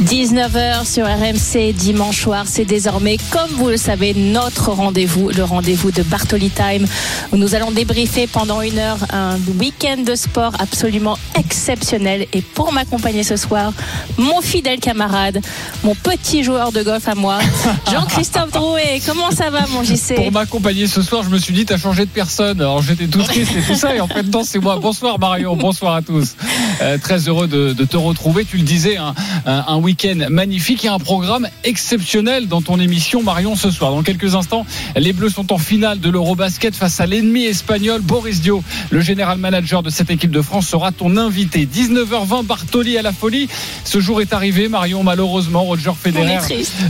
19h 0.00 0.90
sur 0.90 1.04
RMC 1.04 1.74
dimanche 1.74 2.22
soir, 2.22 2.44
c'est 2.46 2.64
désormais, 2.64 3.18
comme 3.30 3.50
vous 3.50 3.68
le 3.68 3.76
savez, 3.76 4.14
notre 4.14 4.70
rendez-vous, 4.70 5.28
le 5.28 5.44
rendez-vous 5.44 5.90
de 5.90 6.02
Bartoli 6.02 6.48
Time, 6.48 6.86
où 7.32 7.36
nous 7.36 7.54
allons 7.54 7.70
débriefer 7.70 8.26
pendant 8.26 8.62
une 8.62 8.78
heure 8.78 8.96
un 9.12 9.36
week-end 9.58 9.98
de 10.02 10.14
sport 10.14 10.52
absolument 10.58 11.18
exceptionnel. 11.38 12.26
Et 12.32 12.40
pour 12.40 12.72
m'accompagner 12.72 13.24
ce 13.24 13.36
soir, 13.36 13.74
mon 14.16 14.40
fidèle 14.40 14.80
camarade, 14.80 15.42
mon 15.84 15.94
petit 15.94 16.44
joueur 16.44 16.72
de 16.72 16.82
golf 16.82 17.06
à 17.06 17.14
moi, 17.14 17.38
Jean-Christophe 17.92 18.52
Drouet. 18.52 19.02
Comment 19.04 19.30
ça 19.30 19.50
va, 19.50 19.66
mon 19.66 19.82
JC 19.82 20.14
Pour 20.14 20.32
m'accompagner 20.32 20.86
ce 20.86 21.02
soir, 21.02 21.24
je 21.24 21.28
me 21.28 21.36
suis 21.36 21.52
dit, 21.52 21.66
t'as 21.66 21.76
changé 21.76 22.06
de 22.06 22.10
personne. 22.10 22.58
Alors 22.62 22.80
j'étais 22.80 23.06
tout 23.06 23.22
triste 23.22 23.52
et 23.54 23.60
tout 23.60 23.74
ça, 23.74 23.94
et 23.94 24.00
en 24.00 24.08
fait, 24.08 24.22
non, 24.22 24.44
c'est 24.44 24.60
moi. 24.60 24.78
Bonsoir 24.80 25.18
Marion, 25.18 25.56
bonsoir 25.56 25.94
à 25.94 26.00
tous. 26.00 26.36
Euh, 26.80 26.96
très 26.96 27.28
heureux 27.28 27.48
de, 27.48 27.74
de, 27.74 27.84
te 27.84 27.98
retrouver. 27.98 28.46
Tu 28.46 28.56
le 28.56 28.62
disais, 28.62 28.96
un, 28.96 29.14
un, 29.44 29.64
un 29.66 29.89
week-end 29.90 30.28
magnifique 30.30 30.84
et 30.84 30.88
un 30.88 31.00
programme 31.00 31.48
exceptionnel 31.64 32.46
dans 32.46 32.62
ton 32.62 32.78
émission 32.78 33.24
Marion 33.24 33.56
ce 33.56 33.72
soir. 33.72 33.90
Dans 33.90 34.04
quelques 34.04 34.36
instants, 34.36 34.64
les 34.94 35.12
Bleus 35.12 35.30
sont 35.30 35.52
en 35.52 35.58
finale 35.58 35.98
de 35.98 36.08
l'Eurobasket 36.08 36.76
face 36.76 37.00
à 37.00 37.06
l'ennemi 37.06 37.46
espagnol 37.46 38.00
Boris 38.00 38.40
Dio. 38.40 38.62
Le 38.90 39.00
général 39.00 39.38
manager 39.38 39.82
de 39.82 39.90
cette 39.90 40.08
équipe 40.10 40.30
de 40.30 40.42
France 40.42 40.68
sera 40.68 40.92
ton 40.92 41.16
invité. 41.16 41.66
19h20, 41.66 42.44
Bartoli 42.44 42.98
à 42.98 43.02
la 43.02 43.10
folie. 43.10 43.48
Ce 43.84 43.98
jour 43.98 44.20
est 44.20 44.32
arrivé, 44.32 44.68
Marion. 44.68 45.02
Malheureusement, 45.02 45.64
Roger 45.64 45.90
Federer 46.00 46.38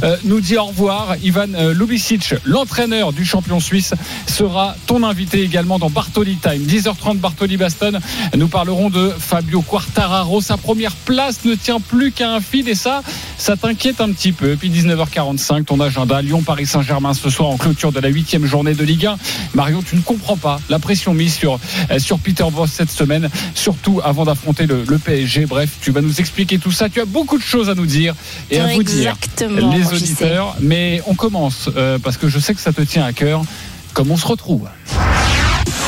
euh, 0.02 0.18
nous 0.24 0.40
dit 0.42 0.58
au 0.58 0.64
revoir. 0.64 1.16
Ivan 1.22 1.54
euh, 1.54 1.72
Lubicic, 1.72 2.34
l'entraîneur 2.44 3.14
du 3.14 3.24
champion 3.24 3.60
suisse, 3.60 3.94
sera 4.26 4.76
ton 4.86 5.04
invité 5.04 5.40
également 5.42 5.78
dans 5.78 5.88
Bartoli 5.88 6.36
Time. 6.36 6.66
10h30, 6.66 7.16
Bartoli 7.16 7.56
Baston. 7.56 7.92
Nous 8.36 8.48
parlerons 8.48 8.90
de 8.90 9.10
Fabio 9.18 9.62
Quartararo. 9.62 10.42
Sa 10.42 10.58
première 10.58 10.92
place 10.92 11.46
ne 11.46 11.54
tient 11.54 11.80
plus 11.80 12.12
qu'à 12.12 12.34
un 12.34 12.40
fil 12.40 12.68
et 12.68 12.74
ça, 12.74 12.89
ça 13.38 13.56
t'inquiète 13.56 14.00
un 14.00 14.12
petit 14.12 14.32
peu. 14.32 14.56
Puis 14.56 14.70
19h45, 14.70 15.64
ton 15.64 15.80
agenda 15.80 16.20
Lyon-Paris 16.22 16.66
Saint-Germain 16.66 17.14
ce 17.14 17.30
soir 17.30 17.50
en 17.50 17.56
clôture 17.56 17.92
de 17.92 18.00
la 18.00 18.08
huitième 18.08 18.46
journée 18.46 18.74
de 18.74 18.84
Ligue 18.84 19.06
1. 19.06 19.16
Marion, 19.54 19.82
tu 19.82 19.96
ne 19.96 20.00
comprends 20.00 20.36
pas 20.36 20.60
la 20.68 20.78
pression 20.78 21.14
mise 21.14 21.34
sur, 21.34 21.58
euh, 21.90 21.98
sur 21.98 22.18
Peter 22.18 22.44
Voss 22.50 22.70
cette 22.70 22.90
semaine, 22.90 23.28
surtout 23.54 24.00
avant 24.04 24.24
d'affronter 24.24 24.66
le, 24.66 24.84
le, 24.86 24.98
PSG. 24.98 25.46
Bref, 25.46 25.70
tu 25.80 25.90
vas 25.90 26.00
nous 26.00 26.20
expliquer 26.20 26.58
tout 26.58 26.72
ça. 26.72 26.88
Tu 26.88 27.00
as 27.00 27.04
beaucoup 27.04 27.38
de 27.38 27.42
choses 27.42 27.70
à 27.70 27.74
nous 27.74 27.86
dire 27.86 28.14
et 28.50 28.60
à 28.60 28.66
vous 28.74 28.82
dire, 28.82 29.16
les 29.40 29.92
auditeurs. 29.92 30.56
Mais 30.60 31.02
on 31.06 31.14
commence 31.14 31.70
euh, 31.76 31.98
parce 31.98 32.16
que 32.16 32.28
je 32.28 32.38
sais 32.38 32.54
que 32.54 32.60
ça 32.60 32.72
te 32.72 32.82
tient 32.82 33.04
à 33.04 33.12
cœur. 33.12 33.42
Comme 33.92 34.12
on 34.12 34.16
se 34.16 34.26
retrouve. 34.26 34.68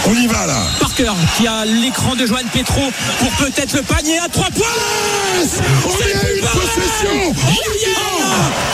On 0.05 0.14
y 0.14 0.27
va 0.27 0.47
là. 0.47 0.58
Parker 0.81 1.12
qui 1.36 1.47
a 1.47 1.64
l'écran 1.64 2.17
de 2.17 2.27
Joanne 2.27 2.48
Petro 2.53 2.83
pour 3.20 3.31
peut-être 3.47 3.75
le 3.75 3.83
panier 3.83 4.19
à 4.19 4.28
3 4.28 4.47
points. 4.50 4.67
On 5.84 5.91
y 5.91 6.12
a 6.12 6.31
une 6.33 6.47
possession. 6.47 7.34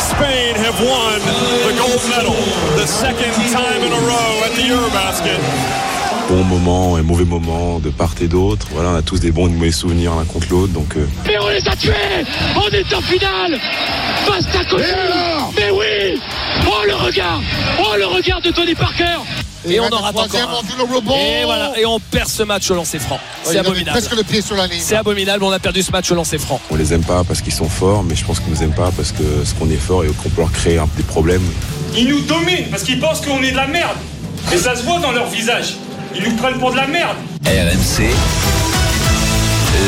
Spain 0.09 0.56
have 0.56 0.81
won 0.81 1.21
the 1.67 1.77
gold 1.77 2.03
medal 2.09 2.34
the 2.77 2.87
second 2.87 3.33
time 3.53 3.83
in 3.83 3.93
a 3.93 4.01
row 4.01 4.45
at 4.45 4.56
the 4.56 4.65
Eurobasket. 4.71 5.41
Bon 6.31 6.45
moment 6.45 6.99
et 6.99 7.03
mauvais 7.03 7.25
moment 7.25 7.79
de 7.79 7.91
part 7.91 8.15
et 8.21 8.29
d'autre. 8.29 8.67
Voilà, 8.73 8.91
on 8.91 8.97
a 8.97 9.03
tous 9.03 9.19
des 9.19 9.31
bons 9.31 9.49
et 9.49 9.51
mauvais 9.51 9.71
souvenirs 9.71 10.15
l'un 10.15 10.25
contre 10.25 10.47
l'autre. 10.51 10.73
Donc, 10.73 10.97
euh... 10.97 11.06
Mais 11.27 11.39
on 11.41 11.49
les 11.49 11.67
a 11.69 11.77
tués. 11.77 11.93
On 12.56 12.69
est 12.69 12.95
en 12.95 13.01
finale. 13.03 13.59
Face 14.27 14.45
à 14.55 14.65
côté 14.65 14.84
Mais 15.56 15.71
oui. 15.71 16.21
Oh 16.67 16.84
le 16.87 16.95
regard. 16.95 17.41
Oh 17.81 17.97
le 17.97 18.06
regard 18.06 18.41
de 18.41 18.51
Tony 18.51 18.75
Parker 18.75 19.19
et, 19.67 19.75
et 19.75 19.81
on 19.81 19.89
en 19.92 20.01
rate 20.01 20.17
encore. 20.17 20.62
Un. 20.81 21.14
Et 21.17 21.45
voilà, 21.45 21.73
et 21.78 21.87
on 21.87 21.99
perd 21.99 22.28
ce 22.28 22.43
match 22.43 22.71
au 22.71 22.75
lancer 22.75 22.99
franc. 22.99 23.19
C'est 23.43 23.53
ouais, 23.53 23.59
abominable. 23.59 23.99
Presque 23.99 24.16
le 24.16 24.22
pied 24.22 24.41
sur 24.41 24.56
la 24.56 24.66
ligne. 24.66 24.81
C'est 24.82 24.97
abominable, 24.97 25.44
on 25.44 25.50
a 25.50 25.59
perdu 25.59 25.82
ce 25.82 25.91
match 25.91 26.10
au 26.10 26.15
lancer 26.15 26.38
franc. 26.38 26.60
On 26.71 26.77
les 26.77 26.93
aime 26.93 27.05
pas 27.05 27.25
parce 27.25 27.41
qu'ils 27.41 27.53
sont 27.53 27.69
forts, 27.69 28.05
mais 28.05 28.15
je 28.15 28.25
pense 28.25 28.41
qu'on 28.41 28.50
nous 28.50 28.62
aime 28.62 28.75
pas 28.75 28.91
parce 28.97 29.12
que 29.12 29.44
ce 29.44 29.55
qu'on 29.55 29.71
est 29.71 29.77
fort 29.77 30.05
et 30.05 30.09
qu'on 30.09 30.28
peut 30.28 30.43
leur 30.43 30.53
créer 30.53 30.78
un, 30.78 30.88
des 30.97 31.03
problèmes. 31.03 31.43
Ils 31.97 32.09
nous 32.09 32.21
dominent 32.21 32.69
parce 32.71 32.82
qu'ils 32.82 33.00
pensent 33.00 33.21
qu'on 33.21 33.43
est 33.43 33.53
de 33.53 33.56
la 33.56 33.66
merde. 33.66 33.97
Et 34.53 34.59
ça 34.59 34.77
se 34.77 34.82
voit 34.82 35.00
dans 35.00 35.12
leur 35.12 35.27
visage. 35.28 35.77
Ils 36.15 36.22
nous 36.22 36.37
prennent 36.37 36.59
pour 36.59 36.71
de 36.72 36.77
la 36.77 36.87
merde. 36.87 37.16
RMC. 37.44 38.11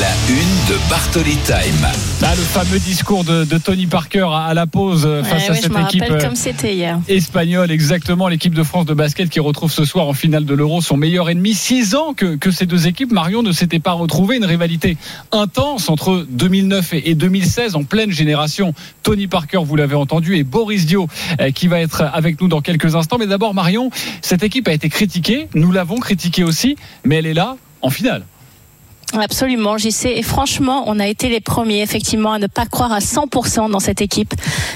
La 0.01 0.09
une 0.29 0.60
de 0.71 0.89
Bartoli 0.89 1.37
Time. 1.39 1.83
Là, 2.23 2.31
le 2.37 2.43
fameux 2.43 2.79
discours 2.79 3.25
de, 3.25 3.43
de 3.43 3.59
Tony 3.59 3.89
Parker 3.89 4.29
à, 4.31 4.45
à 4.45 4.55
la 4.55 4.69
pause 4.69 5.05
ouais, 5.05 5.25
face 5.25 5.49
ouais, 5.49 5.51
à 5.51 5.55
cette 5.57 5.77
équipe 5.77 6.05
comme 6.21 6.37
c'était 6.37 6.77
hier. 6.77 7.01
espagnole, 7.09 7.73
exactement 7.73 8.29
l'équipe 8.29 8.55
de 8.55 8.63
France 8.63 8.87
de 8.87 8.95
basket 8.95 9.29
qui 9.31 9.41
retrouve 9.41 9.73
ce 9.73 9.85
soir 9.85 10.07
en 10.07 10.13
finale 10.13 10.45
de 10.45 10.55
l'Euro 10.55 10.81
son 10.81 10.97
meilleur 10.97 11.29
ennemi. 11.29 11.55
Six 11.55 11.97
ans 11.97 12.15
que, 12.15 12.37
que 12.37 12.53
ces 12.53 12.67
deux 12.67 12.87
équipes, 12.87 13.11
Marion, 13.11 13.43
ne 13.43 13.51
s'étaient 13.51 13.81
pas 13.81 13.95
retrouvées. 13.95 14.37
Une 14.37 14.45
rivalité 14.45 14.97
intense 15.33 15.91
entre 15.91 16.25
2009 16.31 16.95
et, 16.95 17.11
et 17.11 17.15
2016 17.17 17.75
en 17.75 17.83
pleine 17.83 18.13
génération. 18.13 18.73
Tony 19.03 19.27
Parker, 19.27 19.63
vous 19.65 19.75
l'avez 19.75 19.97
entendu, 19.97 20.37
et 20.37 20.45
Boris 20.45 20.87
Dio 20.87 21.09
euh, 21.41 21.51
qui 21.51 21.67
va 21.67 21.81
être 21.81 22.03
avec 22.03 22.41
nous 22.41 22.47
dans 22.47 22.61
quelques 22.61 22.95
instants. 22.95 23.19
Mais 23.19 23.27
d'abord, 23.27 23.55
Marion, 23.55 23.91
cette 24.23 24.45
équipe 24.45 24.69
a 24.69 24.73
été 24.73 24.89
critiquée. 24.89 25.49
Nous 25.55 25.73
l'avons 25.73 25.97
critiquée 25.97 26.45
aussi, 26.45 26.77
mais 27.05 27.17
elle 27.17 27.27
est 27.27 27.35
là 27.35 27.57
en 27.83 27.91
finale. 27.91 28.23
Absolument, 29.19 29.77
j'y 29.77 29.91
sais. 29.91 30.17
Et 30.17 30.23
franchement, 30.23 30.85
on 30.87 31.01
a 31.01 31.09
été 31.09 31.29
les 31.29 31.41
premiers, 31.41 31.83
effectivement, 31.83 32.33
à 32.33 32.39
ne 32.39 32.47
pas 32.47 32.67
croire 32.67 32.93
à 32.93 33.01
100% 33.01 33.71
dans 33.71 33.81
cette 33.81 34.01
équipe. 34.01 34.35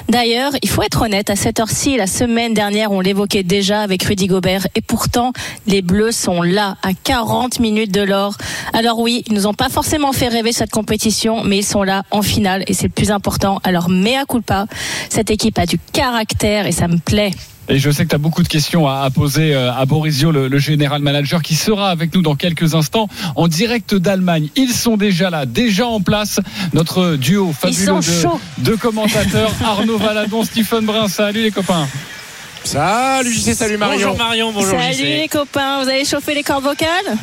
D'ailleurs, 0.08 0.50
il 0.62 0.68
faut 0.68 0.82
être 0.82 1.02
honnête, 1.02 1.30
à 1.30 1.36
cette 1.36 1.60
heure-ci, 1.60 1.96
la 1.96 2.08
semaine 2.08 2.52
dernière, 2.52 2.90
on 2.90 3.00
l'évoquait 3.00 3.44
déjà 3.44 3.82
avec 3.82 4.02
Rudy 4.02 4.26
Gobert. 4.26 4.66
Et 4.74 4.80
pourtant, 4.80 5.32
les 5.68 5.82
Bleus 5.82 6.12
sont 6.12 6.42
là, 6.42 6.76
à 6.82 6.94
40 6.94 7.60
minutes 7.60 7.92
de 7.92 8.02
l'or. 8.02 8.36
Alors 8.72 8.98
oui, 8.98 9.22
ils 9.28 9.34
nous 9.34 9.46
ont 9.46 9.54
pas 9.54 9.68
forcément 9.68 10.12
fait 10.12 10.28
rêver 10.28 10.52
cette 10.52 10.70
compétition, 10.70 11.44
mais 11.44 11.58
ils 11.58 11.64
sont 11.64 11.84
là 11.84 12.02
en 12.10 12.22
finale 12.22 12.64
et 12.66 12.74
c'est 12.74 12.88
le 12.88 12.92
plus 12.92 13.12
important. 13.12 13.60
Alors, 13.62 13.88
mea 13.88 14.24
culpa. 14.28 14.66
Cette 15.10 15.30
équipe 15.30 15.58
a 15.58 15.66
du 15.66 15.78
caractère 15.92 16.66
et 16.66 16.72
ça 16.72 16.88
me 16.88 16.98
plaît. 16.98 17.30
Et 17.68 17.78
je 17.78 17.90
sais 17.90 18.04
que 18.04 18.10
tu 18.10 18.14
as 18.14 18.18
beaucoup 18.18 18.42
de 18.42 18.48
questions 18.48 18.86
à, 18.86 19.08
poser 19.10 19.54
euh, 19.54 19.72
à 19.72 19.86
Borisio, 19.86 20.30
le, 20.30 20.48
le 20.48 20.58
général 20.58 21.00
manager, 21.00 21.42
qui 21.42 21.54
sera 21.54 21.90
avec 21.90 22.14
nous 22.14 22.20
dans 22.20 22.34
quelques 22.34 22.74
instants 22.74 23.08
en 23.36 23.48
direct 23.48 23.94
d'Allemagne. 23.94 24.48
Ils 24.56 24.72
sont 24.72 24.96
déjà 24.96 25.30
là, 25.30 25.46
déjà 25.46 25.86
en 25.86 26.00
place. 26.00 26.40
Notre 26.74 27.16
duo 27.16 27.52
fabuleux 27.52 28.00
de, 28.00 28.70
de, 28.70 28.76
commentateurs, 28.76 29.52
Arnaud 29.64 29.98
Valadon, 29.98 30.44
Stephen 30.44 30.84
Brun. 30.84 31.08
Salut 31.08 31.42
les 31.42 31.50
copains. 31.50 31.88
Salut 32.64 33.32
JC, 33.32 33.54
salut 33.54 33.76
Marion. 33.76 34.08
Bonjour 34.08 34.16
Marion, 34.16 34.52
bonjour 34.52 34.78
Salut 34.78 34.94
JC. 34.94 35.02
les 35.02 35.28
copains, 35.28 35.82
vous 35.82 35.88
avez 35.88 36.04
chauffé 36.04 36.34
les 36.34 36.42
cordes 36.42 36.64
vocales? 36.64 37.16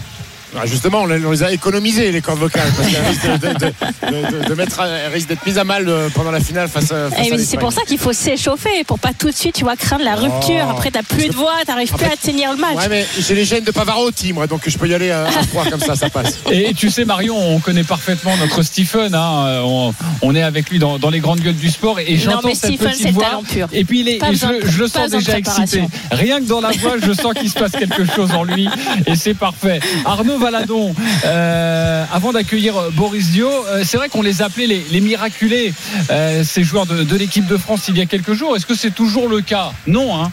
Ah 0.57 0.65
justement, 0.65 1.03
on 1.03 1.31
les 1.31 1.43
a 1.43 1.51
économisées 1.51 2.11
les 2.11 2.21
cordes 2.21 2.39
vocales 2.39 2.69
parce 2.75 2.89
qu'elles 2.89 3.05
risquent 3.05 3.39
de, 3.39 3.47
de, 3.47 4.43
de, 4.43 4.49
de, 4.49 4.53
mettre, 4.53 4.81
risque 5.13 5.29
d'être 5.29 5.45
mises 5.45 5.57
à 5.57 5.63
mal 5.63 5.87
euh, 5.87 6.09
pendant 6.13 6.31
la 6.31 6.41
finale 6.41 6.67
face, 6.67 6.91
à, 6.91 7.09
face 7.09 7.27
Et 7.27 7.37
C'est 7.37 7.57
pour 7.57 7.71
ça 7.71 7.83
qu'il 7.83 7.97
faut 7.97 8.11
s'échauffer 8.11 8.83
pour 8.85 8.99
pas 8.99 9.11
tout 9.17 9.29
de 9.29 9.35
suite, 9.35 9.55
tu 9.55 9.63
vois, 9.63 9.77
craindre 9.77 10.03
la 10.03 10.15
rupture. 10.15 10.65
Oh, 10.67 10.71
Après, 10.71 10.91
t'as 10.91 11.03
plus 11.03 11.29
de 11.29 11.33
voix, 11.33 11.53
t'arrives 11.65 11.93
plus 11.93 12.05
à 12.05 12.17
tenir 12.17 12.51
le 12.51 12.57
match. 12.57 12.75
Ouais, 12.75 12.89
mais 12.89 13.05
j'ai 13.17 13.33
les 13.33 13.45
gènes 13.45 13.63
de 13.63 13.71
Pavarotti, 13.71 14.33
moi, 14.33 14.47
donc 14.47 14.61
je 14.67 14.77
peux 14.77 14.87
y 14.87 14.93
aller 14.93 15.11
à, 15.11 15.25
à 15.25 15.43
froid 15.43 15.63
comme 15.69 15.79
ça, 15.79 15.95
ça 15.95 16.09
passe. 16.09 16.39
Et 16.51 16.73
tu 16.73 16.89
sais, 16.89 17.05
Marion, 17.05 17.37
on 17.37 17.59
connaît 17.59 17.83
parfaitement 17.83 18.35
notre 18.37 18.61
Stephen. 18.61 19.15
Hein, 19.15 19.61
on, 19.63 19.93
on, 20.21 20.35
est 20.35 20.43
avec 20.43 20.69
lui 20.69 20.79
dans, 20.79 20.99
dans, 20.99 21.09
les 21.09 21.19
grandes 21.19 21.39
gueules 21.39 21.55
du 21.55 21.69
sport 21.69 21.99
et 21.99 22.17
j'entends 22.17 22.53
cette 22.53 22.73
Stephen, 22.73 22.91
petite 22.91 23.11
voix. 23.11 23.41
Pur. 23.49 23.67
Et 23.71 23.85
puis 23.85 24.01
il 24.01 24.09
est, 24.09 24.17
et 24.17 24.35
je, 24.35 24.67
je, 24.67 24.79
le 24.79 24.87
sens 24.87 25.09
déjà 25.11 25.37
excité. 25.37 25.83
Rien 26.11 26.39
que 26.39 26.45
dans 26.45 26.61
la 26.61 26.71
voix, 26.71 26.95
je 27.01 27.13
sens 27.13 27.33
qu'il 27.33 27.49
se 27.49 27.57
passe 27.57 27.71
quelque 27.71 28.05
chose 28.05 28.31
en 28.31 28.43
lui 28.43 28.67
et 29.05 29.15
c'est 29.15 29.33
parfait. 29.33 29.79
Arnaud 30.05 30.37
Valadon. 30.41 30.95
Euh, 31.25 32.03
avant 32.11 32.33
d'accueillir 32.33 32.73
Boris 32.93 33.29
Dio, 33.29 33.47
euh, 33.47 33.83
c'est 33.85 33.97
vrai 33.97 34.09
qu'on 34.09 34.23
les 34.23 34.41
appelait 34.41 34.67
les, 34.67 34.83
les 34.91 35.01
miraculés, 35.01 35.73
euh, 36.09 36.43
ces 36.43 36.63
joueurs 36.63 36.87
de, 36.87 37.03
de 37.03 37.15
l'équipe 37.15 37.45
de 37.45 37.57
France 37.57 37.85
il 37.87 37.97
y 37.97 38.01
a 38.01 38.05
quelques 38.07 38.33
jours. 38.33 38.55
Est-ce 38.55 38.65
que 38.65 38.75
c'est 38.75 38.91
toujours 38.91 39.27
le 39.29 39.41
cas? 39.41 39.71
Non, 39.87 40.19
hein 40.19 40.31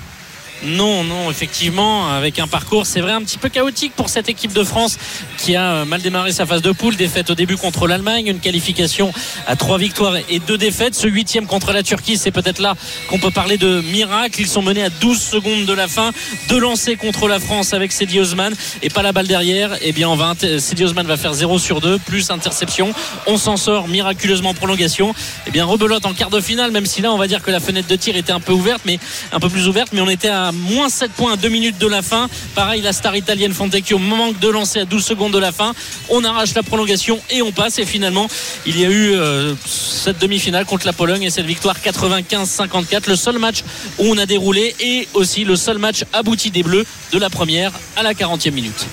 non, 0.65 1.05
non, 1.05 1.31
effectivement, 1.31 2.09
avec 2.09 2.39
un 2.39 2.49
parcours, 2.49 2.87
c'est 2.87 3.01
vrai, 3.01 3.13
un 3.13 3.23
petit 3.23 3.39
peu 3.39 3.49
chaotique 3.49 3.93
pour 3.95 4.09
cette 4.09 4.29
équipe 4.29 4.53
de 4.53 4.65
France 4.65 4.99
qui 5.37 5.55
a 5.55 5.85
mal 5.85 6.03
démarré 6.03 6.33
sa 6.33 6.47
phase 6.47 6.63
de 6.63 6.73
poule, 6.73 6.97
défaite 6.97 7.31
au 7.31 7.35
début 7.35 7.57
contre 7.57 7.87
l'Allemagne, 7.87 8.27
une 8.27 8.41
qualification 8.41 9.13
à 9.47 9.57
trois 9.57 9.79
victoires 9.79 10.17
et 10.29 10.39
deux 10.41 10.59
défaites. 10.59 10.95
Ce 10.95 11.07
huitième 11.07 11.47
contre 11.47 11.73
la 11.73 11.83
Turquie, 11.83 12.17
c'est 12.17 12.33
peut-être 12.33 12.61
là 12.61 12.75
qu'on 13.09 13.19
peut 13.19 13.31
parler 13.31 13.57
de 13.57 13.81
miracle. 13.83 14.41
Ils 14.41 14.49
sont 14.49 14.63
menés 14.63 14.83
à 14.83 14.91
12 14.91 15.21
secondes 15.21 15.65
de 15.65 15.73
la 15.73 15.87
fin, 15.87 16.11
deux 16.49 16.59
lancers 16.59 16.99
contre 16.99 17.29
la 17.29 17.39
France 17.39 17.73
avec 17.73 17.93
Cedi 17.93 18.19
Osman 18.19 18.53
et 18.83 18.91
pas 18.91 19.03
la 19.03 19.13
balle 19.13 19.29
derrière. 19.29 19.77
Eh 19.83 19.93
bien, 19.93 20.09
on 20.09 20.17
va 20.17 20.35
Cedi 20.39 20.85
Osman 20.85 21.07
va 21.07 21.17
faire 21.17 21.35
0 21.35 21.59
sur 21.59 21.81
2, 21.81 21.99
plus 21.99 22.31
interception. 22.31 22.93
On 23.27 23.37
s'en 23.37 23.57
sort 23.57 23.89
miraculeusement 23.89 24.51
en 24.51 24.55
prolongation. 24.55 25.15
Eh 25.47 25.51
bien, 25.51 25.65
rebelote 25.65 26.05
en 26.05 26.15
quart 26.15 26.31
de 26.31 26.41
finale, 26.41 26.73
même 26.73 26.87
si 26.87 27.01
là, 27.01 27.13
on 27.13 27.19
va 27.19 27.29
dire 27.29 27.43
que 27.43 27.51
la 27.51 27.61
fenêtre 27.61 27.89
de 27.89 27.97
tir 27.97 28.17
était 28.17 28.33
un 28.33 28.41
peu 28.41 28.53
ouverte, 28.53 28.83
mais 28.85 28.99
un 29.33 29.41
peu 29.41 29.49
plus 29.49 29.69
ouverte, 29.69 29.91
mais 29.93 30.01
on 30.01 30.09
était 30.09 30.29
à 30.29 30.48
à 30.49 30.53
moins 30.53 30.89
7 30.89 31.13
points 31.13 31.35
à 31.35 31.37
2 31.37 31.49
minutes 31.49 31.79
de 31.79 31.87
la 31.87 32.03
fin. 32.03 32.29
Pareil, 32.55 32.81
la 32.83 32.93
star 32.93 33.15
italienne 33.17 33.53
Fontecchio 33.53 33.99
manque 33.99 34.39
de 34.41 34.49
lancer 34.49 34.81
à 34.81 34.85
12 34.85 35.05
secondes 35.05 35.33
de 35.33 35.39
la 35.39 35.53
fin. 35.53 35.75
On 36.09 36.25
arrache 36.25 36.55
la 36.55 36.63
prolongation 36.63 37.21
et 37.31 37.43
on 37.43 37.53
passe. 37.53 37.79
Et 37.79 37.85
finalement, 37.87 38.29
il 38.67 38.79
y 38.81 38.85
a 38.85 38.89
eu 38.89 39.13
euh, 39.15 39.55
cette 39.67 40.19
demi-finale 40.19 40.65
contre 40.65 40.87
la 40.87 40.93
Pologne 40.93 41.23
et 41.23 41.31
cette 41.31 41.47
victoire 41.47 41.77
95-54. 41.85 43.09
Le 43.09 43.17
seul 43.17 43.39
match 43.39 43.63
où 43.99 44.05
on 44.07 44.17
a 44.19 44.27
déroulé 44.27 44.75
et 44.81 45.07
aussi 45.15 45.45
le 45.45 45.57
seul 45.57 45.79
match 45.79 46.05
abouti 46.13 46.51
des 46.51 46.63
Bleus 46.63 46.87
de 47.13 47.19
la 47.19 47.31
première 47.31 47.73
à 47.97 48.03
la 48.03 48.15
40e 48.15 48.51
minute. 48.53 48.87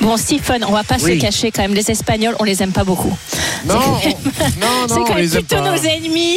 Bon, 0.00 0.16
Stephen, 0.16 0.64
on 0.64 0.72
va 0.72 0.84
pas 0.84 0.96
Oui. 1.02 1.16
se 1.16 1.20
cacher 1.20 1.50
quand 1.50 1.62
même. 1.62 1.74
Les 1.74 1.90
Espagnols, 1.90 2.36
on 2.38 2.44
les 2.44 2.62
aime 2.62 2.72
pas 2.72 2.84
beaucoup. 2.84 3.16
Non, 3.66 3.98
C'est 4.02 4.08
non, 4.60 4.86
quand 4.88 5.10
on 5.10 5.14
même 5.14 5.28
plutôt 5.30 5.60
nos 5.60 5.74
ennemis. 5.76 6.36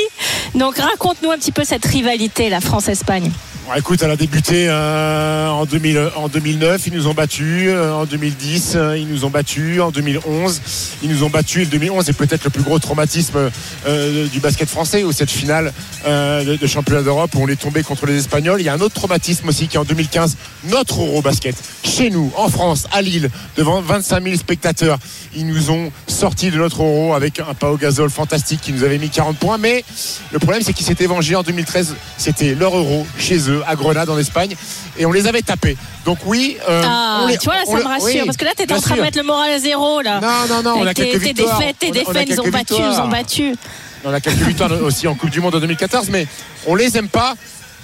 Donc 0.55 0.77
raconte-nous 0.77 1.31
un 1.31 1.37
petit 1.37 1.51
peu 1.51 1.63
cette 1.63 1.85
rivalité, 1.85 2.49
la 2.49 2.59
France-Espagne. 2.61 3.31
Écoute, 3.77 4.01
elle 4.03 4.11
a 4.11 4.17
débuté 4.17 4.65
euh, 4.67 5.47
en, 5.47 5.65
2000, 5.65 6.11
en 6.17 6.27
2009, 6.27 6.87
ils 6.87 6.93
nous 6.93 7.07
ont 7.07 7.13
battus. 7.13 7.69
euh, 7.69 7.93
en 7.93 8.05
2010, 8.05 8.73
euh, 8.75 8.97
ils 8.97 9.07
nous 9.07 9.23
ont 9.23 9.29
battus. 9.29 9.79
En 9.79 9.91
2011, 9.91 10.61
ils 11.03 11.09
nous 11.09 11.23
ont 11.23 11.29
battus. 11.29 11.61
Et 11.61 11.65
le 11.65 11.71
2011 11.71 12.09
est 12.09 12.13
peut-être 12.13 12.43
le 12.43 12.49
plus 12.49 12.63
gros 12.63 12.79
traumatisme 12.79 13.49
euh, 13.87 14.27
du 14.27 14.41
basket 14.41 14.67
français, 14.67 15.05
où 15.05 15.13
cette 15.13 15.31
finale 15.31 15.71
euh, 16.05 16.57
de, 16.57 16.67
championnat 16.67 17.01
d'Europe 17.01 17.33
où 17.35 17.43
on 17.43 17.47
est 17.47 17.55
tombé 17.55 17.81
contre 17.83 18.07
les 18.07 18.17
Espagnols. 18.17 18.59
Il 18.59 18.65
y 18.65 18.69
a 18.69 18.73
un 18.73 18.81
autre 18.81 18.95
traumatisme 18.95 19.47
aussi 19.47 19.67
qui 19.67 19.77
est 19.77 19.79
en 19.79 19.85
2015, 19.85 20.35
notre 20.65 20.99
Eurobasket. 20.99 21.55
Chez 21.85 22.09
nous, 22.09 22.31
en 22.35 22.49
France, 22.49 22.87
à 22.91 23.01
Lille, 23.01 23.29
devant 23.55 23.81
25 23.81 24.23
000 24.23 24.35
spectateurs, 24.35 24.97
ils 25.35 25.47
nous 25.47 25.71
ont 25.71 25.91
sorti 26.07 26.51
de 26.51 26.57
notre 26.57 26.81
Euro 26.81 27.13
avec 27.13 27.39
un 27.39 27.53
Pau 27.53 27.77
Gasol 27.77 28.09
fantastique 28.09 28.59
qui 28.61 28.73
nous 28.73 28.83
avait 28.83 28.97
mis 28.97 29.09
40 29.09 29.37
points. 29.37 29.57
Mais 29.57 29.85
le 30.33 30.39
problème, 30.39 30.61
c'est 30.61 30.73
qu'ils 30.73 30.85
s'étaient 30.85 31.05
vengés 31.05 31.35
en 31.35 31.43
2013. 31.43 31.95
C'était 32.17 32.53
leur 32.53 32.75
Euro 32.75 33.07
chez 33.17 33.37
eux, 33.49 33.50
à 33.67 33.75
Grenade, 33.75 34.09
en 34.09 34.17
Espagne. 34.17 34.55
Et 34.97 35.05
on 35.05 35.11
les 35.11 35.27
avait 35.27 35.41
tapés. 35.41 35.77
Donc 36.05 36.19
oui. 36.25 36.57
euh, 36.69 36.81
Ah, 36.85 37.21
on 37.23 37.27
les- 37.27 37.37
tu 37.37 37.45
vois, 37.45 37.55
là, 37.55 37.65
ça 37.65 37.73
me 37.77 37.83
rassure. 37.83 38.05
oui, 38.05 38.21
parce 38.25 38.37
que 38.37 38.45
là, 38.45 38.51
t'étais 38.55 38.73
en 38.73 38.81
train 38.81 38.95
de 38.95 39.01
mettre 39.01 39.17
le 39.17 39.23
moral 39.23 39.51
à 39.51 39.59
zéro, 39.59 40.01
là. 40.01 40.19
Non, 40.19 40.55
non, 40.55 40.63
non, 40.63 40.79
on 40.81 40.85
a 40.87 40.93
tes, 40.93 41.03
quelques 41.09 41.21
tes 41.23 41.27
victoires. 41.33 41.57
défaites, 41.59 41.79
tes 41.79 41.87
On 41.87 41.89
a- 41.89 41.93
on 41.93 42.09
a 42.09 42.13
défaites, 42.13 42.29
ils 42.29 42.41
ont 42.41 42.47
battu, 42.49 42.73
ils 42.75 43.01
ont 43.01 43.07
battu. 43.07 43.55
On 44.03 44.13
a 44.13 44.19
quelques 44.19 44.37
victoires 44.41 44.71
aussi 44.81 45.07
en 45.07 45.13
Coupe 45.15 45.29
du 45.29 45.39
Monde 45.41 45.55
en 45.55 45.59
2014, 45.59 46.09
mais 46.09 46.25
on 46.65 46.75
les 46.75 46.97
aime 46.97 47.07
pas. 47.09 47.35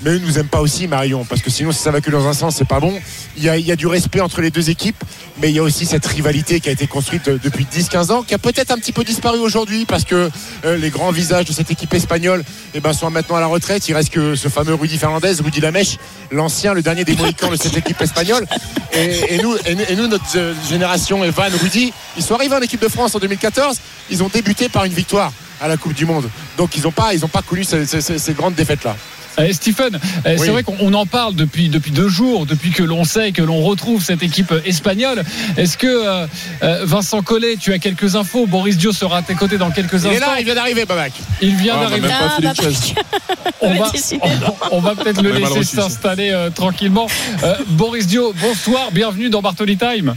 Mais 0.02 0.12
eux 0.12 0.20
nous 0.20 0.38
aiment 0.38 0.48
pas 0.48 0.62
aussi, 0.62 0.88
Marion, 0.88 1.26
parce 1.26 1.42
que 1.42 1.50
sinon, 1.50 1.72
si 1.72 1.80
ça 1.80 1.90
va 1.92 2.02
que 2.02 2.12
dans 2.12 2.28
un 2.28 2.34
sens, 2.34 2.56
c'est 2.56 2.68
pas 2.68 2.80
bon. 2.80 2.94
Il 3.36 3.44
y, 3.44 3.72
a, 3.72 3.76
du 3.76 3.88
respect 3.88 4.22
entre 4.22 4.42
les 4.42 4.52
deux 4.52 4.70
équipes, 4.70 5.04
mais 5.42 5.50
il 5.50 5.56
y 5.56 5.60
a 5.60 5.64
aussi 5.64 5.86
cette 5.86 6.06
rivalité 6.06 6.60
qui 6.60 6.70
a 6.70 6.72
été 6.72 6.86
construite 6.88 7.28
euh, 7.28 7.40
depuis 7.44 7.66
10-15 7.66 8.12
ans, 8.12 8.24
qui 8.24 8.34
a 8.34 8.38
peut-être 8.38 8.72
un 8.72 8.78
petit 8.78 8.92
peu 8.92 9.04
disparu 9.04 9.40
aujourd'hui, 9.40 9.86
parce 9.86 10.04
que 10.04 10.30
euh, 10.66 10.78
les 10.78 10.90
grands 10.90 11.12
visages 11.12 11.46
de 11.46 11.54
cette 11.54 11.72
équipe 11.72 11.94
espagnole 11.94 12.44
eh 12.76 12.80
ben, 12.80 12.94
sont 12.94 13.10
maintenant 13.10 13.38
à 13.38 13.40
la 13.40 13.48
retraite. 13.48 13.88
Il 13.90 13.94
reste 13.94 14.12
que 14.12 14.36
ce 14.36 14.50
fameux 14.50 14.76
Rudy 14.76 14.98
Fernandez, 14.98 15.34
Rudy 15.44 15.62
Lamèche, 15.62 15.98
l'ancien, 16.32 16.74
le 16.74 16.82
dernier 16.84 17.04
des 17.04 17.16
Mohicans 17.16 17.50
de 17.50 17.56
cette 17.56 17.78
équipe 17.78 18.02
espagnole. 18.02 18.46
Et, 18.94 19.38
nous, 19.42 19.56
et, 19.66 19.96
nous- 19.96 20.08
notre 20.08 20.26
euh, 20.36 20.54
génération, 20.70 21.24
Evan, 21.24 21.52
Rudy, 21.62 21.92
ils 22.18 22.24
sont 22.24 22.36
arrivés 22.36 22.56
en 22.56 22.62
équipe 22.62 22.82
de 22.82 22.88
France 22.88 23.16
en 23.16 23.20
2014. 23.20 23.78
Ils 24.12 24.24
ont 24.24 24.30
débuté 24.30 24.70
par 24.70 24.86
une 24.86 24.94
victoire 24.94 25.32
à 25.62 25.68
la 25.68 25.78
Coupe 25.78 25.94
du 25.94 26.06
Monde. 26.06 26.30
Donc 26.58 26.76
ils 26.76 26.84
n'ont 26.84 26.92
pas, 26.92 27.12
connu 27.48 27.64
ces, 27.64 28.34
grandes 28.34 28.56
défaites-là. 28.56 28.96
Eh, 29.39 29.54
Stephen, 29.54 30.00
eh, 30.25 30.38
c'est 30.38 30.50
vrai 30.50 30.63
qu'on 30.63 30.75
on 30.80 30.94
en 30.95 31.06
parle 31.06 31.36
depuis, 31.36 31.69
depuis 31.69 31.92
deux 31.92 32.10
jours, 32.10 32.45
depuis 32.48 32.72
que 32.72 32.81
l'on 32.84 33.04
sait 33.04 33.31
que 33.31 33.42
l'on 33.44 33.62
retrouve 33.63 34.04
cette 34.04 34.24
équipe 34.24 34.51
espagnole. 34.66 35.24
Est-ce 35.57 35.78
que 35.78 35.88
euh, 35.88 36.25
euh, 36.63 36.81
Vincent 36.86 37.22
Collet, 37.22 37.56
tu 37.60 37.72
as 37.72 37.78
quelques 37.80 38.16
infos? 38.16 38.48
Boris 38.48 38.78
Dio 38.78 38.92
sera 38.92 39.18
à 39.18 39.22
tes 39.22 39.36
côtés 39.36 39.57
dans 39.57 39.69
quelques 39.69 39.94
Il 40.04 40.07
est 40.07 40.16
instants. 40.16 40.31
là, 40.31 40.39
il 40.39 40.45
vient 40.45 40.56
d'arriver, 40.56 40.86
Babac. 40.86 41.13
Il 41.42 41.56
vient 41.56 41.75
Ah, 41.78 41.88
d'arriver. 41.88 42.07
Ah. 42.12 42.38
On 43.62 43.74
va, 43.74 43.92
on, 44.22 44.78
on 44.78 44.80
va 44.81 44.95
peut-être 44.95 45.22
le 45.22 45.31
laisser 45.31 45.63
s'installer 45.63 46.30
euh, 46.31 46.50
tranquillement. 46.50 47.07
Euh, 47.44 47.56
Boris 47.69 48.06
Dio, 48.07 48.33
bonsoir, 48.40 48.92
bienvenue 48.92 49.30
dans 49.30 49.42
Bartoli 49.42 49.78
Time. 49.78 50.16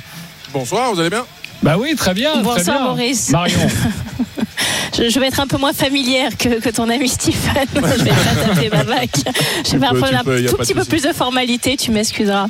Bonsoir, 0.52 0.92
vous 0.92 1.00
allez 1.00 1.10
bien? 1.10 1.24
Bah 1.62 1.76
oui, 1.78 1.94
très 1.94 2.12
bien. 2.14 2.32
très 2.32 2.42
Bonsoir, 2.42 2.64
bien. 2.78 2.86
Boris. 2.86 3.30
Marion. 3.30 3.58
Je, 4.96 5.08
je 5.08 5.20
vais 5.20 5.28
être 5.28 5.40
un 5.40 5.46
peu 5.46 5.56
moins 5.56 5.72
familière 5.72 6.36
que, 6.36 6.60
que 6.60 6.68
ton 6.70 6.88
ami 6.88 7.08
Stephen. 7.08 7.66
je 7.74 7.80
vais 8.04 8.10
pas 8.10 8.46
taper 8.54 8.68
Babac. 8.68 9.10
Je 9.64 9.76
vais 9.76 9.86
faire 9.86 10.20
a 10.20 10.48
tout 10.48 10.56
petit 10.56 10.74
peu 10.74 10.84
plus 10.84 11.02
de 11.02 11.12
formalité, 11.12 11.76
tu 11.76 11.90
m'excuseras. 11.90 12.46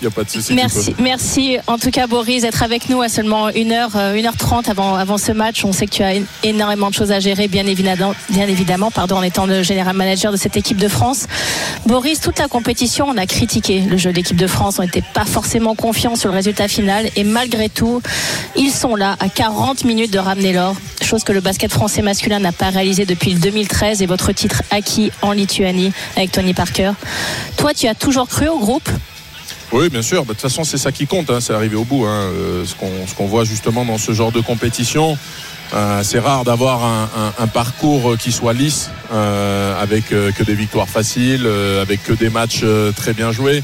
N'y 0.00 0.06
a 0.06 0.10
pas 0.10 0.22
de 0.22 0.30
souci. 0.30 0.54
Merci, 0.54 0.94
merci 1.00 1.58
en 1.66 1.76
tout 1.76 1.90
cas 1.90 2.06
Boris 2.06 2.42
d'être 2.42 2.62
avec 2.62 2.88
nous 2.88 3.02
à 3.02 3.08
seulement 3.08 3.50
1h, 3.50 4.14
1h30 4.14 4.70
avant, 4.70 4.94
avant 4.94 5.18
ce 5.18 5.32
match. 5.32 5.64
On 5.64 5.72
sait 5.72 5.86
que 5.86 5.92
tu 5.92 6.02
as 6.04 6.14
énormément 6.44 6.88
de 6.88 6.94
choses 6.94 7.10
à 7.10 7.18
gérer, 7.18 7.48
bien 7.48 7.66
évidemment, 7.66 8.14
bien 8.30 8.46
évidemment 8.46 8.92
pardon, 8.92 9.16
en 9.16 9.22
étant 9.22 9.46
le 9.46 9.64
général 9.64 9.96
manager 9.96 10.30
de 10.30 10.36
cette 10.36 10.56
équipe 10.56 10.76
de 10.76 10.86
France. 10.86 11.26
Boris, 11.86 12.20
toute 12.20 12.38
la 12.38 12.46
compétition, 12.46 13.06
on 13.08 13.16
a 13.16 13.26
critiqué 13.26 13.80
le 13.80 13.96
jeu 13.96 14.10
de 14.10 14.16
l'équipe 14.16 14.36
de 14.36 14.46
France. 14.46 14.78
On 14.78 14.82
n'était 14.82 15.02
pas 15.14 15.24
forcément 15.24 15.74
confiants 15.74 16.14
sur 16.14 16.28
le 16.30 16.36
résultat 16.36 16.68
final. 16.68 17.08
Et 17.16 17.24
malgré 17.24 17.68
tout, 17.68 18.00
ils 18.54 18.70
sont 18.70 18.94
là 18.94 19.16
à 19.18 19.28
40 19.28 19.84
minutes 19.84 20.12
de 20.12 20.20
ramener 20.20 20.52
l'or. 20.52 20.76
Chose 21.02 21.24
que 21.24 21.32
le 21.32 21.40
basket 21.40 21.72
français 21.72 22.02
masculin 22.02 22.38
n'a 22.38 22.52
pas 22.52 22.70
réalisé 22.70 23.04
depuis 23.04 23.32
le 23.32 23.40
2013 23.40 24.02
et 24.02 24.06
votre 24.06 24.30
titre 24.30 24.62
acquis 24.70 25.10
en 25.22 25.32
Lituanie 25.32 25.92
avec 26.16 26.30
Tony 26.30 26.54
Parker. 26.54 26.92
Toi, 27.56 27.74
tu 27.74 27.88
as 27.88 27.94
toujours 27.94 28.28
cru 28.28 28.46
au 28.48 28.58
groupe? 28.58 28.88
Oui, 29.72 29.88
bien 29.90 30.02
sûr. 30.02 30.22
Bah, 30.24 30.28
De 30.28 30.32
toute 30.34 30.42
façon, 30.42 30.64
c'est 30.64 30.78
ça 30.78 30.92
qui 30.92 31.06
compte. 31.06 31.28
hein, 31.30 31.40
C'est 31.40 31.52
arriver 31.52 31.76
au 31.76 31.84
bout. 31.84 32.04
hein. 32.06 32.30
Euh, 32.32 32.64
ce 32.64 32.74
qu'on 32.74 32.90
ce 33.06 33.14
qu'on 33.14 33.26
voit 33.26 33.44
justement 33.44 33.84
dans 33.84 33.98
ce 33.98 34.12
genre 34.12 34.32
de 34.32 34.40
compétition, 34.40 35.18
euh, 35.74 36.02
c'est 36.02 36.18
rare 36.18 36.44
d'avoir 36.44 36.84
un, 36.84 37.02
un- 37.38 37.42
un 37.44 37.46
parcours 37.46 38.16
qui 38.18 38.32
soit 38.32 38.52
lisse, 38.54 38.90
euh, 39.12 39.80
avec 39.82 40.12
euh, 40.12 40.32
que 40.32 40.42
des 40.42 40.54
victoires 40.54 40.88
faciles, 40.88 41.44
euh, 41.46 41.82
avec 41.82 42.02
que 42.04 42.12
des 42.12 42.30
matchs 42.30 42.60
euh, 42.62 42.92
très 42.92 43.12
bien 43.14 43.32
joués. 43.32 43.62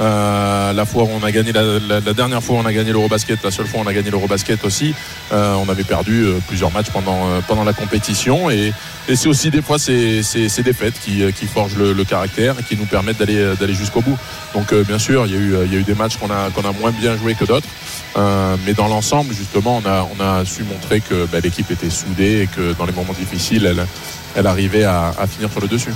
Euh, 0.00 0.72
la 0.72 0.84
fois 0.84 1.04
où 1.04 1.08
on 1.10 1.24
a 1.24 1.30
gagné 1.32 1.52
la, 1.52 1.62
la- 1.78 2.12
dernière 2.14 2.42
fois 2.42 2.56
où 2.56 2.58
on 2.58 2.66
a 2.66 2.72
gagné 2.72 2.92
l'Eurobasket, 2.92 3.38
la 3.44 3.50
seule 3.50 3.66
fois 3.66 3.80
où 3.80 3.82
on 3.84 3.86
a 3.86 3.92
gagné 3.94 4.10
l'Eurobasket 4.10 4.64
aussi, 4.64 4.94
euh, 5.32 5.54
on 5.54 5.68
avait 5.70 5.84
perdu 5.84 6.24
euh, 6.24 6.38
plusieurs 6.46 6.70
matchs 6.72 6.90
pendant 6.92 7.26
euh, 7.26 7.40
pendant 7.46 7.64
la 7.64 7.72
compétition 7.72 8.50
et, 8.50 8.72
et 9.08 9.16
c'est 9.16 9.28
aussi 9.28 9.50
des 9.50 9.62
fois 9.62 9.78
ces, 9.78 10.22
ces, 10.22 10.48
ces 10.48 10.62
défaites 10.62 10.98
qui, 11.04 11.22
euh, 11.22 11.30
qui 11.30 11.46
forgent 11.46 11.76
le, 11.76 11.92
le 11.92 12.04
caractère 12.04 12.54
et 12.58 12.62
qui 12.62 12.76
nous 12.76 12.86
permettent 12.86 13.18
d'aller 13.18 13.36
euh, 13.38 13.54
d'aller 13.54 13.74
jusqu'au 13.74 14.00
bout. 14.02 14.18
Donc 14.54 14.72
euh, 14.72 14.82
bien 14.84 14.98
sûr, 14.98 15.26
il 15.26 15.32
y 15.32 15.36
a 15.36 15.38
eu 15.40 15.54
euh, 15.54 15.64
il 15.66 15.72
y 15.72 15.76
a 15.76 15.80
eu 15.80 15.84
des 15.84 15.94
matchs 15.94 16.16
qu'on 16.16 16.30
a 16.30 16.50
qu'on 16.54 16.68
a 16.68 16.72
moins 16.72 16.90
bien 16.90 17.16
joué 17.16 17.34
que 17.34 17.44
d'autres, 17.44 17.68
Euh, 18.16 18.56
mais 18.64 18.72
dans 18.72 18.88
l'ensemble 18.88 19.34
justement, 19.34 19.82
on 19.84 20.22
a 20.22 20.44
su 20.44 20.64
montrer 20.64 21.00
que 21.00 21.26
bah, 21.26 21.40
l'équipe 21.40 21.70
était 21.70 21.90
soudée 21.90 22.42
et 22.42 22.46
que 22.46 22.72
dans 22.74 22.86
les 22.86 22.92
moments 22.92 23.12
difficiles, 23.12 23.86
elle 24.34 24.46
arrivait 24.46 24.84
à, 24.84 25.12
finir 25.28 25.50
sur 25.50 25.60
le 25.60 25.68
dessus. 25.68 25.92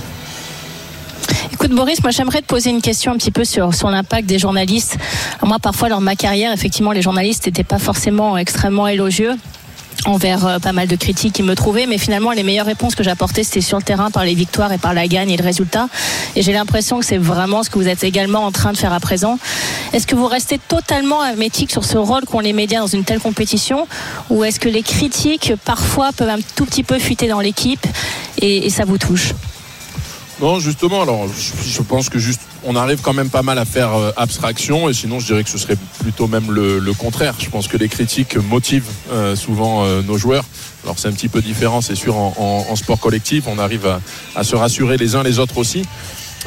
Écoute 1.51 1.71
Boris, 1.71 2.01
moi 2.01 2.11
j'aimerais 2.11 2.41
te 2.41 2.47
poser 2.47 2.69
une 2.69 2.81
question 2.81 3.11
un 3.11 3.17
petit 3.17 3.31
peu 3.31 3.43
sur, 3.43 3.73
sur 3.73 3.89
l'impact 3.89 4.27
des 4.27 4.39
journalistes. 4.39 4.97
Moi 5.43 5.57
parfois 5.59 5.89
lors 5.89 5.99
de 5.99 6.05
ma 6.05 6.15
carrière, 6.15 6.51
effectivement 6.51 6.91
les 6.91 7.01
journalistes 7.01 7.45
n'étaient 7.45 7.63
pas 7.63 7.79
forcément 7.79 8.37
extrêmement 8.37 8.87
élogieux 8.87 9.35
envers 10.05 10.45
euh, 10.45 10.59
pas 10.59 10.73
mal 10.73 10.87
de 10.87 10.95
critiques 10.95 11.33
qui 11.33 11.43
me 11.43 11.55
trouvaient, 11.55 11.85
mais 11.85 11.97
finalement 11.97 12.31
les 12.31 12.43
meilleures 12.43 12.65
réponses 12.65 12.95
que 12.95 13.03
j'apportais 13.03 13.43
c'était 13.43 13.61
sur 13.61 13.77
le 13.77 13.83
terrain 13.83 14.11
par 14.11 14.25
les 14.25 14.35
victoires 14.35 14.71
et 14.71 14.77
par 14.77 14.93
la 14.93 15.07
gagne 15.07 15.29
et 15.29 15.37
le 15.37 15.43
résultat. 15.43 15.87
Et 16.35 16.41
j'ai 16.41 16.53
l'impression 16.53 16.99
que 16.99 17.05
c'est 17.05 17.17
vraiment 17.17 17.63
ce 17.63 17.69
que 17.69 17.77
vous 17.77 17.87
êtes 17.87 18.03
également 18.03 18.45
en 18.45 18.51
train 18.51 18.71
de 18.71 18.77
faire 18.77 18.93
à 18.93 18.99
présent. 18.99 19.37
Est-ce 19.93 20.07
que 20.07 20.15
vous 20.15 20.27
restez 20.27 20.57
totalement 20.57 21.25
hermétique 21.25 21.71
sur 21.71 21.85
ce 21.85 21.97
rôle 21.97 22.25
qu'ont 22.25 22.39
les 22.39 22.53
médias 22.53 22.79
dans 22.79 22.87
une 22.87 23.03
telle 23.03 23.19
compétition, 23.19 23.87
ou 24.29 24.43
est-ce 24.43 24.59
que 24.59 24.69
les 24.69 24.83
critiques 24.83 25.53
parfois 25.65 26.11
peuvent 26.11 26.29
un 26.29 26.39
tout 26.55 26.65
petit 26.65 26.83
peu 26.83 26.99
fuiter 26.99 27.27
dans 27.27 27.41
l'équipe 27.41 27.85
et, 28.37 28.65
et 28.65 28.69
ça 28.69 28.85
vous 28.85 28.97
touche? 28.97 29.33
Non, 30.41 30.59
justement, 30.59 31.03
alors 31.03 31.27
je, 31.27 31.81
pense 31.83 32.09
que 32.09 32.17
juste 32.17 32.41
on 32.63 32.75
arrive 32.75 33.01
quand 33.01 33.13
même 33.13 33.29
pas 33.29 33.43
mal 33.43 33.59
à 33.59 33.65
faire 33.65 33.93
euh, 33.93 34.11
abstraction 34.17 34.89
et 34.89 34.93
sinon 34.93 35.19
je 35.19 35.27
dirais 35.27 35.43
que 35.43 35.49
ce 35.51 35.59
serait 35.59 35.77
plutôt 35.99 36.27
même 36.27 36.51
le, 36.51 36.93
contraire. 36.93 37.35
Je 37.37 37.49
pense 37.49 37.67
que 37.67 37.77
les 37.77 37.87
critiques 37.87 38.37
motivent 38.37 38.89
euh, 39.11 39.35
souvent 39.35 39.85
euh, 39.85 40.01
nos 40.01 40.17
joueurs. 40.17 40.43
Alors 40.83 40.97
c'est 40.97 41.09
un 41.09 41.11
petit 41.11 41.29
peu 41.29 41.43
différent, 41.43 41.81
c'est 41.81 41.95
sûr, 41.95 42.15
en, 42.17 42.75
sport 42.75 42.99
collectif, 42.99 43.43
on 43.45 43.59
arrive 43.59 43.87
à, 44.35 44.43
se 44.43 44.55
rassurer 44.55 44.97
les 44.97 45.15
uns 45.15 45.21
les 45.21 45.37
autres 45.37 45.59
aussi. 45.59 45.83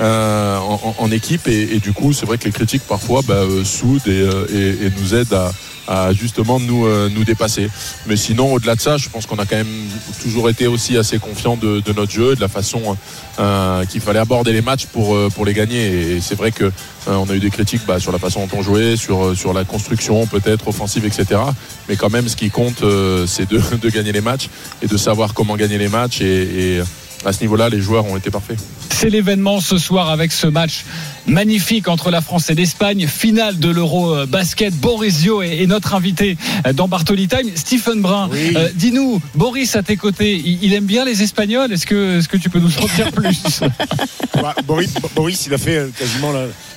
en, 0.01 1.11
équipe 1.13 1.47
et, 1.47 1.79
du 1.79 1.93
coup 1.93 2.13
c'est 2.13 2.27
vrai 2.27 2.37
que 2.37 2.47
les 2.47 2.51
critiques 2.51 2.83
parfois 2.89 3.23
bah, 3.23 3.43
soudent 3.63 4.09
et 4.09 4.91
nous 4.99 5.15
aident 5.15 5.35
à, 5.35 5.53
à 5.87 6.13
justement 6.13 6.61
nous, 6.61 6.87
euh, 6.87 7.09
nous 7.09 7.25
dépasser. 7.25 7.69
Mais 8.07 8.17
sinon, 8.17 8.53
au-delà 8.53 8.75
de 8.75 8.81
ça, 8.81 8.97
je 8.97 9.09
pense 9.09 9.27
qu'on 9.27 9.39
a 9.39 9.47
quand 9.47 9.57
même 9.57 9.89
toujours 10.23 10.49
été 10.49 10.67
aussi 10.67 10.97
assez 10.97 11.19
confiant 11.19 11.57
de, 11.57 11.83
notre 11.95 12.13
jeu 12.13 12.35
de 12.35 12.41
la 12.41 12.49
façon 12.49 12.97
euh, 13.39 13.85
qu'il 13.87 14.01
fallait 14.01 14.19
aborder 14.19 14.53
les 14.53 14.63
matchs 14.63 14.87
pour, 14.87 15.15
euh, 15.15 15.29
pour 15.35 15.45
les 15.45 15.55
gagner. 15.55 16.17
Et 16.17 16.21
c'est 16.21 16.35
vrai 16.35 16.53
que 16.53 16.71
on 17.07 17.29
a 17.29 17.35
eu 17.35 17.39
des 17.39 17.51
critiques 17.51 17.83
bah, 17.87 18.01
sur 18.01 18.13
la 18.13 18.19
façon 18.19 18.47
dont 18.47 18.59
on 18.59 18.63
jouait, 18.63 18.97
sur, 18.97 19.37
sur 19.37 19.53
la 19.53 19.65
construction 19.65 20.27
peut-être 20.27 20.69
offensive, 20.69 21.05
etc. 21.05 21.39
Mais 21.87 21.97
quand 21.97 22.11
même, 22.11 22.29
ce 22.29 22.37
qui 22.37 22.49
compte, 22.49 22.83
c'est 23.27 23.49
de, 23.51 23.61
de 23.83 23.91
gagner 23.91 24.13
les 24.13 24.23
matchs 24.23 24.49
et 24.81 24.87
de 24.87 24.97
savoir 24.97 25.35
comment 25.35 25.57
gagner 25.57 25.77
les 25.77 25.89
matchs 25.89 26.23
et, 26.23 26.81
à 27.25 27.33
ce 27.33 27.41
niveau-là, 27.41 27.69
les 27.69 27.81
joueurs 27.81 28.05
ont 28.07 28.17
été 28.17 28.31
parfaits. 28.31 28.59
C'est 28.91 29.11
l'événement 29.11 29.61
ce 29.61 29.79
soir 29.79 30.11
avec 30.11 30.31
ce 30.33 30.47
match 30.47 30.85
magnifique 31.27 31.89
entre 31.89 32.11
la 32.11 32.21
France 32.21 32.51
et 32.51 32.55
l'Espagne, 32.55 33.07
finale 33.07 33.59
de 33.59 33.69
l'Euro 33.71 34.15
euh, 34.15 34.27
basket. 34.27 34.75
Boris 34.75 35.19
Dio 35.19 35.43
est, 35.43 35.63
est 35.63 35.67
notre 35.67 35.95
invité 35.95 36.37
euh, 36.67 36.73
dans 36.73 36.87
Bartoli 36.89 37.27
Time. 37.29 37.51
Stephen 37.55 38.03
Brun, 38.03 38.29
Oui. 38.31 38.53
euh, 38.57 38.69
dis-nous, 38.75 39.21
Boris 39.35 39.75
à 39.77 39.83
tes 39.83 39.97
côtés, 39.97 40.37
il, 40.45 40.73
aime 40.75 40.85
bien 40.85 41.05
les 41.05 41.23
Espagnols? 41.23 41.73
Est-ce 41.73 41.87
que, 41.87 42.19
est-ce 42.19 42.29
que 42.29 42.37
tu 42.37 42.51
peux 42.51 42.61
nous 42.61 42.77
en 42.79 42.87
dire 42.97 43.11
plus? 43.13 43.61
Bah, 44.43 44.55
Boris, 44.67 44.93
Boris, 45.15 45.47
il 45.47 45.55
a 45.55 45.59
fait 45.59 45.87
quasiment 45.97 46.33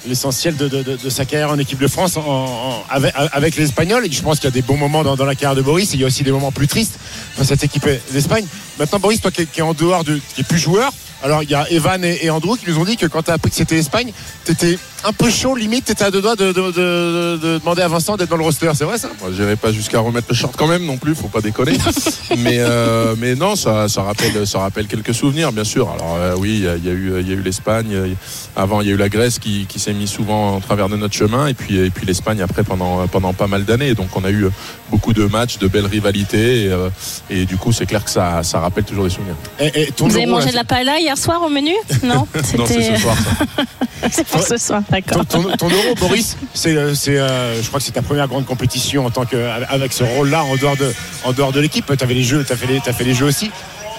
l'essentiel 0.07 0.55
de, 0.55 0.67
de- 0.69 0.83
de- 0.83 0.95
de 1.03 1.09
sa 1.09 1.25
carrière 1.25 1.49
en 1.49 1.57
équipe 1.57 1.79
de 1.79 1.87
France 1.87 2.15
en- 2.15 2.21
en- 2.21 2.83
avec, 2.89 3.13
avec 3.33 3.55
les 3.57 3.63
Espagnols. 3.63 4.05
Et 4.05 4.11
je 4.11 4.21
pense 4.21 4.37
qu'il 4.39 4.45
y 4.45 4.47
a 4.47 4.51
des 4.51 4.61
bons 4.61 4.77
moments 4.77 5.03
dans, 5.03 5.15
dans 5.15 5.25
la 5.25 5.33
carrière 5.35 5.55
de 5.55 5.61
Boris. 5.63 5.91
Et 5.91 5.95
il 5.95 6.01
y 6.01 6.03
a 6.03 6.07
aussi 6.07 6.23
des 6.23 6.31
moments 6.31 6.51
plus 6.51 6.67
tristes 6.67 6.99
dans 7.37 7.43
cette 7.43 7.63
équipe 7.63 7.85
d'Espagne. 8.13 8.45
Maintenant, 8.79 8.99
Boris, 8.99 9.19
toi 9.21 9.31
qui 9.31 9.41
es, 9.41 9.45
qui 9.47 9.59
es 9.59 9.63
en 9.63 9.73
dehors, 9.73 10.03
de, 10.03 10.19
est 10.39 10.43
plus 10.43 10.59
joueur. 10.59 10.91
Alors, 11.23 11.43
il 11.43 11.49
y 11.49 11.55
a 11.55 11.69
Evan 11.71 12.03
et, 12.03 12.19
et 12.25 12.29
Andrew 12.29 12.57
qui 12.57 12.69
nous 12.69 12.77
ont 12.77 12.85
dit 12.85 12.97
que 12.97 13.07
quand 13.07 13.23
tu 13.23 13.31
as 13.31 13.35
appris 13.35 13.49
que 13.49 13.55
c'était 13.55 13.75
l'Espagne, 13.75 14.11
tu 14.45 14.51
étais 14.51 14.77
un 15.07 15.13
peu 15.13 15.29
chaud, 15.29 15.55
limite, 15.55 15.85
tu 15.85 15.91
étais 15.93 16.03
à 16.03 16.11
deux 16.11 16.21
doigts 16.21 16.35
de, 16.35 16.47
de- 16.51 16.53
de- 16.53 16.71
de- 16.71 17.37
de 17.41 17.57
demander 17.59 17.81
à 17.81 17.87
Vincent 17.87 18.17
d'être 18.17 18.29
dans 18.29 18.37
le 18.37 18.43
roster. 18.43 18.69
C'est 18.75 18.83
vrai 18.83 18.97
ça 18.97 19.09
Moi, 19.21 19.29
j'irai 19.35 19.55
pas 19.55 19.71
jusqu'à 19.71 19.99
remettre 19.99 20.27
le 20.29 20.35
short 20.35 20.55
quand 20.57 20.67
même 20.67 20.85
non 20.85 20.97
plus, 20.97 21.15
faut 21.15 21.27
pas 21.29 21.41
déconner. 21.41 21.77
mais 22.37 22.57
euh, 22.59 23.15
mais 23.17 23.35
non, 23.35 23.55
ça, 23.55 23.87
ça 23.87 24.01
rappelle 24.03 24.45
ça 24.45 24.59
rappelle 24.59 24.87
quelques 24.87 25.13
souvenirs, 25.13 25.51
bien 25.51 25.63
sûr. 25.63 25.89
Alors 25.89 26.15
euh, 26.19 26.35
oui, 26.37 26.55
il 26.57 26.63
y, 26.63 26.67
a- 26.67 26.75
il 26.75 26.85
y 26.85 26.89
a 26.89 26.93
eu 26.93 27.13
il 27.21 27.27
y 27.27 27.31
a 27.31 27.35
eu 27.35 27.41
l'Espagne. 27.41 27.89
euh, 27.93 28.13
Avant, 28.55 28.81
il 28.81 28.87
y 28.87 28.91
a 28.91 28.93
eu 28.93 28.97
la 28.97 29.09
Grèce 29.09 29.39
qui, 29.39 29.65
qui 29.67 29.79
s'est 29.79 29.93
mise 29.93 30.09
souvent 30.09 30.55
en 30.55 30.59
travers 30.59 30.89
de 30.89 30.95
notre 30.97 31.13
chemin, 31.15 31.47
et 31.47 31.53
puis 31.53 31.77
et 31.77 31.89
puis 31.89 32.05
l'Espagne 32.05 32.41
après 32.41 32.63
pendant 32.63 33.07
pendant 33.07 33.33
pas 33.33 33.47
mal 33.47 33.63
d'années. 33.65 33.93
Donc 33.93 34.09
on 34.15 34.23
a 34.25 34.31
eu 34.31 34.47
beaucoup 34.89 35.13
de 35.13 35.25
matchs, 35.25 35.57
de 35.59 35.67
belles 35.67 35.85
rivalités, 35.85 36.65
et, 36.65 36.67
euh, 36.69 36.89
et 37.29 37.45
du 37.45 37.57
coup 37.57 37.71
c'est 37.71 37.85
clair 37.85 38.03
que 38.03 38.09
ça 38.11 38.41
ça 38.43 38.59
rappelle 38.59 38.83
toujours 38.83 39.05
des 39.05 39.09
souvenirs. 39.11 39.35
et, 39.59 39.83
et 39.83 39.91
ton 39.91 40.07
Vous 40.07 40.15
avez 40.17 40.25
mangé 40.25 40.45
là, 40.47 40.51
de 40.51 40.55
la 40.57 40.63
paella 40.63 40.99
hier 40.99 41.17
soir 41.17 41.41
au 41.43 41.49
menu? 41.49 41.71
Non, 42.03 42.27
Non, 42.57 42.65
c'est 42.65 42.95
ce 42.95 43.01
soir. 43.01 43.15
ça. 43.17 43.63
c'est 44.11 44.27
pour 44.27 44.41
ce 44.41 44.57
soir, 44.57 44.81
Ton, 45.03 45.69
euro, 45.69 45.95
Boris, 45.99 46.37
c'est, 46.53 46.75
euh, 46.75 46.93
euh, 47.07 47.61
je 47.61 47.67
crois 47.67 47.79
que 47.79 47.85
c'est 47.85 47.91
ta 47.91 48.01
première 48.01 48.27
grande 48.27 48.45
compétition 48.45 49.05
en 49.05 49.09
tant 49.09 49.25
que 49.25 49.35
avec 49.69 49.93
ce 49.93 50.03
rôle-là 50.03 50.43
en 50.43 50.55
dehors 50.55 50.77
de, 50.77 50.93
en 51.23 51.33
dehors 51.33 51.51
de 51.51 51.59
l'équipe. 51.59 51.85
Tu 51.85 52.03
avais 52.03 52.13
les 52.13 52.23
jeux, 52.23 52.43
tu 52.43 52.55
t'as 52.83 52.93
fait 52.93 53.03
les 53.03 53.13
jeux 53.13 53.25
aussi. 53.25 53.51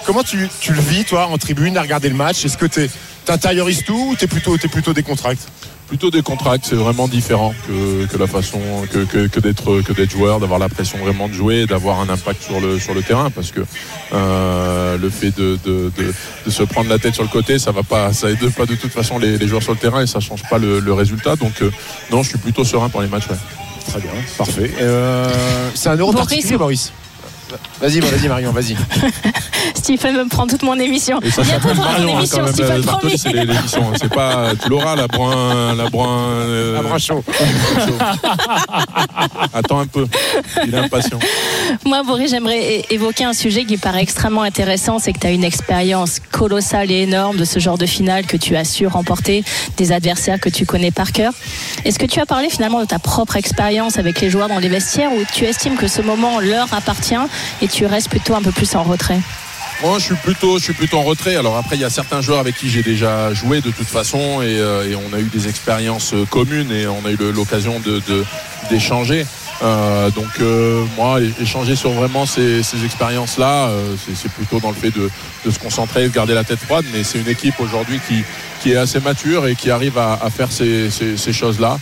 Comment 0.05 0.23
tu, 0.23 0.49
tu 0.59 0.73
le 0.73 0.81
vis, 0.81 1.05
toi, 1.05 1.27
en 1.27 1.37
tribune, 1.37 1.77
à 1.77 1.81
regarder 1.81 2.09
le 2.09 2.15
match? 2.15 2.43
Est-ce 2.45 2.57
que 2.57 2.65
tu 2.65 2.89
intériorises 3.27 3.83
tout 3.83 4.09
ou 4.11 4.15
t'es 4.15 4.27
plutôt, 4.27 4.57
t'es 4.57 4.67
plutôt 4.67 4.93
plutôt 5.89 6.11
des 6.11 6.21
contracts, 6.21 6.65
c'est 6.69 6.75
vraiment 6.75 7.07
différent 7.07 7.53
que, 7.67 8.05
que 8.05 8.17
la 8.17 8.27
façon 8.27 8.59
que, 8.91 8.99
que, 8.99 9.27
que 9.27 9.39
d'être 9.39 9.81
que 9.81 9.91
d'être 9.91 10.11
joueur, 10.11 10.39
d'avoir 10.39 10.59
la 10.59 10.69
pression 10.69 10.99
vraiment 10.99 11.27
de 11.27 11.33
jouer, 11.33 11.65
d'avoir 11.65 11.99
un 11.99 12.07
impact 12.09 12.41
sur 12.43 12.59
le 12.61 12.79
sur 12.79 12.93
le 12.93 13.01
terrain, 13.01 13.29
parce 13.31 13.51
que 13.51 13.61
euh, 14.13 14.97
le 14.97 15.09
fait 15.09 15.31
de, 15.35 15.57
de, 15.65 15.91
de, 15.97 16.13
de 16.45 16.49
se 16.51 16.63
prendre 16.63 16.89
la 16.89 16.99
tête 16.99 17.15
sur 17.15 17.23
le 17.23 17.29
côté, 17.29 17.59
ça 17.59 17.71
va 17.71 17.83
pas, 17.83 18.13
ça 18.13 18.29
aide 18.29 18.49
pas 18.53 18.65
de 18.65 18.75
toute 18.75 18.91
façon 18.93 19.17
les, 19.19 19.37
les 19.37 19.47
joueurs 19.47 19.63
sur 19.63 19.73
le 19.73 19.79
terrain 19.79 20.01
et 20.01 20.07
ça 20.07 20.19
change 20.19 20.43
pas 20.49 20.59
le, 20.59 20.79
le 20.79 20.93
résultat. 20.93 21.35
Donc 21.35 21.61
euh, 21.61 21.71
non, 22.11 22.21
je 22.23 22.29
suis 22.29 22.37
plutôt 22.37 22.63
serein 22.63 22.89
pour 22.89 23.01
les 23.01 23.07
matchs. 23.07 23.27
ouais. 23.29 23.35
Très 23.87 23.99
bien, 24.01 24.11
parfait. 24.37 24.71
Euh, 24.81 25.27
c'est 25.73 25.89
un 25.89 25.95
euro 25.95 26.11
Boris. 26.11 26.27
particulier, 26.27 26.57
Boris. 26.57 26.91
Vas-y, 27.81 27.99
vas-y 27.99 28.27
Marion, 28.27 28.51
vas-y. 28.51 28.75
Stephen 29.75 30.15
me 30.17 30.27
prend 30.27 30.47
toute 30.47 30.63
mon 30.63 30.75
émission. 30.79 31.19
Et 31.21 31.31
ça 31.31 31.41
Bientôt 31.43 31.69
dans 31.69 31.75
mon 31.75 31.83
Marion 31.83 32.15
hein, 32.15 32.19
émission. 32.19 32.47
Stephen, 32.47 32.65
euh, 32.65 32.81
promis. 32.81 32.85
Bartoli, 32.85 33.17
c'est 33.17 33.33
les- 33.33 33.45
l'émission. 33.45 33.81
hein. 33.89 33.93
C'est 33.99 34.13
pas, 34.13 34.51
tu 34.61 34.69
l'auras 34.69 34.95
la 34.95 35.07
brun, 35.07 35.75
la 35.75 35.89
brun. 35.89 36.07
euh, 36.29 36.79
Un 36.79 36.83
bras 36.83 36.97
chaud. 36.99 37.23
Attends 39.53 39.79
un 39.79 39.87
peu. 39.87 40.05
Il 40.65 40.73
est 40.73 40.77
impatient. 40.77 41.19
Moi, 41.85 42.03
Boris, 42.03 42.29
j'aimerais 42.31 42.59
é- 42.59 42.85
évoquer 42.93 43.23
un 43.25 43.33
sujet 43.33 43.65
qui 43.65 43.77
paraît 43.77 44.01
extrêmement 44.01 44.43
intéressant. 44.43 44.99
C'est 44.99 45.13
que 45.13 45.19
tu 45.19 45.27
as 45.27 45.31
une 45.31 45.43
expérience 45.43 46.19
colossale 46.31 46.91
et 46.91 47.01
énorme 47.01 47.37
de 47.37 47.45
ce 47.45 47.59
genre 47.59 47.77
de 47.77 47.85
finale 47.85 48.25
que 48.25 48.37
tu 48.37 48.55
as 48.55 48.65
su 48.65 48.87
remporter, 48.87 49.43
des 49.77 49.91
adversaires 49.91 50.39
que 50.39 50.49
tu 50.49 50.65
connais 50.65 50.91
par 50.91 51.11
cœur. 51.11 51.33
Est-ce 51.85 51.99
que 51.99 52.05
tu 52.05 52.19
as 52.19 52.25
parlé 52.25 52.49
finalement 52.49 52.79
de 52.81 52.85
ta 52.85 52.99
propre 52.99 53.35
expérience 53.37 53.97
avec 53.97 54.21
les 54.21 54.29
joueurs 54.29 54.47
dans 54.49 54.59
les 54.59 54.69
vestiaires 54.69 55.11
ou 55.13 55.19
tu 55.33 55.45
estimes 55.45 55.75
que 55.77 55.87
ce 55.87 56.01
moment 56.01 56.39
leur 56.39 56.73
appartient 56.73 57.15
et 57.61 57.67
tu 57.67 57.85
restes 57.85 58.09
plutôt 58.09 58.35
un 58.35 58.41
peu 58.41 58.51
plus 58.51 58.75
en 58.75 58.83
retrait 58.83 59.19
Moi, 59.81 59.97
je 59.99 60.05
suis 60.05 60.15
plutôt, 60.15 60.57
je 60.57 60.63
suis 60.65 60.73
plutôt 60.73 60.97
en 60.97 61.03
retrait. 61.03 61.35
Alors 61.35 61.57
après, 61.57 61.75
il 61.75 61.81
y 61.81 61.85
a 61.85 61.89
certains 61.89 62.21
joueurs 62.21 62.39
avec 62.39 62.55
qui 62.57 62.69
j'ai 62.69 62.83
déjà 62.83 63.33
joué 63.33 63.61
de 63.61 63.71
toute 63.71 63.87
façon, 63.87 64.41
et, 64.41 64.57
euh, 64.59 64.95
on 65.09 65.13
a 65.15 65.19
eu 65.19 65.29
des 65.33 65.47
expériences 65.47 66.13
euh, 66.13 66.25
communes 66.25 66.71
et 66.71 66.87
on 66.87 67.05
a 67.05 67.11
eu 67.11 67.17
l'occasion 67.33 67.81
d'échanger. 68.69 69.25
Euh, 69.61 70.09
donc 70.11 70.39
moi, 70.95 71.19
échanger 71.41 71.75
sur 71.75 71.91
vraiment 71.91 72.25
ces, 72.25 72.63
ces 72.63 72.85
expériences-là, 72.85 73.69
c'est- 74.05 74.29
plutôt 74.29 74.59
dans 74.59 74.69
le 74.69 74.75
fait 74.75 74.91
de, 74.91 75.09
se 75.51 75.59
concentrer, 75.59 76.07
de 76.07 76.13
garder 76.13 76.33
la 76.33 76.43
tête 76.45 76.59
froide. 76.59 76.85
Mais 76.93 77.03
c'est 77.03 77.19
une 77.19 77.27
équipe 77.27 77.59
aujourd'hui 77.59 77.99
qui 78.61 78.71
est 78.71 78.77
assez 78.77 78.99
mature 78.99 79.47
et 79.47 79.55
qui 79.55 79.69
arrive 79.69 79.97
à, 79.97 80.29
faire 80.29 80.49
ces, 80.51 81.33
choses-là. 81.33 81.77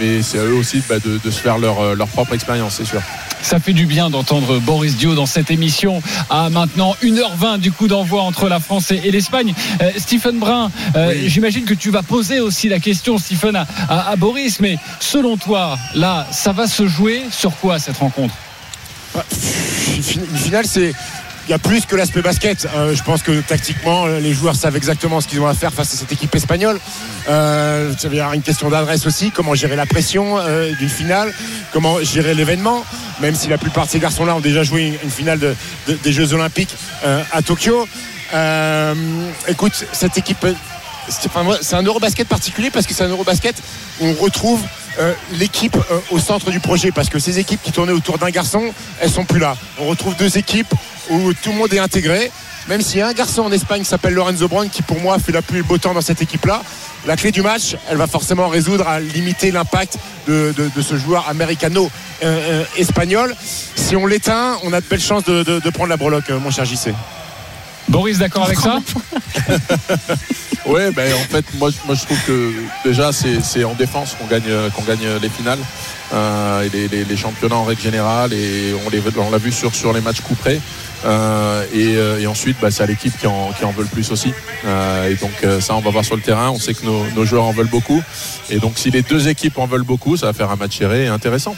Mais 0.00 0.22
c'est 0.22 0.38
à 0.38 0.44
eux 0.44 0.54
aussi 0.54 0.82
bah, 0.88 0.96
de, 0.98 1.30
se 1.30 1.40
faire 1.40 1.58
leur 1.58 2.08
propre 2.08 2.34
expérience, 2.34 2.76
c'est 2.78 2.86
sûr. 2.86 3.02
Ça 3.42 3.60
fait 3.60 3.72
du 3.72 3.86
bien 3.86 4.10
d'entendre 4.10 4.58
Boris 4.58 4.96
Dio 4.96 5.14
dans 5.14 5.26
cette 5.26 5.50
émission 5.52 6.02
à 6.30 6.50
maintenant 6.50 6.96
1h20 7.02 7.58
du 7.58 7.70
coup 7.70 7.86
d'envoi 7.86 8.22
entre 8.22 8.48
la 8.48 8.58
France 8.58 8.90
et, 8.90 9.10
l'Espagne. 9.10 9.54
Euh, 9.80 9.90
Stephen 9.96 10.38
Brun, 10.38 10.70
euh, 10.96 11.12
Oui. 11.14 11.28
j'imagine 11.28 11.64
que 11.64 11.74
tu 11.74 11.90
vas 11.90 12.02
poser 12.02 12.40
aussi 12.40 12.68
la 12.68 12.80
question, 12.80 13.18
Stephen, 13.18 13.54
à, 13.54 13.66
à- 13.88 14.10
à 14.10 14.16
Boris, 14.16 14.58
mais 14.60 14.78
selon 15.00 15.36
toi, 15.36 15.78
là, 15.94 16.26
ça 16.32 16.52
va 16.52 16.66
se 16.66 16.88
jouer? 16.88 17.22
Sur 17.30 17.56
quoi 17.56 17.78
cette 17.78 17.98
rencontre? 17.98 18.34
Bah, 19.14 19.24
une 20.16 20.38
finale, 20.38 20.66
c'est. 20.66 20.92
Il 21.46 21.50
y 21.50 21.54
a 21.54 21.58
plus 21.60 21.86
que 21.86 21.94
l'aspect 21.94 22.22
basket. 22.22 22.66
Euh, 22.74 22.92
je 22.94 23.02
pense 23.04 23.22
que 23.22 23.40
tactiquement, 23.40 24.06
euh, 24.06 24.18
les 24.18 24.32
joueurs 24.34 24.56
savent 24.56 24.74
exactement 24.76 25.20
ce 25.20 25.28
qu'ils 25.28 25.40
ont 25.40 25.46
à 25.46 25.54
faire 25.54 25.72
face 25.72 25.94
à 25.94 25.96
cette 25.96 26.10
équipe 26.10 26.34
espagnole. 26.34 26.80
Euh, 27.28 27.92
ça 27.96 28.08
veut 28.08 28.14
dire 28.16 28.32
une 28.32 28.42
question 28.42 28.68
d'adresse 28.68 29.06
aussi. 29.06 29.30
Comment 29.30 29.54
gérer 29.54 29.76
la 29.76 29.86
pression 29.86 30.38
d'une 30.78 30.88
finale? 30.88 31.32
Comment 31.72 32.02
gérer 32.02 32.34
l'événement? 32.34 32.84
Même 33.20 33.36
si 33.36 33.46
la 33.48 33.58
plupart 33.58 33.86
de 33.86 33.90
ces 33.92 34.00
garçons-là 34.00 34.34
ont 34.34 34.40
déjà 34.40 34.64
joué 34.64 34.98
une, 35.02 35.10
finale 35.10 35.38
de- 35.38 35.54
de- 35.86 35.94
des 35.94 36.12
Jeux 36.12 36.32
Olympiques 36.32 36.74
à 37.04 37.42
Tokyo. 37.42 37.86
Écoute, 39.46 39.84
cette 39.92 40.18
équipe. 40.18 40.44
c'est- 41.08 41.74
un 41.76 41.82
Eurobasket 41.84 42.26
particulier 42.26 42.70
parce 42.70 42.86
que 42.86 42.92
c'est 42.92 43.04
un 43.04 43.08
Eurobasket 43.08 43.54
où 44.00 44.06
on 44.06 44.14
retrouve 44.14 44.60
l'équipe 45.34 45.76
au 46.10 46.18
centre 46.18 46.50
du 46.50 46.58
projet 46.58 46.90
parce 46.90 47.08
que 47.08 47.20
ces 47.20 47.38
équipes 47.38 47.62
qui 47.62 47.70
tournaient 47.70 47.92
autour 47.92 48.18
d'un 48.18 48.30
garçon, 48.30 48.62
elles 49.00 49.10
sont 49.10 49.24
plus 49.24 49.38
là. 49.38 49.56
On 49.78 49.86
retrouve 49.86 50.16
deux 50.16 50.36
équipes 50.38 50.74
où 51.10 51.32
tout 51.34 51.50
le 51.50 51.56
monde 51.56 51.72
est 51.72 51.78
intégré. 51.78 52.30
Même 52.68 52.82
s'il 52.82 52.98
y 52.98 53.02
a 53.02 53.08
un 53.08 53.12
garçon 53.12 53.42
en 53.42 53.52
Espagne 53.52 53.82
qui 53.82 53.88
s'appelle 53.88 54.14
Lorenzo 54.14 54.48
Brown 54.48 54.68
qui 54.68 54.82
pour 54.82 55.00
moi 55.00 55.20
fait 55.20 55.32
la 55.32 55.42
pluie 55.42 55.58
et 55.58 55.62
le 55.62 55.66
beau 55.66 55.78
temps 55.78 55.94
dans 55.94 56.00
cette 56.00 56.20
équipe-là, 56.20 56.62
la 57.06 57.16
clé 57.16 57.30
du 57.30 57.42
match, 57.42 57.76
elle 57.88 57.96
va 57.96 58.08
forcément 58.08 58.48
résoudre 58.48 58.88
à 58.88 58.98
limiter 58.98 59.52
l'impact 59.52 59.98
de, 60.26 60.52
ce 60.82 60.96
joueur 60.96 61.28
américano-espagnol. 61.28 63.36
si 63.76 63.94
on 63.94 64.06
l'éteint, 64.06 64.58
on 64.64 64.72
a 64.72 64.80
de 64.80 64.86
belles 64.86 65.00
chances 65.00 65.22
de, 65.24 65.70
prendre 65.70 65.90
la 65.90 65.96
breloque, 65.96 66.30
euh, 66.30 66.40
mon 66.40 66.50
cher 66.50 66.64
JC. 66.64 66.92
Boris, 67.88 68.18
d'accord 68.18 68.44
avec 68.44 68.58
ça 68.58 68.78
Ouais, 70.66 70.90
ben 70.90 71.12
en 71.14 71.32
fait, 71.32 71.44
moi, 71.54 71.70
je- 71.70 72.04
trouve 72.04 72.18
que 72.26 72.52
déjà 72.84 73.10
c'est 73.12 73.64
en 73.64 73.74
défense 73.74 74.16
qu'on 74.18 74.26
gagne 74.26 74.50
qu'on 74.74 74.82
gagne 74.82 75.06
les 75.22 75.28
finales 75.28 75.60
euh, 76.12 76.68
et 76.72 76.88
les, 76.88 77.16
championnats 77.16 77.56
en 77.56 77.64
règle 77.64 77.82
générale 77.82 78.32
et 78.32 78.74
on 78.74 79.30
l'a 79.30 79.38
vu 79.38 79.52
sur 79.52 79.92
les 79.92 80.00
matchs 80.00 80.20
coup 80.20 80.34
près. 80.34 80.60
Euh, 81.04 81.64
et, 81.72 81.96
euh, 81.96 82.18
et 82.18 82.26
ensuite, 82.26 82.56
bah, 82.60 82.70
c'est 82.70 82.82
à 82.82 82.86
l'équipe 82.86 83.16
qui 83.16 83.26
en, 83.26 83.70
veut 83.76 83.82
le 83.82 83.88
plus 83.88 84.10
aussi. 84.10 84.32
Et 85.08 85.14
donc 85.14 85.44
ça, 85.60 85.74
on 85.76 85.80
va 85.80 85.90
voir 85.90 86.04
sur 86.04 86.16
le 86.16 86.22
terrain. 86.22 86.50
On 86.50 86.58
sait 86.58 86.74
que 86.74 86.84
nos, 86.84 87.04
nos 87.14 87.24
joueurs 87.24 87.44
en 87.44 87.52
veulent 87.52 87.68
beaucoup. 87.68 88.02
Et 88.50 88.58
donc 88.58 88.72
si 88.76 88.90
les 88.90 89.02
deux 89.02 89.28
équipes 89.28 89.58
en 89.58 89.66
veulent 89.66 89.82
beaucoup, 89.82 90.16
ça 90.16 90.26
va 90.26 90.32
faire 90.32 90.50
un 90.50 90.56
match 90.56 90.78
serré 90.78 91.04
et 91.04 91.08
intéressant. 91.08 91.54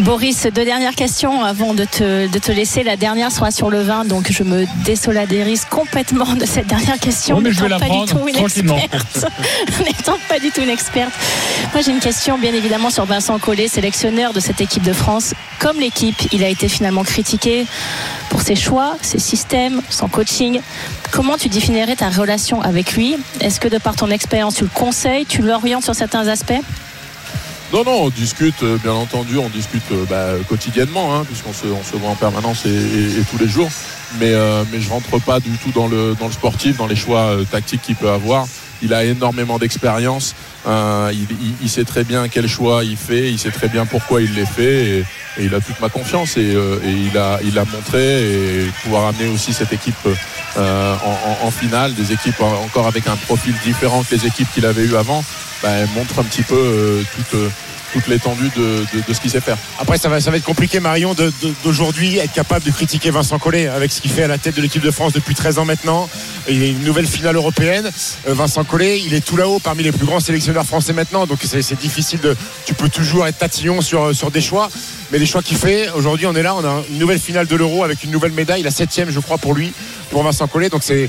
Boris, 0.00 0.46
deux 0.54 0.64
dernières 0.64 0.94
questions 0.94 1.42
avant 1.42 1.74
de 1.74 1.84
te, 1.84 2.30
de 2.30 2.38
te 2.38 2.52
laisser. 2.52 2.84
La 2.84 2.96
dernière 2.96 3.32
sera 3.32 3.50
sur 3.50 3.68
le 3.68 3.82
vin, 3.82 4.04
donc 4.04 4.30
je 4.30 4.42
me 4.44 4.64
désoladarise 4.84 5.64
complètement 5.64 6.34
de 6.34 6.46
cette 6.46 6.66
dernière 6.68 6.98
question. 6.98 7.40
Mais 7.40 7.50
je 7.50 7.60
vais 7.60 7.68
la 7.68 7.78
pas 7.78 7.86
du 7.86 7.90
prendre 7.90 8.32
tranquillement. 8.32 8.76
N'étant 9.84 10.18
pas 10.28 10.38
du 10.38 10.50
tout 10.50 10.60
une 10.60 10.68
experte. 10.68 11.12
Moi, 11.72 11.82
j'ai 11.82 11.90
une 11.90 12.00
question, 12.00 12.38
bien 12.38 12.54
évidemment, 12.54 12.90
sur 12.90 13.06
Vincent 13.06 13.38
Collet, 13.38 13.66
sélectionneur 13.66 14.32
de 14.32 14.40
cette 14.40 14.60
équipe 14.60 14.84
de 14.84 14.92
France. 14.92 15.34
Comme 15.58 15.80
l'équipe, 15.80 16.20
il 16.32 16.44
a 16.44 16.48
été 16.48 16.68
finalement 16.68 17.02
critiqué 17.02 17.66
pour 18.30 18.42
ses 18.42 18.56
choix, 18.56 18.96
ses 19.02 19.18
systèmes, 19.18 19.82
son 19.90 20.08
coaching. 20.08 20.60
Comment 21.10 21.36
tu 21.36 21.48
définirais 21.48 21.96
ta 21.96 22.08
relation 22.08 22.62
avec 22.62 22.92
lui? 22.92 23.16
Est-ce 23.40 23.58
que 23.58 23.68
de 23.68 23.78
par 23.78 23.96
ton 23.96 24.10
expérience, 24.10 24.54
tu 24.56 24.64
le 24.64 24.70
conseilles, 24.72 25.26
tu 25.26 25.42
l'orientes 25.42 25.84
sur 25.84 25.94
certains 25.94 26.28
aspects? 26.28 26.62
Non, 27.70 27.84
non, 27.84 28.04
on 28.04 28.08
discute, 28.08 28.62
euh, 28.62 28.78
bien 28.78 28.94
entendu, 28.94 29.36
on 29.36 29.50
discute 29.50 29.82
euh, 29.92 30.06
bah, 30.08 30.42
quotidiennement, 30.48 31.14
hein, 31.14 31.24
puisqu'on 31.26 31.52
se, 31.52 31.66
on 31.66 31.82
se 31.82 31.96
voit 31.96 32.08
en 32.08 32.14
permanence 32.14 32.64
et, 32.64 33.22
tous 33.30 33.36
les 33.36 33.46
jours. 33.46 33.68
Mais, 34.18 34.32
euh, 34.32 34.64
mais 34.72 34.80
je 34.80 34.88
rentre 34.88 35.20
pas 35.20 35.38
du 35.38 35.50
tout 35.58 35.70
dans 35.72 35.86
le, 35.86 36.14
dans 36.18 36.28
le 36.28 36.32
sportif, 36.32 36.78
dans 36.78 36.86
les 36.86 36.96
choix 36.96 37.20
euh, 37.20 37.44
tactiques 37.44 37.82
qu'il 37.82 37.96
peut 37.96 38.08
avoir. 38.08 38.46
Il 38.82 38.92
a 38.94 39.04
énormément 39.04 39.58
d'expérience. 39.58 40.34
Euh, 40.66 41.10
il, 41.12 41.22
il- 41.40 41.54
il 41.62 41.68
sait 41.68 41.84
très 41.84 42.04
bien 42.04 42.28
quel 42.28 42.46
choix 42.48 42.84
il 42.84 42.96
fait, 42.96 43.30
il 43.30 43.38
sait 43.38 43.50
très 43.50 43.68
bien 43.68 43.86
pourquoi 43.86 44.20
il 44.22 44.34
les 44.34 44.46
fait 44.46 44.98
et, 44.98 45.04
il 45.40 45.54
a 45.54 45.60
toute 45.60 45.80
ma 45.80 45.88
confiance 45.88 46.36
et, 46.36 46.52
euh, 46.54 46.78
et 46.84 46.90
il 46.90 47.16
a 47.16 47.38
il 47.44 47.56
a 47.58 47.64
montré 47.64 48.02
et 48.64 48.66
pouvoir 48.82 49.06
amener 49.06 49.28
aussi 49.28 49.52
cette 49.52 49.72
équipe 49.72 49.94
euh, 50.56 50.94
en, 51.04 51.46
en- 51.46 51.50
finale, 51.52 51.94
des 51.94 52.12
équipes 52.12 52.40
en- 52.40 52.62
encore 52.64 52.86
avec 52.88 53.06
un 53.06 53.16
profil 53.16 53.54
différent 53.64 54.02
que 54.02 54.14
les 54.16 54.26
équipes 54.26 54.48
qu'il 54.52 54.66
avait 54.66 54.84
eu 54.84 54.96
avant, 54.96 55.24
elle 55.62 55.88
montre 55.94 56.18
un 56.18 56.24
petit 56.24 56.42
peu 56.42 56.54
euh, 56.56 57.02
toute 57.16 57.34
euh, 57.34 57.48
toute 57.92 58.06
l'étendue 58.08 58.50
de, 58.56 58.84
de- 59.06 59.12
ce 59.14 59.20
qu'il 59.20 59.30
sait 59.30 59.40
faire. 59.40 59.56
Après, 59.78 59.98
ça 59.98 60.08
va, 60.08 60.20
ça 60.20 60.30
va 60.30 60.36
être 60.36 60.44
compliqué, 60.44 60.80
Marion, 60.80 61.14
d'aujourd'hui 61.64 62.18
être 62.18 62.32
capable 62.32 62.64
de 62.64 62.70
critiquer 62.70 63.10
Vincent 63.10 63.38
Collet 63.38 63.66
avec 63.68 63.92
ce 63.92 64.00
qu'il 64.00 64.10
fait 64.10 64.22
à 64.24 64.28
la 64.28 64.38
tête 64.38 64.56
de 64.56 64.62
l'équipe 64.62 64.82
de 64.82 64.90
France 64.90 65.12
depuis 65.12 65.34
13 65.34 65.58
ans 65.58 65.64
maintenant. 65.64 66.08
Il 66.48 66.62
y 66.62 66.66
a 66.66 66.68
une 66.68 66.82
nouvelle 66.84 67.06
finale 67.06 67.36
européenne. 67.36 67.90
Euh, 68.28 68.34
Vincent 68.34 68.64
Collet, 68.64 69.00
il 69.04 69.14
est 69.14 69.20
tout 69.24 69.36
là-haut 69.36 69.58
parmi 69.58 69.82
les 69.82 69.92
plus 69.92 70.06
grands 70.06 70.20
sélectionneurs 70.20 70.64
français 70.66 70.92
maintenant. 70.92 71.26
Donc 71.26 71.38
c'est 71.44 71.78
difficile 71.80 72.20
de. 72.20 72.36
Tu 72.66 72.74
peux 72.74 72.88
toujours 72.88 73.26
être 73.26 73.38
tatillon 73.38 73.80
sur, 73.80 74.14
sur 74.14 74.30
des 74.30 74.40
choix. 74.40 74.68
Mais 75.10 75.18
les 75.18 75.26
choix 75.26 75.42
qu'il 75.42 75.56
fait, 75.56 75.88
aujourd'hui, 75.90 76.26
on 76.26 76.34
est 76.34 76.42
là, 76.42 76.54
on 76.54 76.64
a 76.64 76.82
une 76.90 76.98
nouvelle 76.98 77.18
finale 77.18 77.46
de 77.46 77.56
l'Euro 77.56 77.82
avec 77.82 78.04
une 78.04 78.10
nouvelle 78.10 78.32
médaille, 78.32 78.62
la 78.62 78.70
septième, 78.70 79.10
je 79.10 79.20
crois, 79.20 79.38
pour 79.38 79.54
lui, 79.54 79.72
pour 80.10 80.22
Vincent 80.22 80.46
Collet. 80.46 80.68
Donc 80.68 80.82
c'est. 80.84 81.08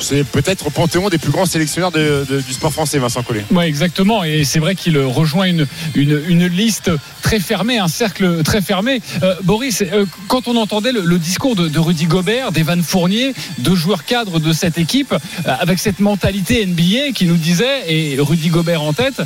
C'est 0.00 0.24
peut-être 0.24 0.66
au 0.66 0.70
panthéon 0.70 1.08
des 1.08 1.18
plus 1.18 1.30
grands 1.30 1.46
sélectionneurs 1.46 1.92
du 1.92 2.52
sport 2.52 2.72
français, 2.72 2.98
Vincent 2.98 3.22
Collet. 3.22 3.44
Ouais, 3.50 3.68
exactement. 3.68 4.24
Et 4.24 4.44
c'est 4.44 4.58
vrai 4.58 4.74
qu'il 4.74 4.98
rejoint 4.98 5.46
une, 5.46 6.46
liste 6.46 6.90
très 7.22 7.38
fermée, 7.38 7.78
un 7.78 7.88
cercle 7.88 8.42
très 8.42 8.62
fermé. 8.62 9.00
Euh, 9.22 9.34
Boris, 9.42 9.82
euh, 9.82 10.04
quand 10.28 10.48
on 10.48 10.56
entendait 10.56 10.92
le, 10.92 11.18
discours 11.18 11.54
de, 11.54 11.78
Rudy 11.78 12.06
Gobert, 12.06 12.52
d'Evan 12.52 12.82
Fournier, 12.82 13.34
deux 13.58 13.74
joueurs 13.74 14.04
cadres 14.04 14.40
de 14.40 14.52
cette 14.52 14.78
équipe, 14.78 15.12
euh, 15.12 15.54
avec 15.60 15.78
cette 15.78 16.00
mentalité 16.00 16.64
NBA 16.66 17.12
qui 17.14 17.26
nous 17.26 17.36
disait, 17.36 17.84
et 17.88 18.16
Rudy 18.18 18.48
Gobert 18.48 18.82
en 18.82 18.92
tête, 18.92 19.22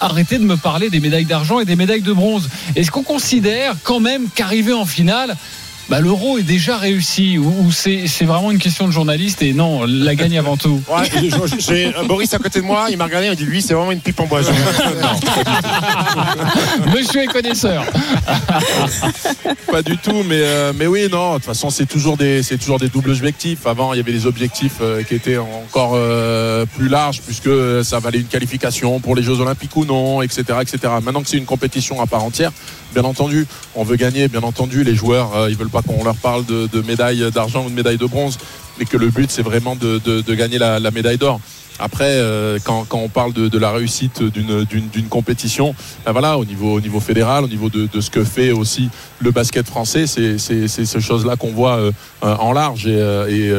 arrêtez 0.00 0.38
de 0.38 0.44
me 0.44 0.56
parler 0.56 0.90
des 0.90 1.00
médailles 1.00 1.24
d'argent 1.24 1.60
et 1.60 1.64
des 1.64 1.76
médailles 1.76 2.02
de 2.02 2.12
bronze. 2.12 2.48
Est-ce 2.76 2.90
qu'on 2.90 3.02
considère 3.02 3.74
quand 3.82 4.00
même 4.00 4.28
qu'arriver 4.34 4.72
en 4.72 4.86
finale, 4.86 5.36
bah, 5.88 6.00
l'euro 6.00 6.38
est 6.38 6.42
déjà 6.42 6.76
réussi 6.76 7.38
ou, 7.38 7.48
ou 7.66 7.72
c'est 7.72 8.06
c'est 8.06 8.24
vraiment 8.24 8.50
une 8.50 8.58
question 8.58 8.86
de 8.86 8.92
journaliste 8.92 9.42
et 9.42 9.52
non, 9.52 9.84
la 9.86 10.14
gagne 10.14 10.38
avant 10.38 10.56
tout 10.56 10.80
Ouais, 10.88 11.08
j'ai- 11.58 11.94
euh, 11.96 12.04
Boris 12.04 12.32
à 12.34 12.38
côté 12.38 12.60
de 12.60 12.64
moi, 12.66 12.86
il 12.90 12.96
m'a 12.96 13.04
regardé, 13.04 13.26
il 13.26 13.30
m'a 13.30 13.36
dit 13.36 13.44
lui, 13.44 13.62
c'est 13.62 13.74
vraiment 13.74 13.92
une 13.92 14.00
pipe 14.00 14.18
en 14.20 14.26
bois. 14.26 14.40
Monsieur 16.94 17.22
est 17.22 17.26
connaisseur. 17.26 17.84
Pas 19.70 19.82
du 19.82 19.96
tout, 19.98 20.22
mais, 20.26 20.40
euh, 20.40 20.72
mais 20.76 20.86
oui, 20.86 21.08
non, 21.10 21.32
de 21.32 21.36
toute 21.36 21.44
façon, 21.46 21.70
c'est 21.70 21.86
toujours, 21.86 22.16
des, 22.16 22.42
c'est 22.42 22.58
toujours 22.58 22.78
des 22.78 22.88
doubles 22.88 23.10
objectifs. 23.10 23.66
Avant, 23.66 23.92
il 23.92 23.98
y 23.98 24.00
avait 24.00 24.12
des 24.12 24.26
objectifs 24.26 24.76
euh, 24.80 25.02
qui 25.02 25.14
étaient 25.14 25.38
encore 25.38 25.92
euh, 25.94 26.64
plus 26.76 26.88
larges, 26.88 27.20
puisque 27.24 27.50
ça 27.84 27.98
valait 27.98 28.20
une 28.20 28.26
qualification 28.26 29.00
pour 29.00 29.14
les 29.14 29.22
Jeux 29.22 29.40
Olympiques 29.40 29.76
ou 29.76 29.84
non, 29.84 30.22
etc. 30.22 30.44
etc. 30.60 30.78
Maintenant 31.02 31.22
que 31.22 31.28
c'est 31.28 31.36
une 31.38 31.44
compétition 31.44 32.00
à 32.02 32.06
part 32.06 32.24
entière, 32.24 32.52
bien 32.94 33.04
entendu, 33.04 33.46
on 33.74 33.84
veut 33.84 33.96
gagner, 33.96 34.28
bien 34.28 34.42
entendu, 34.42 34.84
les 34.84 34.94
joueurs, 34.94 35.36
euh, 35.36 35.50
ils 35.50 35.56
veulent 35.56 35.68
pas 35.68 35.77
qu'on 35.82 36.04
leur 36.04 36.16
parle 36.16 36.44
de, 36.44 36.82
médaille 36.82 37.30
d'argent 37.32 37.64
ou 37.66 37.70
de 37.70 37.74
médaille 37.74 37.98
de 37.98 38.06
bronze, 38.06 38.38
mais 38.78 38.84
que 38.84 38.96
le 38.96 39.08
but, 39.08 39.30
c'est 39.30 39.42
vraiment 39.42 39.76
de, 39.76 40.34
gagner 40.34 40.58
la, 40.58 40.90
médaille 40.90 41.18
d'or. 41.18 41.40
Après, 41.80 42.10
euh, 42.10 42.58
quand, 42.64 42.86
on 42.92 43.08
parle 43.08 43.32
de, 43.32 43.58
la 43.58 43.70
réussite 43.70 44.22
d'une, 44.22 45.08
compétition, 45.08 45.74
ben 46.04 46.34
au 46.34 46.44
niveau, 46.44 46.74
au 46.74 46.80
niveau 46.80 46.98
fédéral, 46.98 47.44
au 47.44 47.48
niveau 47.48 47.70
de, 47.70 48.00
ce 48.00 48.10
que 48.10 48.24
fait 48.24 48.50
aussi 48.50 48.90
le 49.20 49.30
basket 49.30 49.66
français, 49.66 50.06
c'est, 50.06 50.38
ces 50.38 51.00
choses-là 51.00 51.36
qu'on 51.36 51.52
voit 51.52 51.76
euh, 51.76 51.92
euh, 52.24 52.34
en 52.36 52.52
large. 52.52 52.86
Et, 52.86 53.52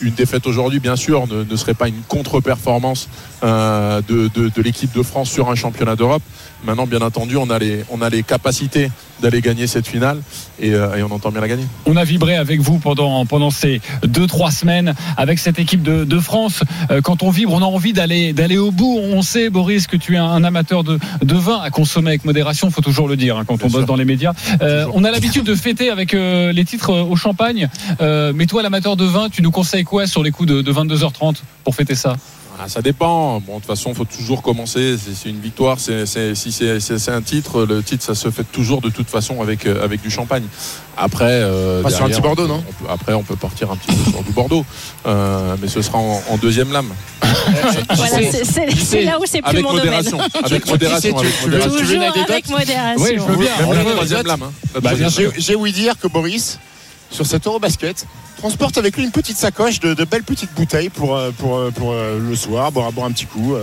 une 0.00 0.14
défaite 0.14 0.46
aujourd'hui, 0.46 0.80
bien 0.80 0.96
sûr, 0.96 1.26
ne, 1.26 1.56
serait 1.56 1.74
pas 1.74 1.88
une 1.88 2.02
contre-performance 2.06 3.08
de 3.42 4.62
l'équipe 4.62 4.94
de 4.94 5.02
France 5.02 5.30
sur 5.30 5.50
un 5.50 5.54
championnat 5.54 5.96
d'Europe. 5.96 6.22
Maintenant, 6.64 6.86
bien 6.86 7.00
entendu, 7.00 7.36
on 7.36 7.50
a 7.50 7.58
les, 7.58 7.84
on 7.90 8.00
a 8.00 8.08
les 8.08 8.22
capacités 8.22 8.90
d'aller 9.20 9.40
gagner 9.40 9.66
cette 9.66 9.86
finale 9.86 10.20
et, 10.60 10.72
euh, 10.72 10.96
et 10.96 11.02
on 11.02 11.10
entend 11.10 11.30
bien 11.30 11.40
la 11.40 11.48
gagner. 11.48 11.64
On 11.86 11.96
a 11.96 12.04
vibré 12.04 12.36
avec 12.36 12.60
vous 12.60 12.78
pendant, 12.78 13.24
pendant 13.26 13.50
ces 13.50 13.80
deux, 14.02 14.26
trois 14.26 14.50
semaines 14.50 14.94
avec 15.16 15.38
cette 15.38 15.58
équipe 15.58 15.82
de, 15.82 16.04
de 16.04 16.18
France. 16.18 16.62
Euh, 16.90 17.00
quand 17.00 17.22
on 17.22 17.30
vibre, 17.30 17.52
on 17.52 17.62
a 17.62 17.66
envie 17.66 17.92
d'aller, 17.92 18.32
d'aller 18.32 18.58
au 18.58 18.70
bout. 18.70 18.98
On 18.98 19.22
sait, 19.22 19.50
Boris, 19.50 19.86
que 19.86 19.96
tu 19.96 20.14
es 20.14 20.18
un 20.18 20.42
amateur 20.42 20.84
de, 20.84 20.98
de 21.22 21.34
vin 21.34 21.60
à 21.60 21.70
consommer 21.70 22.08
avec 22.10 22.24
modération, 22.24 22.70
faut 22.70 22.80
toujours 22.82 23.08
le 23.08 23.16
dire 23.16 23.36
hein, 23.36 23.44
quand 23.46 23.62
on 23.62 23.68
bosse 23.68 23.86
dans 23.86 23.96
les 23.96 24.04
médias. 24.04 24.32
Euh, 24.62 24.86
on 24.94 25.04
a 25.04 25.10
l'habitude 25.10 25.44
de 25.44 25.54
fêter 25.54 25.90
avec 25.90 26.14
euh, 26.14 26.52
les 26.52 26.64
titres 26.64 26.92
au 26.92 27.16
champagne. 27.16 27.68
Euh, 28.00 28.32
mais 28.34 28.46
toi, 28.46 28.62
l'amateur 28.62 28.96
de 28.96 29.04
vin, 29.04 29.28
tu 29.28 29.42
nous 29.42 29.50
conseilles 29.50 29.84
quoi 29.84 30.06
sur 30.06 30.22
les 30.22 30.30
coups 30.30 30.48
de, 30.48 30.62
de 30.62 30.72
22h30 30.72 31.36
pour 31.62 31.74
fêter 31.74 31.94
ça? 31.94 32.16
Ah, 32.56 32.68
ça 32.68 32.80
dépend. 32.82 33.40
Bon, 33.40 33.54
de 33.54 33.58
toute 33.58 33.66
façon, 33.66 33.90
il 33.90 33.96
faut 33.96 34.04
toujours 34.04 34.40
commencer. 34.40 34.96
C'est 34.96 35.12
c'est 35.14 35.28
une 35.28 35.40
victoire. 35.40 35.80
C'est 35.80 36.06
c'est- 36.06 36.34
si 36.36 36.52
c'est 36.52 37.08
un 37.10 37.20
titre, 37.22 37.64
le 37.64 37.82
titre, 37.82 38.04
ça 38.04 38.14
se 38.14 38.30
fait 38.30 38.44
toujours 38.44 38.80
de 38.80 38.90
toute 38.90 39.08
façon 39.10 39.42
avec, 39.42 39.66
euh, 39.66 39.82
avec 39.84 40.00
du 40.02 40.10
champagne. 40.10 40.44
Après, 40.96 41.24
euh, 41.24 41.82
sur 41.90 42.04
un 42.04 42.08
petit 42.08 42.20
Bordeaux, 42.20 42.44
on 42.44 42.46
peut- 42.46 42.52
non 42.52 42.64
on 42.68 42.84
peut- 42.84 42.90
Après, 42.92 43.12
on 43.14 43.22
peut 43.24 43.34
partir 43.36 43.72
un 43.72 43.76
petit 43.76 43.92
peu 43.96 44.10
sur 44.12 44.22
du 44.22 44.30
Bordeaux, 44.30 44.64
Euh, 45.06 45.56
mais 45.60 45.66
ce 45.68 45.82
sera 45.82 45.98
en, 45.98 46.22
en 46.30 46.36
deuxième 46.36 46.72
lame. 46.72 46.92
Voilà, 47.22 48.18
c'est- 48.32 49.02
là 49.02 49.18
où 49.18 49.24
c'est 49.26 49.42
plus 49.42 49.50
Avec 49.50 49.64
mon 49.64 49.72
modération. 49.72 50.16
domaine. 50.18 50.30
Avec 50.44 50.66
modération. 50.66 51.18
avec 51.18 51.42
modération. 51.42 51.44
tu 51.44 51.50
veux 51.50 51.58
une 51.58 51.78
Toujours 51.80 52.02
anecdote 52.02 52.30
avec 52.30 52.48
modération. 52.48 53.02
Oui, 53.04 53.10
je 53.16 53.20
veux 53.22 53.36
bien. 53.36 53.66
Même 53.66 53.84
la 53.86 53.92
troisième 53.92 54.26
lame. 54.26 54.42
hein. 54.44 54.80
Bah, 54.80 54.90
J'ai 55.08 55.28
j'ai 55.36 55.54
ouï 55.56 55.72
dire 55.72 55.94
que 55.98 56.06
Boris, 56.08 56.58
sur 57.10 57.26
cet 57.26 57.46
Eurobasket, 57.46 58.06
transporte 58.44 58.76
avec 58.76 58.94
lui 58.98 59.04
une 59.04 59.10
petite 59.10 59.38
sacoche 59.38 59.80
de, 59.80 59.94
de 59.94 60.04
belles 60.04 60.22
petites 60.22 60.52
bouteilles 60.54 60.90
pour, 60.90 61.16
euh, 61.16 61.30
pour, 61.38 61.56
euh, 61.56 61.70
pour 61.70 61.92
euh, 61.92 62.18
le 62.20 62.36
soir, 62.36 62.70
boire, 62.70 62.92
boire 62.92 63.06
un 63.06 63.12
petit 63.12 63.24
coup. 63.24 63.54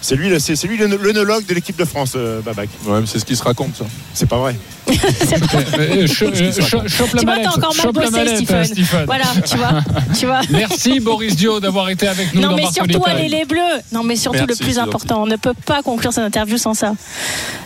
C'est 0.00 0.16
lui, 0.16 0.28
le- 0.28 0.40
c'est 0.40 0.56
c'est 0.56 0.66
lui 0.66 0.76
l'œnologue 0.78 1.46
de 1.46 1.54
l'équipe 1.54 1.76
de 1.78 1.84
France, 1.84 2.16
Babac. 2.44 2.68
lame. 2.84 2.92
Ouais, 2.94 3.00
mais 3.02 3.06
c'est 3.06 3.20
ce 3.20 3.24
qui 3.24 3.36
se 3.36 3.42
raconte, 3.44 3.76
ça. 3.76 3.84
C'est 4.14 4.28
pas 4.28 4.38
vrai. 4.38 4.56
Cho- 6.06 6.88
Chope 6.88 7.12
la 7.14 7.20
Tu 7.20 7.24
vois, 7.24 7.34
mallette. 7.36 7.44
t'as 7.44 7.56
encore 7.56 7.74
mal 7.76 7.86
Chope 7.86 7.96
la 7.96 8.02
bossé, 8.02 8.10
mallette, 8.12 8.36
Stephen. 8.36 8.64
Stephen. 8.64 9.04
Voilà, 9.06 9.24
tu 9.48 9.56
vois. 9.56 9.80
Tu 10.18 10.26
vois. 10.26 10.40
Merci 10.50 10.98
Boris 11.00 11.36
Dio 11.36 11.60
d'avoir 11.60 11.88
été 11.90 12.08
avec 12.08 12.34
nous 12.34 12.40
Non 12.40 12.48
dans 12.50 12.56
mais 12.56 12.66
surtout 12.72 13.02
allez 13.06 13.28
les 13.28 13.44
bleus. 13.44 13.60
Non 13.92 14.02
mais 14.02 14.16
surtout 14.16 14.38
Merci, 14.46 14.60
le 14.60 14.64
plus 14.64 14.78
important, 14.78 15.22
on 15.22 15.26
ne 15.26 15.36
peut 15.36 15.54
pas 15.66 15.82
conclure 15.82 16.12
cette 16.12 16.24
interview 16.24 16.56
sans 16.58 16.74
ça. 16.74 16.94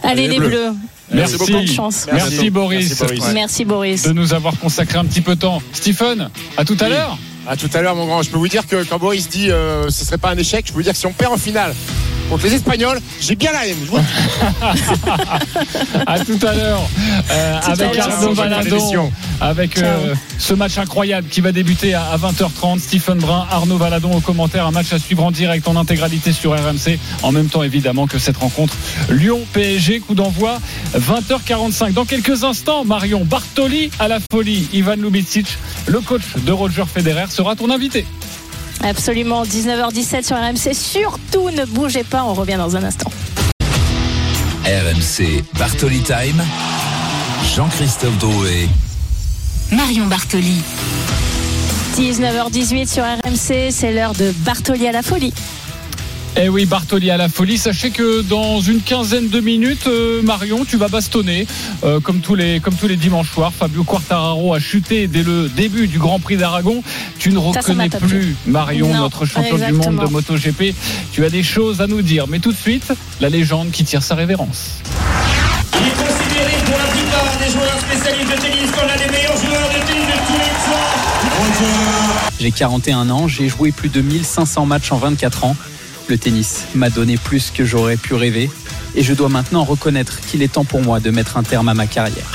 Allez, 0.03 0.29
les 0.29 0.39
bleus. 0.39 0.73
Merci, 1.13 1.37
Merci 1.39 1.53
Bonne 1.53 1.67
chance. 1.67 2.07
Merci, 2.13 2.31
Merci. 2.35 2.51
Boris, 2.51 2.89
Merci, 2.89 3.05
Boris. 3.05 3.21
Ouais. 3.25 3.33
Merci 3.35 3.65
Boris. 3.65 4.03
de 4.05 4.13
nous 4.13 4.33
avoir 4.35 4.57
consacré 4.59 4.99
un 4.99 5.05
petit 5.05 5.21
peu 5.21 5.35
de 5.35 5.41
temps. 5.41 5.61
Stephen, 5.73 6.31
à 6.57 6.65
tout 6.65 6.77
à 6.81 6.85
Oui. 6.85 6.91
l'heure. 6.91 7.19
À 7.49 7.57
tout 7.57 7.71
à 7.75 7.83
l'heure, 7.83 7.97
mon 7.97 8.07
grand. 8.07 8.23
Je 8.23 8.31
peux 8.31 8.39
vous 8.39 8.49
dire 8.49 8.67
que 8.67 8.85
quand 8.85 8.99
Boris 8.99 9.29
dit 9.29 9.51
euh, 9.51 9.89
ce 9.89 10.05
serait 10.05 10.19
pas 10.19 10.31
un 10.31 10.37
échec, 10.37 10.65
je 10.67 10.73
peux 10.73 10.79
vous 10.79 10.83
dire 10.83 10.93
que 10.93 10.99
si 10.99 11.07
on 11.07 11.13
perd 11.13 11.33
en 11.33 11.37
finale 11.39 11.75
contre 12.29 12.45
les 12.45 12.55
Espagnols, 12.55 13.01
j'ai 13.21 13.35
bien 13.35 13.51
la 13.51 13.67
haine. 13.67 13.77
Je 13.85 13.91
dis. 13.91 13.97
À 16.07 16.21
tout 16.21 16.39
à 16.47 16.55
l'heure. 16.55 16.89
Euh, 17.33 17.61
avec. 17.67 17.99
Arnaud 17.99 18.35
Valadon. 18.35 19.11
Avec 19.41 19.79
euh, 19.79 20.15
ce 20.39 20.55
match 20.55 20.79
incroyable 20.79 21.27
qui 21.29 21.41
va 21.41 21.51
débuter 21.51 21.95
à, 21.95 22.05
à 22.05 22.19
20h30. 22.19 22.79
Stephen 22.79 23.19
Brun, 23.19 23.47
Arnaud 23.51 23.79
Valadon 23.79 24.13
au 24.13 24.21
commentaire. 24.21 24.67
Un 24.67 24.71
match 24.71 24.93
à 24.93 24.99
suivre 24.99 25.25
en 25.25 25.31
direct 25.33 25.67
en 25.67 25.75
intégralité 25.77 26.33
sur 26.33 26.53
RMC. 26.53 26.99
En 27.23 27.33
même 27.33 27.49
temps, 27.49 27.63
évidemment, 27.65 28.07
que 28.07 28.19
cette 28.19 28.37
rencontre 28.37 28.75
Lyon-PSG. 29.09 30.01
Coup 30.01 30.15
d'envoi 30.15 30.61
20h45. 30.97 31.95
Dans 31.95 32.05
quelques 32.05 32.45
instants, 32.45 32.85
Marion 32.85 33.25
Bartoli 33.25 33.91
à 33.99 34.07
la 34.07 34.19
folie. 34.31 34.69
Ivan 34.73 34.97
Lubicic, 34.97 35.47
le 35.87 36.01
coach 36.01 36.23
de 36.37 36.53
Roger 36.53 36.85
Federer, 36.93 37.25
sera 37.31 37.57
ton 37.57 37.71
invité. 37.71 38.07
Absolument, 38.83 39.45
19h17 39.45 40.27
sur 40.27 40.37
RMC. 40.37 40.75
Surtout 40.75 41.51
ne 41.51 41.65
bougez 41.65 42.05
pas, 42.05 42.25
on 42.25 42.35
revient 42.35 42.57
dans 42.57 42.77
un 42.77 42.85
instant. 42.85 43.11
RMC 44.65 45.43
Bartoli 45.59 46.01
Time. 46.01 46.43
Jean-Christophe 47.55 48.19
Drouet. 48.19 48.69
Marion 49.73 50.07
Bartoli. 50.07 50.63
19h18 51.97 52.87
sur 52.87 53.03
RMC, 53.03 53.71
c'est 53.71 53.93
l'heure 53.93 54.15
de 54.15 54.33
Bartoli 54.45 54.87
à 54.87 54.93
la 54.93 55.03
folie. 55.03 55.33
Eh 56.37 56.49
oui, 56.49 56.65
Bartoli 56.65 57.11
à 57.11 57.17
la 57.17 57.29
folie. 57.29 57.59
Sachez 57.59 57.91
que 57.91 58.23
dans 58.23 58.61
une 58.61 58.81
quinzaine 58.81 59.29
de 59.29 59.41
minutes, 59.41 59.87
euh, 59.89 60.23
Marion, 60.23 60.65
tu 60.65 60.77
vas 60.77 60.89
bastonner 60.89 61.47
euh, 61.85 62.01
comme 62.01 62.21
tous 62.21 62.35
les 62.35 62.61
comme 62.61 62.75
tous 62.75 62.87
les 62.87 62.97
dimanches 62.97 63.31
soirs. 63.31 63.53
Fabio 63.53 63.83
Quartararo 63.85 64.55
a 64.55 64.61
chuté 64.61 65.09
dès 65.09 65.23
le 65.23 65.49
début 65.49 65.89
du 65.89 65.99
Grand 65.99 66.21
Prix 66.21 66.37
d'Aragon. 66.37 66.83
Tu 67.19 67.31
ne 67.31 67.35
Ça, 67.35 67.63
ça 67.63 67.75
m'a 67.75 67.85
reconnais 67.85 67.89
plus 67.89 68.37
Marion, 68.47 68.89
Non, 68.89 69.01
notre 69.01 69.27
champion 69.27 69.57
du 69.57 69.73
monde 69.73 69.97
de 69.97 70.07
MotoGP. 70.07 70.75
Tu 71.13 71.25
as 71.25 71.31
des 71.31 71.43
choses 71.43 71.81
à 71.81 71.87
nous 71.87 72.03
dire, 72.03 72.27
mais 72.29 72.39
tout 72.39 72.53
de 72.53 72.57
suite, 72.57 72.93
la 73.21 73.29
légende 73.29 73.71
qui 73.73 73.85
tire 73.85 74.03
sa 74.03 74.15
révérence. 74.15 74.79
Il 75.75 75.87
est 75.87 75.91
considéré 75.91 76.53
pour 76.65 76.79
la 76.79 76.85
plupart 76.85 77.39
des 77.45 77.51
joueurs 77.51 77.79
spécialistes 77.81 78.31
de 78.31 78.41
tennis 78.41 78.71
comme 78.71 78.87
l'un 78.87 78.97
des 78.97 79.11
meilleurs 79.11 79.37
joueurs 79.37 79.69
de 79.69 79.87
tennis 79.87 80.07
de 80.07 80.27
tous 80.27 80.39
les 80.39 80.49
temps. 80.49 81.11
J'ai 82.41 82.51
41 82.53 83.11
ans, 83.11 83.29
j'ai 83.29 83.49
joué 83.49 83.73
plus 83.73 83.89
de 83.89 84.01
1500 84.01 84.65
matchs 84.67 84.93
en 84.93 84.97
24 84.97 85.45
ans. 85.45 85.57
Le 86.11 86.19
tennis 86.19 86.65
m'a 86.75 86.91
donné 86.91 87.17
plus 87.17 87.53
que 87.53 87.65
j'aurais 87.65 87.97
pu 87.97 88.15
rêver 88.15 88.51
et 88.97 89.05
je 89.05 89.15
dois 89.15 89.29
maintenant 89.29 89.63
reconnaître 89.63 90.19
qu'il 90.19 90.43
est 90.43 90.55
temps 90.55 90.65
pour 90.65 90.83
moi 90.83 90.99
de 90.99 91.09
mettre 91.13 91.37
un 91.37 91.45
terme 91.45 91.69
à 91.69 91.75
ma 91.75 91.87
carrière. 91.87 92.27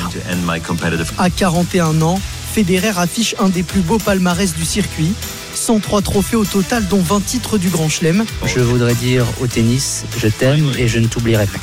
À 1.17 1.29
41 1.29 2.01
ans, 2.01 2.17
Federer 2.53 2.93
affiche 2.95 3.35
un 3.37 3.49
des 3.49 3.63
plus 3.63 3.81
beaux 3.81 3.97
palmarès 3.97 4.55
du 4.55 4.63
circuit. 4.63 5.11
103 5.55 6.03
trophées 6.03 6.37
au 6.37 6.45
total, 6.45 6.87
dont 6.87 7.01
20 7.01 7.25
titres 7.25 7.57
du 7.57 7.67
Grand 7.67 7.89
Chelem. 7.89 8.23
Je 8.45 8.61
voudrais 8.61 8.95
dire 8.95 9.25
au 9.41 9.47
tennis, 9.47 10.05
je 10.17 10.29
t'aime 10.29 10.71
et 10.77 10.87
je 10.87 10.99
ne 10.99 11.07
t'oublierai 11.07 11.45
pas. 11.45 11.59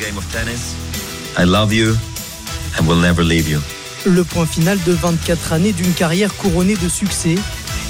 I 1.43 1.47
love 1.47 1.73
you 1.73 1.97
and 2.79 2.87
will 2.87 3.01
never 3.01 3.25
leave 3.25 3.49
you. 3.49 3.61
Le 4.05 4.23
point 4.23 4.45
final 4.45 4.79
de 4.85 4.93
24 4.93 5.55
années 5.55 5.73
d'une 5.73 5.95
carrière 5.95 6.35
couronnée 6.35 6.77
de 6.77 6.91
succès 6.91 7.37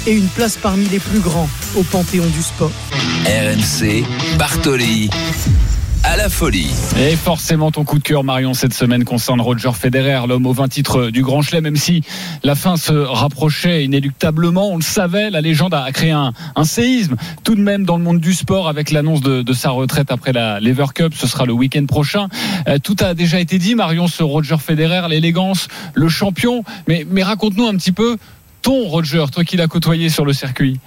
et 0.05 0.11
une 0.11 0.27
place 0.27 0.57
parmi 0.57 0.85
les 0.85 0.99
plus 0.99 1.19
grands 1.19 1.49
au 1.75 1.83
panthéon 1.83 2.25
du 2.25 2.41
sport. 2.41 2.71
RMC, 3.25 4.03
Bartoli. 4.37 5.09
À 6.05 6.17
la 6.17 6.27
folie. 6.27 6.69
Et 6.99 7.15
forcément, 7.15 7.71
ton 7.71 7.85
coup 7.85 7.97
de 7.97 8.03
cœur, 8.03 8.25
Marion, 8.25 8.53
cette 8.53 8.73
semaine 8.73 9.05
concerne 9.05 9.39
Roger 9.39 9.71
Federer, 9.71 10.27
l'homme 10.27 10.45
aux 10.45 10.51
20 10.51 10.67
titres 10.67 11.09
du 11.11 11.23
Grand 11.23 11.41
Chelem, 11.41 11.63
même 11.63 11.77
si 11.77 12.03
la 12.43 12.55
fin 12.55 12.75
se 12.75 12.91
rapprochait 12.91 13.85
inéluctablement. 13.85 14.69
On 14.69 14.75
le 14.75 14.83
savait, 14.83 15.29
la 15.29 15.39
légende 15.39 15.73
a 15.73 15.89
créé 15.93 16.11
un, 16.11 16.33
un 16.57 16.63
séisme, 16.65 17.15
tout 17.45 17.55
de 17.55 17.61
même 17.61 17.85
dans 17.85 17.95
le 17.95 18.03
monde 18.03 18.19
du 18.19 18.33
sport, 18.33 18.67
avec 18.67 18.91
l'annonce 18.91 19.21
de, 19.21 19.43
de, 19.43 19.53
sa 19.53 19.69
retraite 19.69 20.11
après 20.11 20.33
la 20.33 20.59
Lever 20.59 20.87
Cup. 20.93 21.13
Ce 21.15 21.25
sera 21.25 21.45
le 21.45 21.53
week-end 21.53 21.85
prochain. 21.85 22.27
Euh, 22.67 22.79
tout 22.83 22.97
a 22.99 23.13
déjà 23.13 23.39
été 23.39 23.57
dit, 23.57 23.73
Marion, 23.73 24.07
sur 24.07 24.27
Roger 24.27 24.57
Federer, 24.57 25.07
l'élégance, 25.07 25.69
le 25.93 26.09
champion. 26.09 26.65
Mais, 26.89 27.07
mais 27.09 27.23
raconte-nous 27.23 27.65
un 27.65 27.77
petit 27.77 27.93
peu 27.93 28.17
ton 28.63 28.87
Roger, 28.87 29.25
toi 29.31 29.43
qui 29.43 29.57
l'as 29.57 29.67
côtoyé 29.67 30.09
sur 30.09 30.25
le 30.25 30.33
circuit. 30.33 30.79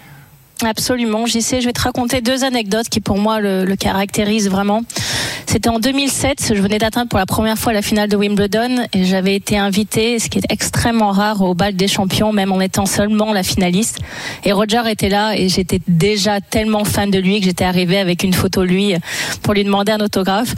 Absolument, 0.65 1.27
j'y 1.27 1.43
sais. 1.43 1.61
Je 1.61 1.67
vais 1.67 1.73
te 1.73 1.83
raconter 1.83 2.23
deux 2.23 2.43
anecdotes 2.43 2.89
qui 2.89 3.01
pour 3.01 3.19
moi 3.19 3.41
le, 3.41 3.65
le 3.65 3.77
caractérisent 3.77 4.49
vraiment. 4.49 4.83
C'était 5.49 5.69
en 5.69 5.79
2007, 5.79 6.53
je 6.55 6.61
venais 6.61 6.79
d'atteindre 6.79 7.09
pour 7.09 7.21
la 7.21 7.25
première 7.25 7.57
fois 7.57 7.73
la 7.73 7.81
finale 7.81 8.09
de 8.09 8.17
Wimbledon 8.17 8.85
et 8.93 9.05
j'avais 9.05 9.37
été 9.37 9.57
invitée, 9.57 10.19
ce 10.19 10.29
qui 10.29 10.39
est 10.39 10.45
extrêmement 10.51 11.13
rare, 11.13 11.41
au 11.41 11.55
bal 11.55 11.77
des 11.77 11.87
champions, 11.87 12.33
même 12.33 12.51
en 12.51 12.61
étant 12.61 12.85
seulement 12.85 13.33
la 13.33 13.45
finaliste. 13.45 14.01
Et 14.45 14.53
Roger 14.53 14.83
était 14.91 15.09
là 15.09 15.35
et 15.37 15.49
j'étais 15.49 15.81
déjà 15.87 16.41
tellement 16.41 16.85
fan 16.85 17.11
de 17.11 17.19
lui 17.19 17.39
que 17.39 17.47
j'étais 17.47 17.65
arrivée 17.65 17.99
avec 17.99 18.25
une 18.25 18.35
photo 18.35 18.65
lui 18.65 18.95
pour 19.43 19.55
lui 19.55 19.63
demander 19.65 19.93
un 19.93 20.01
autographe. 20.01 20.55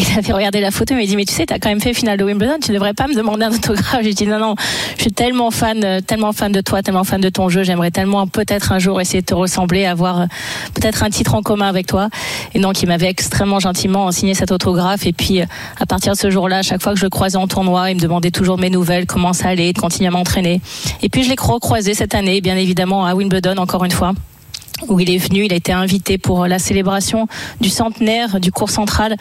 Il 0.00 0.06
avait 0.16 0.32
regardé 0.32 0.60
la 0.60 0.70
photo 0.70 0.94
et 0.94 0.96
m'a 0.96 1.04
dit 1.04 1.16
mais 1.16 1.24
tu 1.24 1.34
sais 1.34 1.46
t'as 1.46 1.58
quand 1.58 1.70
même 1.70 1.80
fait 1.80 1.92
finale 1.92 2.18
de 2.18 2.24
Wimbledon 2.24 2.58
tu 2.62 2.72
devrais 2.72 2.94
pas 2.94 3.08
me 3.08 3.14
demander 3.14 3.46
un 3.46 3.52
autographe 3.52 4.02
j'ai 4.02 4.14
dit 4.14 4.26
non 4.26 4.38
non 4.38 4.54
je 4.96 5.02
suis 5.02 5.12
tellement 5.12 5.50
fan 5.50 6.00
tellement 6.06 6.32
fan 6.32 6.52
de 6.52 6.60
toi 6.60 6.82
tellement 6.82 7.02
fan 7.02 7.20
de 7.20 7.28
ton 7.28 7.48
jeu 7.48 7.64
j'aimerais 7.64 7.90
tellement 7.90 8.28
peut-être 8.28 8.70
un 8.70 8.78
jour 8.78 9.00
essayer 9.00 9.22
de 9.22 9.26
te 9.26 9.34
ressembler 9.34 9.86
avoir 9.86 10.26
peut-être 10.74 11.02
un 11.02 11.10
titre 11.10 11.34
en 11.34 11.42
commun 11.42 11.66
avec 11.66 11.88
toi 11.88 12.10
et 12.54 12.60
donc 12.60 12.80
il 12.80 12.86
m'avait 12.86 13.08
extrêmement 13.08 13.58
gentiment 13.58 14.12
signé 14.12 14.27
cet 14.34 14.52
autographe. 14.52 15.06
Et 15.06 15.12
puis 15.12 15.40
à 15.40 15.86
partir 15.86 16.12
de 16.12 16.18
ce 16.18 16.30
jour-là 16.30 16.62
chaque 16.62 16.82
fois 16.82 16.92
que 16.92 16.98
je 16.98 17.04
le 17.04 17.10
croisais 17.10 17.36
en 17.36 17.46
tournoi 17.46 17.90
il 17.90 17.96
me 17.96 18.00
demandait 18.00 18.30
toujours 18.30 18.58
mes 18.58 18.70
nouvelles 18.70 19.06
comment 19.06 19.32
ça 19.32 19.48
allait 19.48 19.72
de 19.72 19.78
continuer 19.78 20.08
à 20.08 20.10
m'entraîner. 20.10 20.60
Et 21.02 21.08
puis 21.08 21.22
je 21.22 21.28
l'ai 21.28 21.36
recroisé 21.38 21.94
cette 21.94 22.14
année 22.14 22.40
bien 22.40 22.56
évidemment 22.56 23.06
à 23.06 23.14
Wimbledon 23.14 23.56
encore 23.56 23.84
une 23.84 23.90
fois 23.90 24.12
où 24.86 25.00
il 25.00 25.10
est 25.10 25.18
venu, 25.18 25.44
il 25.44 25.52
a 25.52 25.56
été 25.56 25.72
invité 25.72 26.18
pour 26.18 26.46
la 26.46 26.58
célébration 26.58 27.26
du 27.60 27.68
centenaire 27.68 28.40
du 28.40 28.52
cours 28.52 28.70
central. 28.70 29.16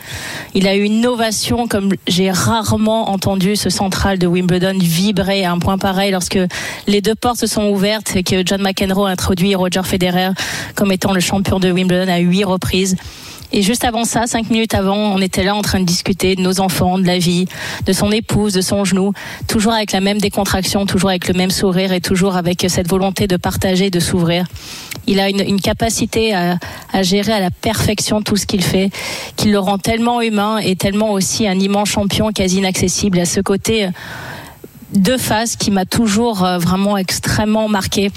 Il 0.54 0.68
a 0.68 0.76
eu 0.76 0.84
une 0.84 1.06
ovation 1.06 1.68
comme 1.68 1.94
j'ai 2.08 2.32
rarement 2.32 3.10
entendu 3.10 3.56
ce 3.56 3.70
central 3.70 4.20
de 4.20 4.28
Wimbledon 4.28 4.78
vibrer 4.78 5.46
à 5.46 5.52
un 5.52 5.60
point 5.60 5.78
pareil 5.78 6.12
lorsque 6.12 6.40
les 6.88 7.02
deux 7.02 7.16
portes 7.16 7.40
se 7.40 7.48
sont 7.48 7.70
ouvertes 7.70 8.16
et 8.16 8.24
que 8.24 8.46
John 8.46 8.62
McEnroe 8.62 9.08
a 9.08 9.10
introduit 9.10 9.56
Roger 9.56 9.84
Federer 9.84 10.30
comme 10.76 10.92
étant 10.92 11.14
le 11.14 11.20
champion 11.20 11.60
de 11.60 11.72
Wimbledon 11.72 12.12
à 12.12 12.20
huit 12.20 12.44
reprises. 12.44 12.96
Et 13.54 13.62
juste 13.62 13.86
avant 13.86 14.04
ça, 14.04 14.28
cinq 14.28 14.50
minutes 14.50 14.74
avant, 14.74 14.98
on 14.98 15.22
était 15.22 15.44
là 15.44 15.56
en 15.56 15.62
train 15.62 15.80
de 15.80 15.86
discuter 15.86 16.36
de 16.36 16.42
nos 16.42 16.60
enfants, 16.60 17.00
de 17.00 17.06
la 17.06 17.18
vie, 17.18 17.46
de 17.86 17.94
son 17.94 18.12
épouse, 18.12 18.54
de 18.54 18.62
son 18.62 18.84
genou, 18.84 19.14
toujours 19.48 19.72
avec 19.72 19.94
la 19.94 20.02
même 20.02 20.20
décontraction, 20.20 20.86
toujours 20.86 21.10
avec 21.10 21.28
le 21.30 21.34
même 21.34 21.50
sourire 21.50 21.94
et 21.94 22.02
toujours 22.02 22.36
avec 22.36 22.66
cette 22.68 22.90
volonté 22.90 23.26
de 23.26 23.38
partager, 23.38 23.90
de 23.90 24.02
s'ouvrir. 24.02 24.46
Il 25.10 25.22
a 25.22 25.30
une, 25.30 25.40
une 25.48 25.62
capacité 25.62 26.36
à, 26.36 26.58
gérer 27.02 27.34
à 27.34 27.40
la 27.40 27.52
perfection 27.52 28.22
tout 28.22 28.36
ce 28.36 28.46
qu'il 28.46 28.64
fait, 28.64 28.90
qui 29.36 29.50
le 29.50 29.60
rend 29.60 29.78
tellement 29.78 30.22
humain 30.22 30.58
et 30.58 30.76
tellement 30.76 31.12
aussi 31.12 31.48
un 31.48 31.60
immense 31.60 31.90
champion 31.90 32.32
quasi 32.32 32.58
inaccessible. 32.58 33.20
À 33.20 33.26
ce 33.26 33.40
côté 33.40 33.90
de 34.94 35.18
face 35.18 35.56
qui 35.56 35.72
m'a 35.72 35.86
toujours 35.86 36.46
vraiment 36.60 36.98
extrêmement 36.98 37.68
marqué. 37.68 38.12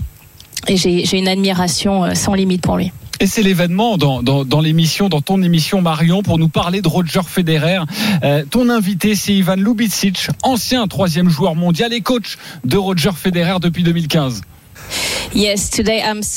Et 0.68 0.76
j'ai 0.76 1.16
une 1.16 1.28
admiration 1.28 2.14
sans 2.14 2.34
limite 2.34 2.62
pour 2.62 2.76
lui. 2.76 2.92
Et 3.22 3.26
c'est 3.26 3.42
l'événement 3.42 3.98
dans, 3.98 4.60
l'émission, 4.62 5.10
dans 5.10 5.20
ton 5.20 5.42
émission 5.42 5.82
Marion, 5.82 6.22
pour 6.22 6.38
nous 6.38 6.48
parler 6.48 6.80
de 6.80 6.88
Roger 6.88 7.20
Federer. 7.22 7.80
Euh, 8.24 8.44
ton 8.50 8.70
invité, 8.70 9.14
c'est 9.14 9.34
Ivan 9.34 9.56
Lubicic, 9.56 10.28
ancien 10.42 10.88
troisième 10.88 11.28
joueur 11.28 11.54
mondial 11.54 11.92
et 11.92 12.00
coach 12.00 12.38
de 12.64 12.78
Roger 12.78 13.10
Federer 13.14 13.60
depuis 13.60 13.82
2015. 13.82 14.40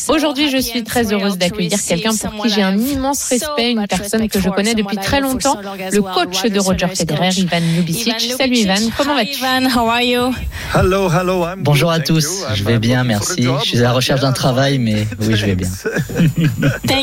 Aujourd'hui, 0.10 0.50
je 0.50 0.58
suis 0.58 0.84
très 0.84 1.12
heureuse 1.14 1.38
d'accueillir 1.38 1.78
quelqu'un 1.88 2.16
pour 2.16 2.44
qui 2.44 2.50
j'ai 2.50 2.62
un 2.62 2.78
immense 2.78 3.24
respect, 3.24 3.72
une 3.72 3.88
personne 3.88 4.28
que 4.28 4.40
je 4.40 4.50
connais 4.50 4.76
depuis 4.76 4.98
très 4.98 5.20
longtemps, 5.20 5.58
le 5.92 6.02
coach 6.02 6.44
de 6.44 6.60
Roger 6.60 6.88
Federer, 6.94 7.30
Ivan 7.38 7.60
Lubicic. 7.76 8.34
Salut 8.38 8.56
Ivan, 8.56 8.76
comment 8.98 9.16
vas-tu 9.16 9.40
Bonjour 11.58 11.92
à 11.92 12.00
tous, 12.00 12.46
je 12.54 12.64
vais 12.64 12.80
bien, 12.80 13.04
merci. 13.04 13.48
Je 13.64 13.68
suis 13.68 13.80
à 13.80 13.84
la 13.84 13.94
recherche 13.94 14.22
d'un 14.22 14.32
travail, 14.32 14.78
mais 14.78 15.08
oui, 15.20 15.36
je 15.36 15.46
vais 15.46 15.56
bien. 15.56 15.70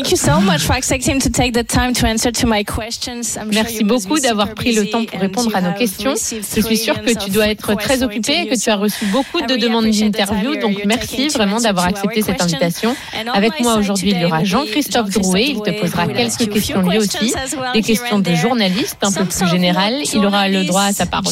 Merci 3.51 3.83
beaucoup 3.83 4.19
d'avoir 4.19 4.53
pris 4.53 4.73
le 4.73 4.89
temps 4.89 5.05
pour 5.05 5.19
répondre 5.19 5.55
à 5.55 5.61
nos 5.61 5.73
questions. 5.73 6.13
Je 6.55 6.61
suis 6.61 6.77
sûre 6.77 7.01
que 7.01 7.11
tu 7.11 7.29
dois 7.31 7.47
être 7.47 7.75
très 7.75 8.03
occupé 8.03 8.41
et 8.41 8.47
que 8.47 8.59
tu 8.59 8.69
as 8.69 8.75
reçu 8.75 9.05
beaucoup 9.05 9.41
de 9.41 9.55
demandes 9.55 9.89
d'interview, 9.89 10.55
donc 10.57 10.81
merci 10.85 11.27
vraiment 11.29 11.59
d'avoir 11.59 11.80
accepté 11.87 12.21
cette 12.21 12.41
invitation. 12.41 12.95
Avec 13.33 13.59
moi 13.61 13.75
aujourd'hui, 13.75 14.11
il 14.11 14.21
y 14.21 14.25
aura 14.25 14.43
Jean-Christophe 14.43 15.09
Drouet. 15.09 15.45
Il 15.49 15.61
te 15.61 15.81
posera 15.81 16.07
quelques 16.07 16.49
questions 16.51 16.81
lui 16.81 16.97
aussi, 16.97 17.33
des 17.73 17.81
questions 17.81 18.19
de 18.19 18.33
journaliste 18.33 18.97
un 19.01 19.11
peu 19.11 19.25
plus 19.25 19.47
générales. 19.47 20.01
Il 20.13 20.25
aura 20.25 20.47
le 20.47 20.63
droit 20.65 20.83
à 20.83 20.93
sa 20.93 21.05
parole. 21.05 21.31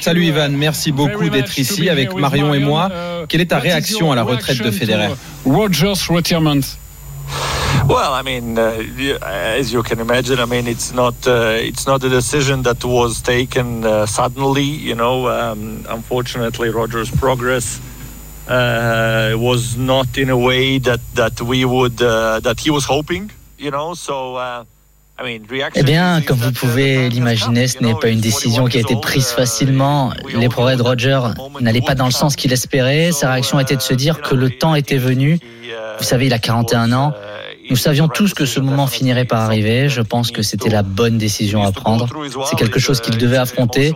Salut 0.00 0.24
Ivan, 0.24 0.50
merci 0.50 0.92
beaucoup 0.92 1.28
d'être 1.28 1.58
ici 1.58 1.88
avec 1.88 2.14
Marion 2.14 2.54
et 2.54 2.58
moi. 2.58 2.90
Quelle 3.28 3.40
est 3.40 3.46
ta 3.46 3.58
réaction 3.58 4.12
à 4.12 4.16
la 4.16 4.22
retraite 4.22 4.62
de 4.62 4.70
Federer? 4.70 5.10
Rogers 5.44 5.94
retirement? 6.08 6.85
Well, 7.88 8.14
I 8.14 8.22
mean, 8.22 8.58
uh, 8.58 8.82
as 9.22 9.72
you 9.72 9.82
can 9.82 10.00
imagine, 10.00 10.40
I 10.40 10.44
mean, 10.46 10.66
it's 10.66 10.92
not 10.92 11.14
uh, 11.26 11.68
it's 11.70 11.86
not 11.86 12.02
a 12.02 12.08
decision 12.08 12.62
that 12.62 12.84
was 12.84 13.22
taken 13.22 13.84
uh, 13.84 14.06
suddenly. 14.06 14.64
You 14.64 14.94
know, 14.94 15.28
um, 15.28 15.84
unfortunately, 15.88 16.70
Rogers' 16.70 17.10
progress 17.10 17.80
uh, 18.48 19.34
was 19.36 19.76
not 19.76 20.18
in 20.18 20.30
a 20.30 20.36
way 20.36 20.78
that 20.78 21.00
that 21.14 21.40
we 21.40 21.64
would 21.64 22.02
uh, 22.02 22.40
that 22.40 22.58
he 22.58 22.70
was 22.70 22.84
hoping. 22.84 23.30
You 23.58 23.70
know, 23.70 23.94
so. 23.94 24.36
Uh, 24.36 24.64
eh 25.74 25.82
bien, 25.82 26.20
comme 26.20 26.36
vous 26.36 26.52
pouvez 26.52 27.08
l'imaginer, 27.08 27.68
ce 27.68 27.78
n'est 27.78 27.94
pas 27.94 28.10
une 28.10 28.20
décision 28.20 28.66
qui 28.66 28.76
a 28.76 28.80
été 28.80 28.96
prise 28.96 29.28
facilement. 29.28 30.12
Les 30.34 30.50
progrès 30.50 30.76
de 30.76 30.82
Roger 30.82 31.18
n'allaient 31.58 31.80
pas 31.80 31.94
dans 31.94 32.04
le 32.04 32.10
sens 32.10 32.36
qu'il 32.36 32.52
espérait. 32.52 33.12
Sa 33.12 33.32
réaction 33.32 33.58
était 33.58 33.76
de 33.76 33.80
se 33.80 33.94
dire 33.94 34.20
que 34.20 34.34
le 34.34 34.50
temps 34.50 34.74
était 34.74 34.98
venu. 34.98 35.38
Vous 35.98 36.04
savez, 36.04 36.26
il 36.26 36.32
a 36.32 36.38
41 36.38 36.92
ans. 36.92 37.12
Nous 37.68 37.76
savions 37.76 38.08
tous 38.08 38.32
que 38.32 38.46
ce 38.46 38.60
moment 38.60 38.86
finirait 38.86 39.24
par 39.24 39.40
arriver. 39.40 39.88
Je 39.88 40.00
pense 40.00 40.30
que 40.30 40.42
c'était 40.42 40.68
la 40.68 40.82
bonne 40.82 41.18
décision 41.18 41.64
à 41.64 41.72
prendre. 41.72 42.08
C'est 42.48 42.56
quelque 42.56 42.78
chose 42.78 43.00
qu'il 43.00 43.16
devait 43.18 43.36
affronter. 43.36 43.92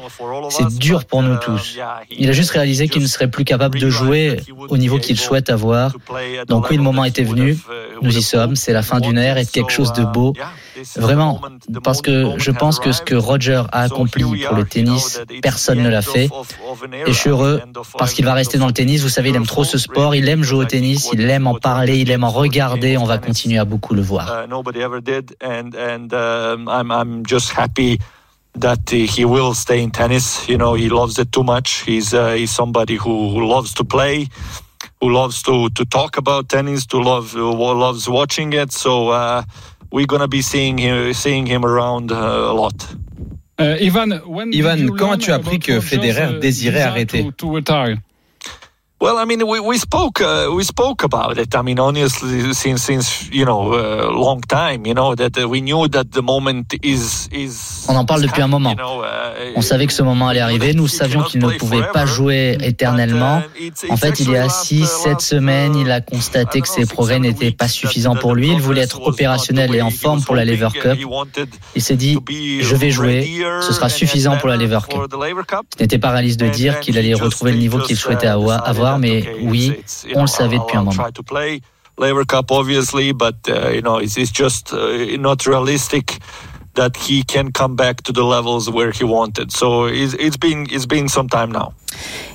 C'est 0.51 0.69
dur 0.77 1.05
pour 1.05 1.23
nous 1.23 1.37
tous. 1.37 1.79
Il 2.11 2.29
a 2.29 2.33
juste 2.33 2.51
réalisé 2.51 2.89
qu'il 2.89 3.03
ne 3.03 3.07
serait 3.07 3.31
plus 3.31 3.45
capable 3.45 3.79
de 3.79 3.89
jouer 3.89 4.41
au 4.69 4.77
niveau 4.77 4.99
qu'il 4.99 5.19
souhaite 5.19 5.51
avoir. 5.51 5.93
Donc 6.49 6.71
oui, 6.71 6.77
le 6.77 6.83
moment 6.83 7.05
était 7.05 7.23
venu. 7.23 7.57
Nous 8.03 8.17
y 8.17 8.23
sommes. 8.23 8.57
C'est 8.57 8.73
la 8.73 8.83
fin 8.83 9.01
d'une 9.01 9.19
ère 9.19 9.39
et 9.39 9.45
de 9.45 9.51
quelque 9.51 9.73
chose 9.73 9.93
de 9.93 10.05
beau. 10.05 10.35
Vraiment, 10.97 11.41
parce 11.83 12.03
que 12.03 12.39
je 12.39 12.51
pense 12.51 12.79
que 12.79 12.93
ce 12.93 13.03
que 13.03 13.15
Roger 13.15 13.63
a 13.73 13.83
accompli 13.83 14.25
pour 14.25 14.57
le 14.57 14.65
tennis, 14.65 15.21
personne 15.43 15.83
ne 15.83 15.89
l'a 15.89 16.03
fait. 16.03 16.29
Et 17.07 17.13
je 17.13 17.19
suis 17.19 17.31
heureux 17.31 17.61
parce 17.99 18.13
qu'il 18.13 18.25
va 18.25 18.35
rester 18.35 18.59
dans 18.59 18.67
le 18.67 18.73
tennis. 18.73 19.03
Vous 19.03 19.09
savez, 19.09 19.31
il 19.31 19.37
aime 19.37 19.47
trop 19.47 19.65
ce 19.65 19.79
sport, 19.79 20.15
il 20.15 20.29
aime 20.29 20.43
jouer 20.43 20.61
au 20.61 20.65
tennis, 20.65 21.11
il 21.13 21.29
aime 21.29 21.47
en 21.47 21.55
parler, 21.55 21.99
il 21.99 22.11
aime 22.11 22.25
en 22.25 22.31
regarder. 22.31 22.97
On 22.97 23.05
va 23.05 23.19
continuer 23.19 23.59
à 23.59 23.65
beaucoup 23.65 23.95
le 23.95 24.03
voir. 24.03 24.47
that 28.55 28.91
he 28.91 29.25
will 29.25 29.55
stay 29.55 29.83
in 29.83 29.91
tennis. 29.91 30.49
You 30.49 30.59
know, 30.59 30.75
he 30.75 30.89
loves 30.89 31.19
it 31.19 31.33
too 31.33 31.43
much. 31.43 31.83
He's 31.87 32.13
uh, 32.13 32.33
he's 32.33 32.51
somebody 32.51 32.97
who, 32.97 33.31
who 33.31 33.47
loves 33.47 33.75
to 33.75 33.85
play, 33.85 34.29
who 35.01 35.11
loves 35.11 35.43
to 35.45 35.71
to 35.71 35.85
talk 35.85 36.17
about 36.17 36.49
tennis, 36.49 36.87
to 36.87 36.99
love 36.99 37.33
who 37.33 37.53
loves 37.55 38.09
watching 38.09 38.53
it. 38.53 38.73
So 38.73 39.11
uh, 39.11 39.43
we're 39.93 40.07
gonna 40.07 40.29
be 40.29 40.43
seeing 40.43 40.79
him 40.79 41.13
seeing 41.13 41.47
him 41.47 41.65
around 41.65 42.13
uh, 42.13 42.17
a 42.17 42.55
lot. 42.55 42.97
Uh, 43.59 43.77
Ivan, 43.79 44.23
Ivan, 44.55 44.97
quand 44.97 45.13
as-tu 45.13 45.33
appris 45.33 45.59
que 45.59 45.81
Federer 45.81 46.39
désirait 46.41 46.81
arrêter 46.81 47.31
Well, 49.01 49.17
I 49.17 49.25
mean, 49.25 49.47
we, 49.47 49.61
we 49.61 49.79
spoke 49.79 50.21
uh, 50.21 50.51
we 50.55 50.63
spoke 50.63 51.05
about 51.05 51.39
it. 51.39 51.55
I 51.55 51.63
mean, 51.63 51.81
honestly, 51.81 52.53
since 52.53 52.83
since 52.83 53.31
you 53.33 53.47
know 53.47 53.73
a 53.73 54.09
uh, 54.09 54.13
long 54.13 54.43
time, 54.43 54.85
you 54.85 54.93
know 54.93 55.15
that 55.15 55.39
uh, 55.39 55.49
we 55.49 55.63
knew 55.63 55.89
that 55.89 56.13
the 56.13 56.21
moment 56.21 56.75
is 56.83 57.27
is 57.33 57.87
On 57.89 57.97
en 57.97 58.05
parle 58.05 58.21
depuis 58.21 58.43
un 58.43 58.49
moment. 58.49 58.77
On 59.57 59.63
savait 59.63 59.87
que 59.87 59.95
ce 59.95 60.03
moment 60.03 60.29
allait 60.29 60.41
arriver. 60.41 60.75
Nous 60.75 60.87
savions 60.87 61.23
qu'il 61.23 61.41
ne 61.41 61.49
pouvait 61.49 61.87
pas 61.95 62.05
jouer 62.05 62.59
éternellement. 62.61 63.43
En 63.89 63.97
fait, 63.97 64.21
il 64.21 64.31
y 64.31 64.37
a 64.37 64.49
6-7 64.49 65.21
semaines, 65.21 65.77
il 65.77 65.91
a 65.91 66.03
constaté 66.03 66.61
que 66.61 66.69
ses 66.69 66.85
progrès 66.85 67.19
n'étaient 67.19 67.53
pas 67.53 67.69
suffisants 67.69 68.17
pour 68.17 68.35
lui. 68.35 68.49
Il 68.53 68.61
voulait 68.61 68.83
être 68.83 69.01
opérationnel 69.07 69.75
et 69.75 69.81
en 69.81 69.91
forme 69.91 70.23
pour 70.23 70.37
la 70.37 70.45
Lever 70.45 70.69
Cup. 70.75 70.99
Il 71.75 71.83
s'est 71.83 71.97
dit, 71.97 72.19
je 72.61 72.77
vais 72.77 72.91
jouer, 72.91 73.43
ce 73.63 73.73
sera 73.73 73.89
suffisant 73.89 74.37
pour 74.37 74.49
la 74.49 74.57
Lever 74.57 74.81
Cup. 74.89 75.09
Ce 75.77 75.83
n'était 75.83 75.99
pas 75.99 76.11
réaliste 76.11 76.39
de 76.39 76.49
dire 76.49 76.81
qu'il 76.81 76.99
allait 76.99 77.15
retrouver 77.15 77.53
le 77.53 77.59
niveau 77.59 77.79
qu'il 77.79 77.97
souhaitait 77.97 78.27
avoir, 78.27 78.69
mais 78.99 79.25
oui, 79.41 79.83
on 80.15 80.23
le 80.23 80.27
savait 80.27 80.59
depuis 80.59 80.77
un 80.77 80.85
moment. 80.85 81.07
Lever 81.99 82.25
Cup, 82.25 82.51
obviously, 82.51 83.13
but 83.13 83.37
uh, 83.49 83.69
you 83.69 83.83
know, 83.83 83.99
it's, 83.99 84.17
it's 84.17 84.31
just 84.33 84.73
uh, 84.73 85.17
not 85.19 85.47
realistic 85.47 86.19
that 86.75 86.97
he 86.97 87.23
can 87.23 87.53
come 87.53 87.77
back 87.77 88.03
to 88.05 88.13
the 88.13 88.25
levels 88.25 88.71
where 88.71 88.91
he 88.91 89.05
wanted. 89.05 89.53
So 89.53 89.85
it's, 89.85 90.15
it's 90.15 90.37
been 90.39 90.67
it's 90.71 90.87
been 90.87 91.09
some 91.09 91.29
time 91.29 91.53
now. 91.53 91.75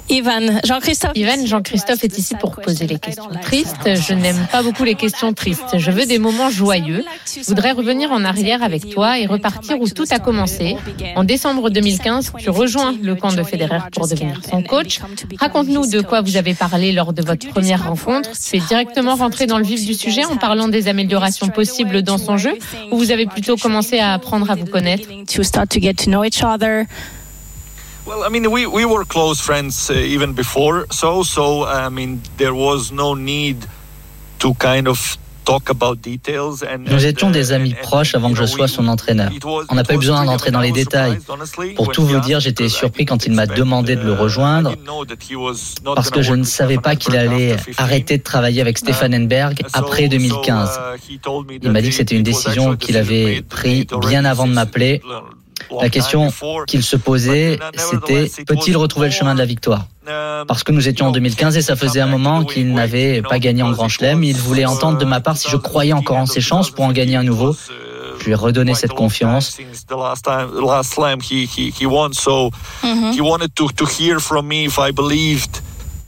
Ivan, 0.10 0.60
Jean-Christophe. 0.63 1.12
Ivan, 1.15 1.46
Jean-Christophe 1.46 2.04
est 2.04 2.18
ici 2.18 2.36
pour 2.39 2.56
poser 2.58 2.86
les 2.86 3.00
questions 3.00 3.30
tristes. 3.41 3.96
Je 3.96 4.13
n'aime 4.13 4.48
pas 4.52 4.62
beaucoup 4.62 4.84
les 4.84 4.96
questions 4.96 5.34
tristes. 5.34 5.78
Je 5.78 5.91
veux 5.91 6.06
des 6.06 6.20
moments 6.20 6.50
joyeux. 6.50 7.04
Je 7.26 7.44
voudrais 7.48 7.72
revenir 7.72 8.12
en 8.12 8.24
arrière 8.24 8.62
avec 8.62 8.89
toi 8.89 9.20
et 9.20 9.26
repartir 9.26 9.80
où 9.82 9.89
tout 9.89 10.06
a 10.12 10.20
commencé. 10.20 10.78
En 11.15 11.24
décembre 11.24 11.70
2015, 11.70 12.34
tu 12.38 12.50
rejoins 12.50 12.96
le 13.02 13.15
camp 13.15 13.34
de 13.34 13.44
Federer 13.44 13.80
pour 13.91 14.08
devenir 14.08 14.41
son 14.48 14.62
coach. 14.62 15.00
Raconte-nous 15.39 15.88
de 15.88 16.02
quoi 16.02 16.22
vous 16.22 16.38
avez 16.38 16.54
parlé 16.54 16.91
lors 16.91 17.12
de 17.12 17.24
votre 17.24 17.48
première 17.50 17.88
rencontre. 17.88 18.30
Tu 18.32 18.58
es 18.58 18.60
directement 18.60 19.15
rentré 19.15 19.48
dans 19.48 19.58
le 19.58 19.65
vif 19.65 19.86
du 19.86 19.96
sujet 19.96 20.26
en 20.26 20.38
parlant 20.38 20.68
des 20.68 20.88
améliorations 20.88 21.50
possibles 21.50 22.04
dans 22.04 22.20
son 22.20 22.38
jeu 22.38 22.58
ou 22.91 22.98
vous 22.98 23.12
avez 23.12 23.26
plutôt 23.26 23.58
commencé 23.58 24.00
à 24.00 24.13
apprendre 24.13 24.52
à 24.52 24.56
vous 24.56 24.65
connaître? 24.65 25.08
Well, 28.06 28.24
I 28.24 28.30
mean, 28.30 28.52
we, 28.52 28.68
we 28.68 28.86
were 28.86 29.04
close 29.04 29.41
friends 29.41 29.89
uh, 29.89 29.94
even 29.94 30.34
before, 30.34 30.86
so 30.91 31.24
so 31.24 31.65
I 31.65 31.89
mean, 31.89 32.22
there 32.38 32.54
was 32.54 32.91
no 32.91 33.15
need 33.15 33.65
to 34.39 34.54
kind 34.56 34.88
of 34.88 35.18
Nous 36.88 37.06
étions 37.06 37.30
des 37.30 37.52
amis 37.52 37.76
proches 37.82 38.15
avant 38.15 38.32
que 38.32 38.38
je 38.38 38.46
sois 38.46 38.68
son 38.68 38.88
entraîneur. 38.88 39.32
On 39.70 39.76
n'a 39.76 39.84
pas 39.84 39.94
eu 39.94 39.98
besoin 39.98 40.26
d'entrer 40.26 40.52
dans 40.52 40.60
les 40.60 40.72
détails. 40.72 41.20
Pour 41.76 41.91
tout 41.91 42.06
vous 42.06 42.20
dire, 42.20 42.39
j'étais 42.39 42.70
surpris 42.70 43.06
quand 43.06 43.26
il 43.26 43.34
m'a 43.34 43.46
demandé 43.46 43.96
de 43.96 44.02
le 44.02 44.13
rejoindre 44.13 44.74
parce 45.96 46.10
que 46.10 46.22
je 46.22 46.34
ne 46.34 46.44
savais 46.44 46.78
pas 46.78 46.96
qu'il 46.96 47.15
allait 47.15 47.58
arrêter 47.78 48.18
de 48.18 48.24
travailler 48.24 48.62
avec 48.62 48.78
Stefan 48.78 49.13
Enberg 49.13 49.62
après 49.74 50.08
2015. 50.08 50.80
Il 51.62 51.72
m'a 51.72 51.82
dit 51.82 51.89
que 51.89 51.96
c'était 51.96 52.15
une 52.15 52.24
décision 52.24 52.76
qu'il 52.76 52.98
avait 52.98 53.41
prise 53.41 53.86
bien 54.02 54.26
avant 54.26 54.48
de 54.48 54.54
m'appeler 54.54 55.02
la 55.82 55.89
question 55.89 56.32
qu'il 56.67 56.84
se 56.84 56.95
posait, 56.95 57.60
c'était 57.75 58.32
peut-il 58.45 58.78
retrouver 58.78 59.08
le 59.08 59.13
chemin 59.13 59.34
de 59.34 59.39
la 59.39 59.45
victoire? 59.45 59.88
Parce 60.47 60.63
que 60.63 60.71
nous 60.71 60.88
étions 60.88 61.08
en 61.08 61.12
2015 61.12 61.58
et 61.58 61.62
ça 61.62 61.75
faisait 61.75 62.01
un 62.01 62.08
moment 62.08 62.43
qu'il 62.43 62.73
n'avait 62.73 63.21
pas 63.21 63.39
gagné 63.39 63.63
en 63.63 63.71
Grand 63.71 63.89
Chelem. 63.89 64.23
Il 64.23 64.38
voulait 64.38 64.65
entendre 64.65 64.97
de 64.97 65.06
ma 65.06 65.19
part 65.19 65.38
si 65.38 65.49
je 65.49 65.58
croyais 65.58 65.93
encore 65.93 66.17
en 66.17 66.25
ses 66.25 66.41
chances 66.41 66.69
pour 66.69 66.86
en 66.86 66.91
gagner 66.91 67.15
un 67.15 67.23
nouveau. 67.23 67.56
Je 68.19 68.25
lui 68.25 68.32
ai 68.32 68.36
redonné 68.36 68.75
cette 68.75 68.93
confiance. 68.93 69.58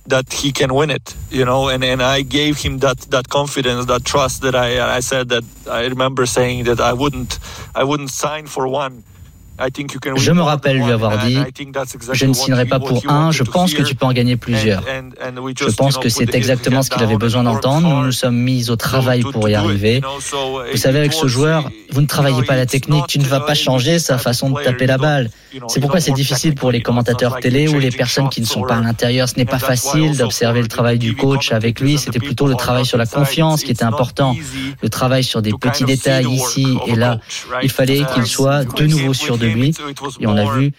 that 0.07 0.31
he 0.31 0.51
can 0.51 0.73
win 0.73 0.89
it, 0.89 1.15
and, 1.33 2.01
I 2.01 2.21
gave 2.21 2.57
him 2.57 2.79
that, 2.79 3.27
confidence, 3.29 3.85
that 3.87 4.05
trust 4.05 4.41
that 4.41 4.55
I, 4.55 4.99
said 5.01 5.29
that 5.29 5.43
I 5.69 5.85
remember 5.85 6.25
saying 6.25 6.65
that 6.65 6.79
I 6.79 6.93
wouldn't 6.93 8.09
sign 8.09 8.47
for 8.47 8.67
one. 8.67 9.03
Je 10.15 10.31
me 10.31 10.41
rappelle 10.41 10.77
lui 10.77 10.91
avoir 10.91 11.17
dit, 11.25 11.37
je 12.13 12.25
ne 12.25 12.33
signerai 12.33 12.65
pas 12.65 12.79
pour 12.79 13.09
un, 13.09 13.31
je 13.31 13.43
pense 13.43 13.73
que 13.73 13.81
tu 13.81 13.95
peux 13.95 14.05
en 14.05 14.13
gagner 14.13 14.37
plusieurs. 14.37 14.83
Je 15.59 15.75
pense 15.75 15.97
que 15.97 16.09
c'est 16.09 16.33
exactement 16.35 16.83
ce 16.83 16.89
qu'il 16.89 17.03
avait 17.03 17.17
besoin 17.17 17.43
d'entendre. 17.43 17.87
Nous 17.89 18.05
nous 18.05 18.11
sommes 18.11 18.37
mis 18.37 18.69
au 18.69 18.75
travail 18.75 19.21
pour 19.21 19.49
y 19.49 19.55
arriver. 19.55 20.01
Vous 20.71 20.77
savez, 20.77 20.99
avec 20.99 21.13
ce 21.13 21.27
joueur, 21.27 21.69
vous 21.91 22.01
ne 22.01 22.07
travaillez 22.07 22.43
pas 22.43 22.55
la 22.55 22.65
technique, 22.65 23.05
tu 23.07 23.19
ne 23.19 23.25
vas 23.25 23.39
pas 23.39 23.55
changer 23.55 23.99
sa 23.99 24.17
façon 24.17 24.49
de 24.51 24.61
taper 24.61 24.85
la 24.85 24.97
balle. 24.97 25.29
C'est 25.67 25.79
pourquoi 25.79 25.99
c'est 25.99 26.11
difficile 26.11 26.55
pour 26.55 26.71
les 26.71 26.81
commentateurs 26.81 27.39
télé 27.39 27.67
ou 27.67 27.79
les 27.79 27.91
personnes 27.91 28.29
qui 28.29 28.41
ne 28.41 28.45
sont 28.45 28.61
pas 28.61 28.75
à 28.75 28.81
l'intérieur. 28.81 29.27
Ce 29.27 29.35
n'est 29.35 29.45
pas 29.45 29.59
facile 29.59 30.15
d'observer 30.15 30.61
le 30.61 30.67
travail 30.67 30.99
du 30.99 31.15
coach 31.15 31.51
avec 31.51 31.79
lui. 31.79 31.97
C'était 31.97 32.19
plutôt 32.19 32.47
le 32.47 32.55
travail 32.55 32.85
sur 32.85 32.97
la 32.97 33.05
confiance 33.05 33.63
qui 33.63 33.71
était 33.71 33.83
important. 33.83 34.35
Le 34.81 34.89
travail 34.89 35.23
sur 35.23 35.41
des 35.41 35.53
petits 35.53 35.85
détails 35.85 36.27
ici 36.27 36.77
et 36.85 36.95
là. 36.95 37.19
Il 37.63 37.71
fallait 37.71 38.03
qu'il 38.13 38.25
soit 38.25 38.63
de 38.65 38.85
nouveau 38.85 39.13
sûr 39.13 39.37
de 39.47 39.53
lui. 39.53 39.73
Et 40.19 40.27
on 40.27 40.35
a 40.35 40.57
vu 40.57 40.73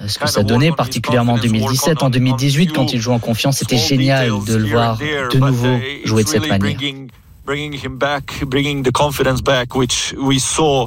euh, 0.00 0.08
ce 0.08 0.18
que 0.18 0.28
ça 0.28 0.42
donnait, 0.42 0.72
particulièrement 0.72 1.34
en 1.34 1.38
2017. 1.38 2.02
En 2.02 2.10
2018, 2.10 2.72
quand 2.72 2.92
il 2.92 3.00
joue 3.00 3.12
en 3.12 3.18
confiance, 3.18 3.58
c'était 3.58 3.78
génial 3.78 4.30
de 4.46 4.56
le 4.56 4.66
voir 4.66 4.98
de 4.98 5.38
nouveau 5.38 5.78
jouer 6.04 6.24
de 6.24 6.28
cette 6.28 6.48
manière. 6.48 6.76
Bringing 7.46 7.74
him 7.74 7.98
back, 7.98 8.42
bringing 8.46 8.82
the 8.82 8.90
confidence 8.90 9.42
back, 9.42 9.74
which 9.76 10.14
we 10.16 10.40
saw 10.40 10.86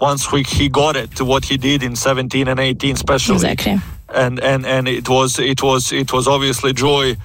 once 0.00 0.26
he 0.32 0.70
got 0.70 0.96
it, 0.96 1.20
what 1.20 1.44
he 1.44 1.58
did 1.58 1.82
in 1.82 1.96
17 1.96 2.48
and 2.48 2.58
18 2.58 2.94
especially. 2.94 3.34
Exactly. 3.34 3.78
And, 4.08 4.40
and, 4.40 4.64
and 4.64 4.88
it 4.88 5.06
was, 5.06 5.38
it 5.38 5.62
was, 5.62 5.92
it 5.92 6.10
was 6.10 6.26
obviously 6.26 6.72
joy 6.72 7.16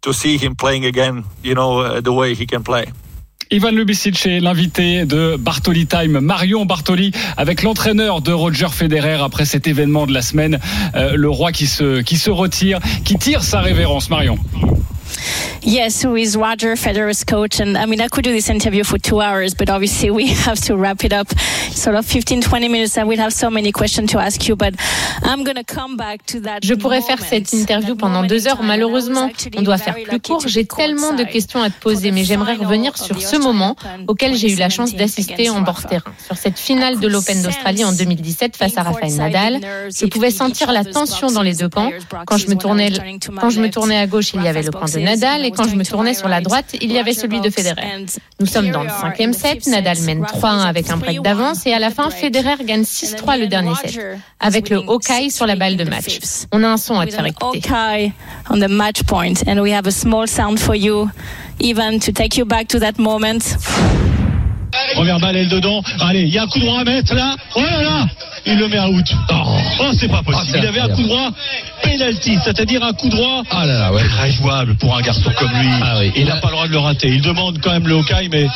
to 0.00 0.14
see 0.14 0.38
him 0.38 0.54
playing 0.54 0.86
again, 0.86 1.24
you 1.42 1.54
know, 1.54 1.80
uh, 1.80 2.00
the 2.00 2.14
way 2.14 2.34
he 2.34 2.46
can 2.46 2.64
play. 2.64 2.86
Ivan 3.52 3.72
Lubicic 3.72 4.26
est 4.26 4.38
l'invité 4.38 5.04
de 5.06 5.36
Bartoli 5.36 5.86
Time, 5.86 6.20
Marion 6.20 6.66
Bartoli, 6.66 7.10
avec 7.36 7.64
l'entraîneur 7.64 8.22
de 8.22 8.30
Roger 8.30 8.68
Federer 8.70 9.18
après 9.20 9.44
cet 9.44 9.66
événement 9.66 10.06
de 10.06 10.14
la 10.14 10.22
semaine, 10.22 10.60
euh, 10.94 11.16
le 11.16 11.28
roi 11.28 11.50
qui 11.50 11.66
se, 11.66 12.00
qui 12.00 12.16
se 12.16 12.30
retire, 12.30 12.78
qui 13.04 13.16
tire 13.16 13.42
sa 13.42 13.60
révérence. 13.60 14.08
Marion. 14.08 14.38
Yes, 15.62 16.02
who 16.02 16.16
is 16.16 16.36
Roger 16.36 16.74
Federer's 16.76 17.22
coach. 17.24 17.60
And 17.60 17.76
I 17.76 17.86
mean, 17.86 18.00
I 18.00 18.08
could 18.08 18.24
do 18.24 18.32
this 18.32 18.48
interview 18.48 18.82
for 18.84 18.98
two 18.98 19.20
hours, 19.20 19.54
but 19.54 19.68
obviously 19.68 20.10
we 20.20 20.28
have 20.28 20.60
to 20.62 20.76
wrap 20.76 21.04
it 21.04 21.12
up. 21.12 21.28
Sort 21.74 21.96
of 21.96 22.06
15, 22.06 22.42
20 22.42 22.68
minutes. 22.68 22.96
I 22.96 23.04
will 23.04 23.18
have 23.18 23.32
so 23.32 23.50
many 23.50 23.72
questions 23.72 24.10
to 24.12 24.18
ask 24.18 24.48
you, 24.48 24.56
but 24.56 24.74
I'm 25.22 25.44
going 25.44 25.56
to 25.56 25.64
come 25.64 25.96
back 25.96 26.24
to 26.26 26.40
that. 26.40 26.60
Je 26.62 26.74
pourrais 26.74 27.02
faire 27.02 27.22
cette 27.22 27.52
interview 27.52 27.94
pendant 27.94 28.24
deux 28.24 28.46
heures. 28.48 28.62
Malheureusement, 28.62 29.30
on 29.56 29.62
doit 29.62 29.78
faire 29.78 29.96
plus 30.02 30.20
court. 30.20 30.44
J'ai 30.46 30.64
tellement 30.64 31.12
de 31.12 31.24
questions 31.24 31.62
à 31.62 31.70
te 31.70 31.80
poser, 31.80 32.10
mais 32.10 32.24
j'aimerais 32.24 32.54
revenir 32.54 32.96
sur 32.96 33.20
ce 33.20 33.36
moment 33.36 33.76
auquel 34.08 34.34
j'ai 34.34 34.50
eu 34.52 34.56
la 34.56 34.68
chance 34.68 34.94
d'assister 34.94 35.50
en 35.50 35.60
bord 35.60 35.84
terrain. 35.86 36.12
Sur 36.24 36.36
cette 36.36 36.58
finale 36.58 37.00
de 37.00 37.08
l'Open 37.08 37.42
d'Australie 37.42 37.84
en 37.84 37.92
2017 37.92 38.56
face 38.56 38.76
à 38.76 38.82
Rafael 38.82 39.14
Nadal, 39.14 39.60
je 39.94 40.06
pouvais 40.06 40.30
sentir 40.30 40.72
la 40.72 40.84
tension 40.84 41.30
dans 41.30 41.42
les 41.42 41.54
deux 41.54 41.68
camps. 41.68 41.90
Quand 42.26 42.38
je 42.38 42.48
me 42.48 42.54
tournais, 42.54 42.92
quand 43.40 43.50
je 43.50 43.60
me 43.60 43.70
tournais 43.70 43.98
à 43.98 44.06
gauche, 44.06 44.32
il 44.34 44.42
y 44.42 44.48
avait 44.48 44.62
le 44.62 44.70
camp 44.70 44.86
de 44.86 44.99
Nadal 45.00 45.44
et 45.44 45.50
quand 45.50 45.68
je 45.68 45.76
me 45.76 45.84
tournais 45.84 46.14
sur 46.14 46.28
la 46.28 46.40
droite, 46.40 46.76
il 46.80 46.92
y 46.92 46.98
avait 46.98 47.12
celui 47.12 47.40
de 47.40 47.50
Federer. 47.50 47.82
Nous 48.38 48.46
sommes 48.46 48.70
dans 48.70 48.82
le 48.82 48.88
cinquième 48.88 49.32
set, 49.32 49.66
Nadal 49.66 49.98
mène 50.00 50.22
3-1 50.22 50.66
avec 50.66 50.90
un 50.90 50.96
break 50.96 51.22
d'avance 51.22 51.66
et 51.66 51.72
à 51.72 51.78
la 51.78 51.90
fin, 51.90 52.10
Federer 52.10 52.64
gagne 52.64 52.82
6-3 52.82 53.38
le 53.38 53.46
dernier 53.46 53.74
set 53.74 53.98
avec 54.38 54.70
le 54.70 54.78
Hawkeye 54.78 55.30
sur 55.30 55.46
la 55.46 55.56
balle 55.56 55.76
de 55.76 55.84
match. 55.84 56.18
On 56.52 56.62
a 56.62 56.68
un 56.68 56.76
son 56.76 56.98
à 56.98 57.06
te 57.06 57.12
faire 57.12 57.26
écouter. 57.26 57.60
on 58.50 58.58
the 58.58 58.68
match 58.68 59.02
point 59.04 59.42
and 59.46 59.60
we 59.60 59.72
have 59.72 59.86
a 59.86 59.92
small 59.92 60.26
sound 60.26 60.58
for 60.58 60.74
you, 60.74 61.10
Ivan, 61.62 61.98
to 62.00 62.12
take 62.12 62.36
you 62.36 62.44
back 62.44 62.68
to 62.68 62.78
that 62.80 62.98
moment. 62.98 64.09
Première 64.94 65.18
balle, 65.18 65.36
elle 65.36 65.48
dedans. 65.48 65.82
Allez, 66.00 66.22
il 66.22 66.28
y 66.28 66.38
a 66.38 66.44
un 66.44 66.46
coup 66.46 66.58
droit 66.58 66.80
à 66.80 66.84
mettre 66.84 67.14
là. 67.14 67.34
Oh 67.54 67.62
là 67.62 67.82
là 67.82 68.06
Il 68.46 68.58
le 68.58 68.68
met 68.68 68.78
à 68.78 68.88
out. 68.88 69.06
Oh, 69.80 69.90
c'est 69.98 70.08
pas 70.08 70.22
possible. 70.22 70.58
il 70.58 70.66
avait 70.66 70.80
un 70.80 70.88
coup 70.88 71.02
droit 71.02 71.30
penalty, 71.82 72.38
c'est-à-dire 72.44 72.84
un 72.84 72.92
coup 72.92 73.08
droit 73.08 73.42
ah 73.50 73.66
là 73.66 73.78
là, 73.78 73.92
ouais. 73.92 74.02
très 74.06 74.30
jouable 74.30 74.76
pour 74.76 74.96
un 74.96 75.00
garçon 75.00 75.30
comme 75.38 75.50
lui. 75.50 75.68
Ah 75.82 75.98
oui. 75.98 76.12
Il 76.16 76.26
n'a 76.26 76.36
pas 76.36 76.48
le 76.48 76.52
droit 76.54 76.66
de 76.66 76.72
le 76.72 76.78
rater. 76.78 77.08
Il 77.08 77.22
demande 77.22 77.58
quand 77.62 77.72
même 77.72 77.86
le 77.86 77.96
Hawkeye, 77.96 78.28
mais 78.30 78.46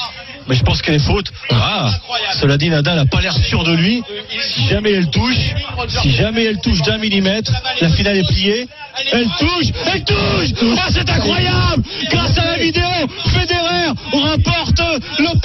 mais 0.46 0.54
je 0.54 0.62
pense 0.62 0.82
qu'elle 0.82 0.96
est 0.96 0.98
faute. 0.98 1.32
Ah, 1.50 1.90
cela 2.38 2.58
dit, 2.58 2.68
Nadal 2.68 2.96
n'a 2.96 3.06
pas 3.06 3.20
l'air 3.20 3.32
sûr 3.32 3.64
de 3.64 3.72
lui. 3.72 4.02
Si 4.42 4.66
jamais 4.66 4.92
elle 4.92 5.08
touche, 5.08 5.54
si 5.88 6.10
jamais 6.10 6.44
elle 6.44 6.60
touche 6.60 6.82
d'un 6.82 6.98
millimètre, 6.98 7.52
la 7.80 7.88
finale 7.88 8.18
est 8.18 8.28
pliée. 8.28 8.68
Elle 9.12 9.28
touche, 9.38 9.68
elle 9.92 10.04
touche 10.04 10.50
Ah, 10.78 10.88
c'est 10.90 11.10
incroyable 11.10 11.82
Grâce 12.10 12.38
à 12.38 12.44
la 12.44 12.58
vidéo, 12.58 12.84
Federer 13.26 13.88
remporte 14.12 14.80
l'Open 15.18 15.43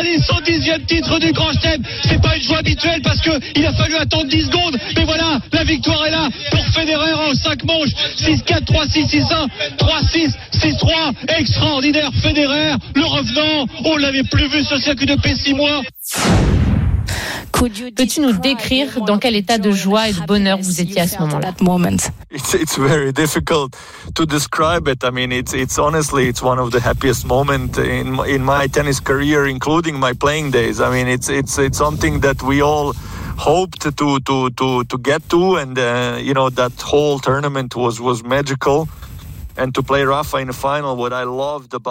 d'Australie, 0.00 0.22
son 0.22 0.40
dixième 0.40 0.82
titre 0.82 1.18
du 1.18 1.32
Grand 1.32 1.52
Chelem. 1.52 1.82
C'est 2.02 2.20
pas 2.20 2.36
une 2.36 2.42
joie 2.42 2.58
habituelle 2.58 3.00
parce 3.02 3.20
que 3.20 3.30
il 3.54 3.66
a 3.66 3.72
fallu 3.72 3.96
attendre 3.96 4.26
10 4.26 4.46
secondes. 4.46 4.78
Mais 4.96 5.04
voilà, 5.04 5.38
la 5.52 5.64
victoire 5.64 6.06
est 6.06 6.10
là 6.10 6.28
pour 6.50 6.64
Federer 6.66 7.12
en 7.12 7.34
5 7.34 7.64
manches. 7.64 7.90
6-4, 8.16 8.64
3-6, 8.64 9.08
6-1, 9.08 9.48
3-6, 9.78 10.32
6-3. 10.52 11.12
Extraordinaire 11.38 12.10
Federer, 12.22 12.74
le 12.94 13.04
revenant. 13.04 13.66
On 13.84 13.96
l'avait 13.96 14.24
plus 14.24 14.48
vu 14.48 14.62
ce 14.62 14.78
circuit 14.78 15.06
de 15.06 15.16
six 15.34 15.54
mois. 15.54 15.82
Peux-tu 17.52 18.20
nous 18.20 18.32
décrire 18.32 19.00
dans 19.06 19.18
quel 19.18 19.36
état 19.36 19.58
de 19.58 19.70
joie 19.70 20.08
et 20.08 20.12
de 20.12 20.20
bonheur 20.26 20.58
vous 20.58 20.80
étiez 20.80 21.02
à 21.02 21.06
ce 21.06 21.18
moment-là? 21.18 21.52
It's, 22.30 22.54
it's 22.54 22.78
very 22.78 23.12
difficult 23.12 23.76
to 24.14 24.24
describe 24.24 24.88
it. 24.88 25.04
I 25.04 25.10
mean, 25.10 25.32
it's 25.32 25.52
it's 25.52 25.78
honestly 25.78 26.28
it's 26.28 26.42
one 26.42 26.58
of 26.58 26.70
the 26.70 26.80
happiest 26.80 27.26
moments 27.26 27.78
in 27.78 28.18
in 28.26 28.44
my 28.44 28.68
tennis 28.68 29.00
career, 29.00 29.46
including 29.46 29.98
my 29.98 30.12
playing 30.14 30.52
days. 30.52 30.80
I 30.80 30.90
mean, 30.90 31.08
it's 31.08 31.28
it's 31.28 31.58
it's 31.58 31.76
something 31.76 32.20
that 32.20 32.42
we 32.42 32.62
all 32.62 32.94
hoped 33.36 33.80
to 33.96 34.20
to 34.20 34.50
to 34.50 34.84
to 34.84 34.98
get 34.98 35.28
to, 35.30 35.56
and 35.56 35.76
uh, 35.78 36.18
you 36.20 36.32
know 36.32 36.50
that 36.50 36.72
whole 36.80 37.18
tournament 37.18 37.74
was 37.74 38.00
was 38.00 38.22
magical. 38.22 38.88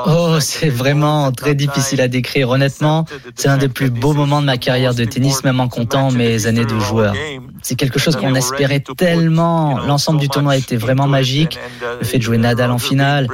Oh, 0.08 0.39
c'est 0.39 0.69
vraiment 0.69 1.32
très 1.32 1.53
difficile 1.55 2.01
à 2.01 2.08
décrire. 2.08 2.49
Honnêtement, 2.49 3.05
c'est 3.36 3.47
un 3.47 3.58
des 3.58 3.69
plus 3.69 3.89
beaux 3.89 4.13
moments 4.13 4.41
de 4.41 4.45
ma 4.45 4.58
carrière 4.58 4.95
de 4.95 5.05
tennis, 5.05 5.43
même 5.43 5.60
en 5.60 5.67
comptant 5.67 6.12
mes 6.12 6.47
années 6.47 6.65
de 6.65 6.79
joueur. 6.79 7.13
C'est 7.62 7.75
quelque 7.75 7.99
chose 7.99 8.15
qu'on 8.15 8.34
espérait 8.36 8.84
tellement. 8.97 9.79
L'ensemble 9.79 10.19
du 10.19 10.29
tournoi 10.29 10.58
était 10.58 10.77
vraiment 10.77 11.08
magique. 11.08 11.60
Le 11.99 12.05
fait 12.05 12.17
de 12.17 12.23
jouer 12.23 12.38
Nadal 12.38 12.71
en 12.71 12.77
finale. 12.79 13.27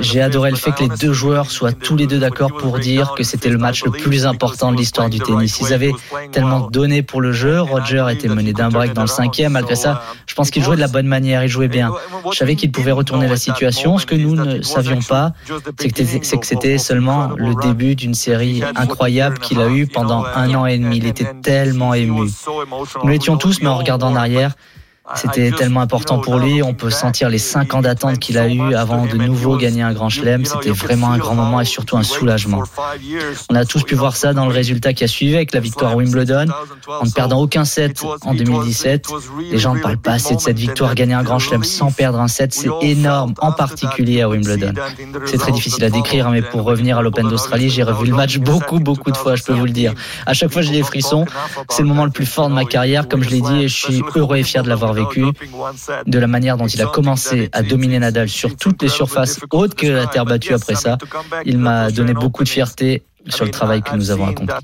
J'ai 0.00 0.22
adoré 0.22 0.50
le 0.50 0.56
fait 0.56 0.72
que 0.72 0.84
les 0.84 0.96
deux 0.96 1.12
joueurs 1.12 1.50
soient 1.50 1.72
tous 1.72 1.96
les 1.96 2.06
deux 2.06 2.18
d'accord 2.18 2.52
pour 2.52 2.78
dire 2.78 3.14
que 3.16 3.22
c'était 3.22 3.50
le 3.50 3.58
match 3.58 3.84
le 3.84 3.90
plus 3.90 4.26
important 4.26 4.72
de 4.72 4.76
l'histoire 4.76 5.10
du 5.10 5.18
tennis. 5.18 5.58
Ils 5.60 5.72
avaient 5.72 5.92
tellement 6.32 6.60
donné 6.60 7.02
pour 7.02 7.20
le 7.20 7.32
jeu. 7.32 7.60
Roger 7.60 8.06
était 8.10 8.28
mené 8.28 8.52
d'un 8.52 8.68
break 8.68 8.92
dans 8.94 9.02
le 9.02 9.08
cinquième. 9.08 9.52
Malgré 9.52 9.76
ça, 9.76 10.02
je 10.26 10.34
pense 10.34 10.50
qu'il 10.50 10.62
jouait 10.62 10.76
de 10.76 10.80
la 10.80 10.88
bonne 10.88 11.06
manière. 11.06 11.42
Il 11.44 11.48
jouait 11.48 11.68
bien. 11.68 11.92
Je 12.30 12.38
savais 12.38 12.56
qu'il 12.56 12.72
pouvait 12.72 12.92
retourner 12.92 13.28
la 13.28 13.36
situation 13.36 13.73
ce 13.74 14.06
que 14.06 14.14
nous 14.14 14.34
ne 14.34 14.62
savions 14.62 15.00
pas, 15.00 15.32
c'est 15.78 15.90
que 15.90 16.46
c'était 16.46 16.78
seulement 16.78 17.30
le 17.36 17.54
début 17.62 17.94
d'une 17.94 18.14
série 18.14 18.62
incroyable 18.76 19.38
qu'il 19.38 19.60
a 19.60 19.68
eue 19.68 19.86
pendant 19.86 20.24
un 20.24 20.54
an 20.54 20.66
et 20.66 20.78
demi. 20.78 20.98
Il 20.98 21.06
était 21.06 21.32
tellement 21.42 21.94
ému. 21.94 22.28
Nous 23.02 23.08
l'étions 23.08 23.36
tous, 23.36 23.60
mais 23.60 23.68
en 23.68 23.76
regardant 23.76 24.10
en 24.10 24.16
arrière, 24.16 24.54
c'était 25.16 25.50
tellement 25.50 25.80
important 25.80 26.18
pour 26.18 26.38
lui. 26.38 26.62
On 26.62 26.72
peut 26.72 26.90
sentir 26.90 27.28
les 27.28 27.38
cinq 27.38 27.74
ans 27.74 27.82
d'attente 27.82 28.18
qu'il 28.18 28.38
a 28.38 28.48
eu 28.48 28.74
avant 28.74 29.04
de 29.04 29.16
nouveau 29.16 29.56
gagner 29.56 29.82
un 29.82 29.92
grand 29.92 30.08
chelem. 30.08 30.44
C'était 30.44 30.70
vraiment 30.70 31.10
un 31.10 31.18
grand 31.18 31.34
moment 31.34 31.60
et 31.60 31.66
surtout 31.66 31.96
un 31.96 32.02
soulagement. 32.02 32.62
On 33.50 33.54
a 33.54 33.64
tous 33.66 33.82
pu 33.82 33.94
voir 33.94 34.16
ça 34.16 34.32
dans 34.32 34.46
le 34.46 34.52
résultat 34.52 34.94
qui 34.94 35.04
a 35.04 35.08
suivi 35.08 35.34
avec 35.34 35.52
la 35.52 35.60
victoire 35.60 35.92
à 35.92 35.96
Wimbledon. 35.96 36.46
En 36.88 37.04
ne 37.04 37.10
perdant 37.10 37.40
aucun 37.40 37.64
set 37.64 38.02
en 38.22 38.34
2017. 38.34 39.08
Les 39.50 39.58
gens 39.58 39.74
ne 39.74 39.80
parlent 39.80 39.98
pas 39.98 40.12
assez 40.12 40.34
de 40.34 40.40
cette 40.40 40.58
victoire. 40.58 40.94
Gagner 40.94 41.14
un 41.14 41.22
grand 41.22 41.38
chelem 41.38 41.64
sans 41.64 41.90
perdre 41.90 42.18
un 42.18 42.28
set, 42.28 42.54
c'est 42.54 42.70
énorme, 42.80 43.34
en 43.40 43.52
particulier 43.52 44.22
à 44.22 44.28
Wimbledon. 44.28 44.72
C'est 45.26 45.38
très 45.38 45.52
difficile 45.52 45.84
à 45.84 45.90
décrire, 45.90 46.30
mais 46.30 46.40
pour 46.40 46.62
revenir 46.62 46.98
à 46.98 47.02
l'Open 47.02 47.28
d'Australie, 47.28 47.68
j'ai 47.68 47.82
revu 47.82 48.06
le 48.06 48.14
match 48.14 48.38
beaucoup, 48.38 48.80
beaucoup 48.80 49.10
de 49.10 49.16
fois, 49.16 49.36
je 49.36 49.42
peux 49.42 49.52
vous 49.52 49.66
le 49.66 49.72
dire. 49.72 49.92
À 50.24 50.32
chaque 50.32 50.50
fois, 50.50 50.62
j'ai 50.62 50.72
des 50.72 50.82
frissons. 50.82 51.26
C'est 51.68 51.82
le 51.82 51.88
moment 51.88 52.04
le 52.04 52.10
plus 52.10 52.26
fort 52.26 52.48
de 52.48 52.54
ma 52.54 52.64
carrière, 52.64 53.06
comme 53.06 53.22
je 53.22 53.30
l'ai 53.30 53.42
dit, 53.42 53.64
et 53.64 53.68
je 53.68 53.76
suis 53.76 54.02
heureux 54.14 54.38
et 54.38 54.42
fier 54.42 54.62
de 54.62 54.68
l'avoir 54.68 54.93
vécu, 54.94 55.24
de 56.06 56.18
la 56.18 56.26
manière 56.26 56.56
dont 56.56 56.66
il 56.66 56.80
a 56.80 56.86
commencé 56.86 57.48
à 57.52 57.62
dominer 57.62 57.98
Nadal 57.98 58.28
sur 58.28 58.56
toutes 58.56 58.82
les 58.82 58.88
surfaces 58.88 59.40
autres 59.50 59.76
que 59.76 59.86
la 59.86 60.06
terre 60.06 60.24
battue 60.24 60.54
après 60.54 60.74
ça. 60.74 60.98
Il 61.44 61.58
m'a 61.58 61.90
donné 61.90 62.14
beaucoup 62.14 62.44
de 62.44 62.48
fierté 62.48 63.02
sur 63.28 63.44
le 63.44 63.50
travail 63.50 63.82
que 63.82 63.94
nous 63.94 64.10
avons 64.10 64.28
accompli. 64.28 64.54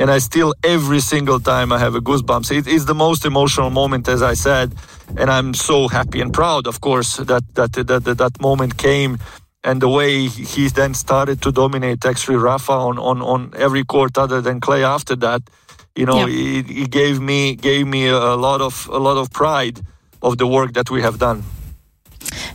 and 0.00 0.10
I 0.10 0.18
still 0.18 0.54
every 0.64 1.00
single 1.00 1.38
time 1.38 1.72
I 1.72 1.78
have 1.78 1.94
a 1.94 2.00
goosebumps. 2.00 2.50
It 2.50 2.66
is 2.66 2.86
the 2.86 2.94
most 2.94 3.26
emotional 3.26 3.68
moment, 3.70 4.08
as 4.08 4.22
I 4.22 4.34
said, 4.34 4.74
and 5.18 5.30
I'm 5.30 5.52
so 5.52 5.88
happy 5.88 6.22
and 6.22 6.32
proud, 6.32 6.66
of 6.66 6.80
course, 6.80 7.18
that 7.18 7.44
that 7.54 7.72
that 7.74 8.04
that, 8.04 8.18
that 8.18 8.40
moment 8.40 8.78
came. 8.78 9.18
And 9.62 9.82
the 9.82 9.90
way 9.90 10.26
he 10.26 10.68
then 10.68 10.94
started 10.94 11.42
to 11.42 11.52
dominate 11.52 12.06
actually 12.06 12.38
Rafa 12.38 12.72
on, 12.72 12.98
on, 12.98 13.20
on 13.20 13.52
every 13.54 13.84
court 13.84 14.16
other 14.16 14.40
than 14.40 14.58
clay 14.58 14.82
after 14.82 15.14
that, 15.16 15.42
you 15.96 16.06
know, 16.06 16.26
yeah. 16.26 16.26
he, 16.26 16.62
he 16.62 16.86
gave 16.86 17.20
me 17.20 17.56
gave 17.56 17.86
me 17.86 18.08
a 18.08 18.36
lot 18.36 18.60
of 18.60 18.88
a 18.92 18.98
lot 18.98 19.16
of 19.16 19.30
pride 19.32 19.80
of 20.22 20.38
the 20.38 20.46
work 20.46 20.72
that 20.74 20.90
we 20.90 21.02
have 21.02 21.18
done. 21.18 21.42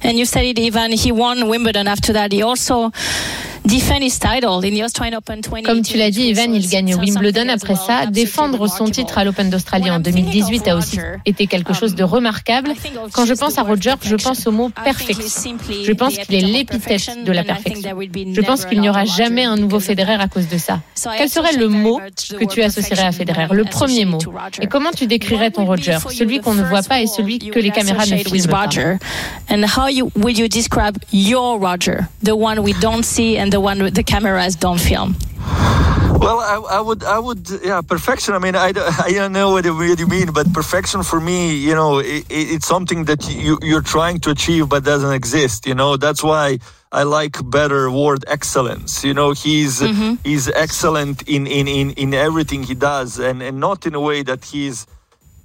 And 0.01 0.17
you 0.17 0.25
said 0.25 0.45
it, 0.45 0.59
Ivan. 0.59 0.91
He 0.91 1.11
won 1.11 1.47
Wimbledon 1.47 1.87
after 1.87 2.13
that. 2.13 2.31
He 2.31 2.41
also 2.41 2.91
Comme 5.63 5.81
tu 5.81 5.97
l'as 5.97 6.11
dit, 6.11 6.27
Ivan, 6.27 6.53
il 6.53 6.67
gagne 6.69 6.95
Wimbledon 6.95 7.49
après 7.49 7.75
ça. 7.75 8.05
Défendre 8.05 8.67
son 8.67 8.85
titre 8.85 9.17
à 9.17 9.23
l'Open 9.23 9.49
d'Australie 9.49 9.89
en 9.89 9.99
2018 9.99 10.67
a 10.67 10.75
aussi 10.75 10.99
été 11.25 11.47
quelque 11.47 11.73
chose 11.73 11.95
de 11.95 12.03
remarquable. 12.03 12.73
Quand 13.11 13.25
je 13.25 13.33
pense 13.33 13.57
à 13.57 13.63
Roger, 13.63 13.95
je 14.01 14.15
pense 14.15 14.45
au 14.47 14.51
mot 14.51 14.69
perfection. 14.69 15.57
Je 15.83 15.91
pense 15.93 16.17
qu'il 16.17 16.35
est 16.35 16.41
l'épithète 16.41 17.23
de 17.23 17.31
la 17.31 17.43
perfection. 17.43 17.97
Je 18.33 18.41
pense 18.41 18.65
qu'il 18.65 18.81
n'y 18.81 18.89
aura 18.89 19.05
jamais 19.05 19.45
un 19.45 19.55
nouveau 19.55 19.79
Federer 19.79 20.15
à 20.15 20.27
cause 20.27 20.47
de 20.47 20.57
ça. 20.57 20.81
Quel 21.17 21.29
serait 21.29 21.53
le 21.57 21.67
mot 21.67 21.99
que 22.39 22.45
tu 22.45 22.61
associerais 22.61 23.07
à 23.07 23.11
Federer? 23.11 23.47
Le 23.51 23.63
premier 23.63 24.05
mot. 24.05 24.19
Et 24.61 24.67
comment 24.67 24.91
tu 24.91 25.07
décrirais 25.07 25.51
ton 25.51 25.65
Roger? 25.65 25.97
Celui 26.11 26.39
qu'on 26.39 26.53
ne 26.53 26.63
voit 26.63 26.83
pas 26.83 27.01
et 27.01 27.07
celui 27.07 27.39
que 27.39 27.59
les 27.59 27.71
caméras 27.71 28.05
ne 28.05 28.17
filment 28.17 28.47
pas. 28.47 28.69
And 33.55 33.75
how 33.75 33.79
will 33.79 33.85
you 33.85 33.91
describe 33.91 34.23
your 34.23 34.33
Roger, 34.33 34.53
the 34.53 34.53
one 34.53 34.53
we 34.53 34.59
don't 34.59 34.79
see 34.79 34.95
and 34.95 35.11
the 35.11 35.11
one 35.11 35.15
the 35.15 35.15
cameras 35.15 35.15
don't 35.15 35.15
film? 35.15 35.15
Well, 36.19 36.39
I, 36.39 36.77
I, 36.77 36.81
would, 36.81 37.03
I 37.03 37.19
would, 37.19 37.49
yeah, 37.63 37.81
perfection. 37.81 38.33
I 38.33 38.39
mean, 38.39 38.55
I, 38.55 38.67
I 38.99 39.11
don't 39.11 39.33
know 39.33 39.51
what 39.51 39.65
you 39.65 40.07
mean, 40.07 40.31
but 40.31 40.51
perfection 40.53 41.03
for 41.03 41.19
me, 41.19 41.55
you 41.55 41.75
know, 41.75 41.99
it, 41.99 42.25
it's 42.29 42.67
something 42.67 43.05
that 43.05 43.29
you, 43.29 43.59
you're 43.61 43.81
trying 43.81 44.19
to 44.21 44.31
achieve 44.31 44.69
but 44.69 44.83
doesn't 44.83 45.13
exist. 45.13 45.67
You 45.67 45.75
know, 45.75 45.97
that's 45.97 46.23
why 46.23 46.59
I 46.91 47.03
like 47.03 47.37
better 47.49 47.91
word 47.91 48.23
excellence. 48.27 49.03
You 49.03 49.13
know, 49.13 49.33
he's 49.33 49.81
mm-hmm. 49.81 50.15
he's 50.23 50.47
excellent 50.49 51.27
in, 51.27 51.47
in, 51.47 51.67
in, 51.67 51.91
in 51.91 52.13
everything 52.13 52.63
he 52.63 52.75
does, 52.75 53.19
and, 53.19 53.43
and 53.43 53.59
not 53.59 53.85
in 53.85 53.95
a 53.95 53.99
way 53.99 54.23
that 54.23 54.45
he's 54.45 54.87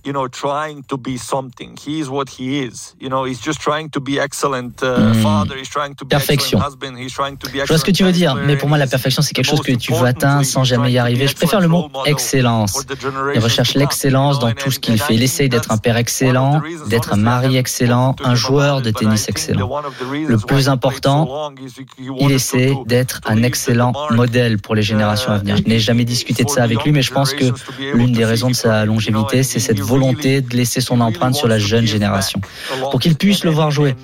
you 0.04 0.12
know, 0.12 0.28
trying 0.28 0.82
to 0.84 0.96
be 0.96 1.16
something. 1.18 1.76
He 1.76 2.00
is 2.00 2.08
what 2.08 2.28
he 2.28 2.62
is. 2.64 2.94
You 3.00 3.08
know, 3.08 3.24
he's 3.24 3.40
just 3.40 3.60
trying 3.60 3.90
to 3.90 4.00
be 4.00 4.18
excellent 4.18 4.82
uh, 4.82 5.12
mm. 5.12 5.22
father. 5.22 5.56
He's 5.56 5.68
trying 5.68 5.94
to 5.96 6.04
be 6.04 6.10
perfection. 6.10 6.58
excellent 6.58 6.64
husband. 6.64 6.98
He's 6.98 7.12
trying 7.12 7.36
to 7.38 7.50
be 7.50 7.60
Je 7.60 7.68
vois 7.68 7.78
ce 7.78 7.84
que 7.84 7.90
tu 7.90 8.04
veux 8.04 8.12
dire, 8.12 8.34
mais 8.34 8.56
pour 8.56 8.68
moi, 8.68 8.78
la 8.78 8.86
perfection, 8.86 9.22
c'est 9.22 9.34
quelque 9.34 9.50
chose 9.50 9.60
que 9.60 9.72
tu 9.72 9.92
veux 9.92 10.06
atteindre 10.06 10.44
sans 10.44 10.64
jamais 10.64 10.92
y 10.92 10.98
arriver. 10.98 11.26
Je 11.26 11.34
préfère 11.34 11.60
le 11.60 11.68
mot 11.68 11.88
excellence. 12.06 12.86
Il 13.34 13.40
recherche 13.40 13.74
l'excellence 13.74 14.38
dans 14.38 14.52
tout 14.52 14.70
ce 14.70 14.78
qu'il 14.78 14.98
fait. 15.00 15.14
Il 15.14 15.22
essaye 15.22 15.48
d'être 15.48 15.70
un 15.70 15.78
père 15.78 15.96
excellent, 15.96 16.62
d'être 16.88 17.12
un 17.12 17.16
mari 17.16 17.56
excellent, 17.56 18.16
un 18.24 18.34
joueur 18.34 18.82
de 18.82 18.90
tennis 18.90 19.28
excellent. 19.28 19.82
Le 20.26 20.36
plus 20.36 20.68
important, 20.68 21.52
il 22.18 22.32
essaie 22.32 22.74
d'être 22.86 23.20
un 23.26 23.42
excellent 23.42 23.92
modèle 24.10 24.58
pour 24.58 24.74
les 24.74 24.82
générations 24.82 25.32
à 25.32 25.38
venir. 25.38 25.56
Je 25.56 25.62
n'ai 25.62 25.78
jamais 25.78 26.04
discuté 26.04 26.44
de 26.44 26.50
ça 26.50 26.62
avec 26.62 26.84
lui, 26.84 26.92
mais 26.92 27.02
je 27.02 27.12
pense 27.12 27.34
que 27.34 27.44
l'une 27.94 28.12
des 28.12 28.24
raisons 28.24 28.48
de 28.48 28.54
sa 28.54 28.84
longévité, 28.84 29.42
c'est 29.42 29.60
cette 29.60 29.80
volonté 29.94 30.40
de 30.40 30.56
laisser 30.56 30.80
son 30.80 31.00
empreinte 31.00 31.34
sur 31.34 31.48
la 31.48 31.58
jeune 31.58 31.86
génération, 31.86 32.40
pour 32.90 32.98
qu'ils 33.00 33.16
puissent 33.16 33.44
le 33.44 33.50
voir 33.58 33.70
jouer. 33.70 33.94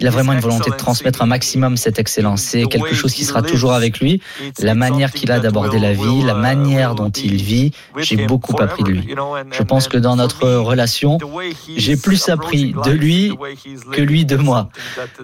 Il 0.00 0.06
a 0.06 0.10
vraiment 0.10 0.32
une 0.32 0.44
volonté 0.48 0.70
de 0.70 0.76
transmettre 0.76 1.22
un 1.22 1.30
maximum 1.36 1.76
cette 1.76 1.98
excellence. 1.98 2.42
C'est 2.42 2.64
quelque 2.74 2.94
chose 2.94 3.12
qui 3.14 3.24
sera 3.24 3.42
toujours 3.42 3.72
avec 3.72 4.00
lui. 4.00 4.20
La 4.60 4.74
manière 4.74 5.10
qu'il 5.12 5.30
a 5.30 5.38
d'aborder 5.38 5.78
la 5.78 5.92
vie, 5.92 6.22
la 6.24 6.34
manière 6.34 6.94
dont 6.94 7.10
il 7.28 7.36
vit, 7.52 7.70
j'ai 7.98 8.26
beaucoup 8.26 8.56
appris 8.60 8.82
de 8.82 8.90
lui. 8.90 9.14
Je 9.58 9.62
pense 9.62 9.88
que 9.88 9.98
dans 10.06 10.16
notre 10.16 10.48
relation, 10.72 11.18
j'ai 11.76 11.96
plus 11.96 12.28
appris 12.28 12.74
de 12.84 12.90
lui 12.90 13.36
que 13.92 14.02
lui 14.02 14.24
de 14.24 14.36
moi. 14.36 14.70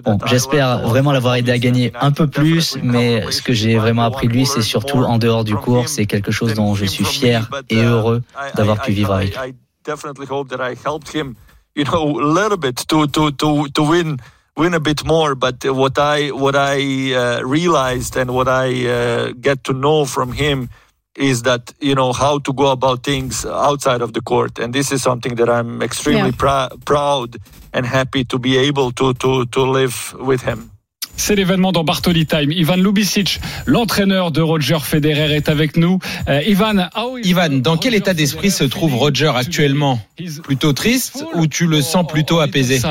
Bon, 0.03 0.17
j'espère 0.25 0.87
vraiment 0.87 1.11
l'avoir 1.11 1.35
aidé 1.35 1.51
à 1.51 1.59
gagner 1.59 1.91
un 1.99 2.11
peu 2.11 2.27
plus, 2.27 2.77
mais 2.81 3.23
ce 3.31 3.41
que 3.41 3.53
j'ai 3.53 3.77
vraiment 3.77 4.03
appris 4.03 4.27
de 4.27 4.33
lui, 4.33 4.45
c'est 4.45 4.61
surtout 4.61 4.99
en 4.99 5.17
dehors 5.17 5.43
du 5.43 5.55
cours, 5.55 5.89
c'est 5.89 6.05
quelque 6.05 6.31
chose 6.31 6.53
dont 6.53 6.75
je 6.75 6.85
suis 6.85 7.05
fier 7.05 7.49
et 7.69 7.81
heureux 7.81 8.21
d'avoir 8.55 8.81
pu 8.81 8.91
vivre 8.91 9.13
avec 9.13 9.37
lui. 9.37 9.53
Definitely 9.83 10.25
hope 10.25 10.49
that 10.49 10.61
I 10.61 10.75
helped 10.75 11.11
him, 11.11 11.37
you 11.75 11.83
know, 11.85 12.03
a 12.09 12.27
little 12.39 12.57
bit 12.57 12.77
to 12.89 13.07
to 13.07 13.31
to 13.31 13.67
to 13.69 13.83
win 13.83 14.19
win 14.55 14.73
a 14.73 14.79
bit 14.79 15.05
more. 15.05 15.35
But 15.35 15.63
what 15.65 15.97
I 15.97 16.31
what 16.31 16.55
I 16.55 17.13
uh, 17.13 17.41
realized 17.43 18.15
and 18.15 18.33
what 18.33 18.47
I 18.47 18.87
uh, 18.87 19.33
get 19.39 19.63
to 19.65 19.73
know 19.73 20.05
from 20.05 20.31
him 20.33 20.69
is 21.15 21.43
that 21.43 21.73
you 21.79 21.95
know 21.95 22.11
how 22.13 22.39
to 22.39 22.53
go 22.53 22.71
about 22.71 23.03
things 23.03 23.45
outside 23.45 24.01
of 24.01 24.13
the 24.13 24.21
court, 24.21 24.59
and 24.59 24.73
this 24.73 24.91
is 24.91 25.03
something 25.03 25.35
that 25.35 25.49
I'm 25.49 25.81
extremely 25.81 26.31
yeah. 26.31 26.69
pr- 26.69 26.75
proud 26.85 27.37
and 27.71 27.85
happy 27.85 28.23
to 28.25 28.39
be 28.39 28.57
able 28.57 28.91
to 28.93 29.13
to 29.15 29.45
to 29.45 29.61
live 29.61 30.15
with 30.19 30.41
him. 30.41 30.72
C'est 31.15 31.35
l'événement 31.35 31.71
dans 31.71 31.83
Bartoli 31.83 32.25
Time. 32.25 32.51
Ivan 32.51 32.75
Lubicic, 32.75 33.39
l'entraîneur 33.65 34.31
de 34.31 34.41
Roger 34.41 34.79
Federer, 34.81 35.35
est 35.35 35.47
avec 35.47 35.77
nous. 35.77 35.99
Euh, 36.27 36.41
Ivan, 36.45 36.89
Ivan, 37.23 37.61
dans 37.61 37.77
quel 37.77 37.93
état 37.93 38.13
d'esprit 38.13 38.51
se 38.51 38.63
trouve 38.63 38.95
Roger 38.95 39.31
actuellement? 39.35 39.99
Plutôt 40.43 40.73
triste 40.73 41.23
ou 41.35 41.47
tu 41.47 41.67
le 41.67 41.81
sens 41.81 42.05
plutôt 42.07 42.39
apaisé? 42.39 42.81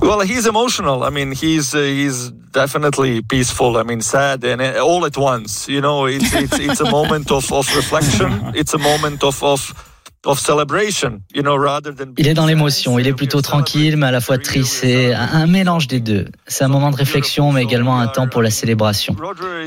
Well, 0.00 0.20
he's 0.20 0.46
emotional. 0.46 1.02
I 1.02 1.10
mean, 1.10 1.32
he's 1.32 1.74
uh, 1.74 1.78
he's 1.78 2.30
definitely 2.52 3.22
peaceful. 3.22 3.78
I 3.78 3.84
mean, 3.84 4.02
sad 4.02 4.44
and 4.44 4.60
uh, 4.60 4.84
all 4.84 5.06
at 5.06 5.16
once. 5.16 5.66
You 5.66 5.80
know, 5.80 6.06
it's 6.06 6.34
it's 6.34 6.58
it's 6.58 6.80
a 6.80 6.90
moment 6.90 7.30
of, 7.30 7.50
of 7.50 7.74
reflection. 7.74 8.52
It's 8.54 8.74
a 8.74 8.78
moment 8.78 9.22
of 9.24 9.42
of 9.42 9.72
Il 12.16 12.26
est 12.26 12.34
dans 12.34 12.46
l'émotion, 12.46 12.98
il 12.98 13.06
est 13.06 13.12
plutôt 13.12 13.42
tranquille, 13.42 13.96
mais 13.96 14.06
à 14.06 14.10
la 14.10 14.20
fois 14.20 14.38
triste. 14.38 14.78
C'est 14.80 15.12
un 15.12 15.46
mélange 15.46 15.86
des 15.86 16.00
deux. 16.00 16.26
C'est 16.46 16.64
un 16.64 16.68
moment 16.68 16.90
de 16.90 16.96
réflexion, 16.96 17.52
mais 17.52 17.62
également 17.62 18.00
un 18.00 18.06
temps 18.06 18.28
pour 18.28 18.42
la 18.42 18.50
célébration. 18.50 19.16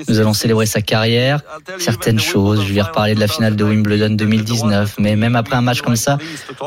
Nous 0.07 0.19
allons 0.19 0.33
célébrer 0.33 0.65
sa 0.65 0.81
carrière, 0.81 1.41
certaines 1.79 2.19
choses. 2.19 2.63
Je 2.63 2.71
lui 2.71 2.79
ai 2.79 2.81
reparlé 2.81 3.15
de 3.15 3.19
la 3.19 3.27
finale 3.27 3.55
de 3.55 3.63
Wimbledon 3.63 4.15
2019, 4.15 4.95
mais 4.99 5.15
même 5.15 5.35
après 5.35 5.55
un 5.55 5.61
match 5.61 5.81
comme 5.81 5.95
ça, 5.95 6.17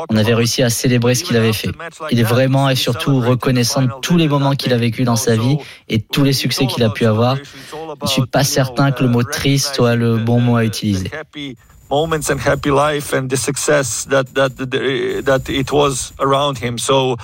on 0.09 0.17
avait 0.17 0.35
réussi 0.35 0.63
à 0.63 0.71
célébrer 0.71 1.15
ce 1.15 1.25
qu'il 1.25 1.37
avait 1.37 1.53
fait. 1.53 1.71
Il 2.11 2.21
est 2.21 2.25
vraiment 2.25 2.69
et 2.69 2.77
surtout 2.77 3.21
reconnaissant 3.21 3.83
de 3.83 3.91
tous 4.03 4.17
les 4.17 4.29
moments 4.29 4.55
qu'il 4.55 4.73
a 4.73 4.77
vécu 4.77 5.05
dans 5.05 5.17
sa 5.17 5.37
vie 5.37 5.57
et 5.89 6.01
tous 6.01 6.23
les 6.23 6.33
succès 6.33 6.67
qu'il 6.67 6.83
a 6.85 6.91
pu 6.91 7.07
avoir. 7.07 7.37
Je 7.37 8.03
ne 8.03 8.09
suis 8.09 8.27
pas 8.27 8.45
certain 8.45 8.93
que 8.93 9.03
le 9.03 9.09
mot 9.09 9.23
triste 9.23 9.75
soit 9.77 9.97
le 9.97 10.17
bon 10.17 10.41
mot 10.41 10.57
à 10.57 10.65
utiliser. 10.65 11.11
Moments 11.91 12.31
and 12.31 12.41
happy 12.41 12.71
life 12.71 13.13
and 13.13 13.29
the 13.31 13.37
success 13.37 14.05
that 14.07 14.35
that 14.35 14.57
that 15.25 15.49
it 15.49 15.73
was 15.73 16.13
around 16.19 16.59
him. 16.59 16.79
So 16.79 17.17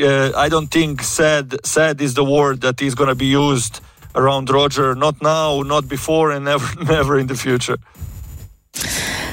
uh, 0.00 0.32
I 0.36 0.48
don't 0.48 0.70
think 0.70 1.02
sad 1.02 1.64
sad 1.64 2.00
is 2.00 2.14
the 2.14 2.24
word 2.24 2.60
that 2.60 2.80
is 2.82 2.94
going 2.94 3.08
to 3.08 3.14
be 3.14 3.26
used 3.26 3.80
around 4.14 4.50
Roger. 4.50 4.94
Not 4.94 5.20
now, 5.22 5.62
not 5.62 5.88
before, 5.88 6.30
and 6.30 6.44
never 6.52 6.84
never 6.84 7.18
in 7.18 7.26
the 7.26 7.36
future. 7.36 7.78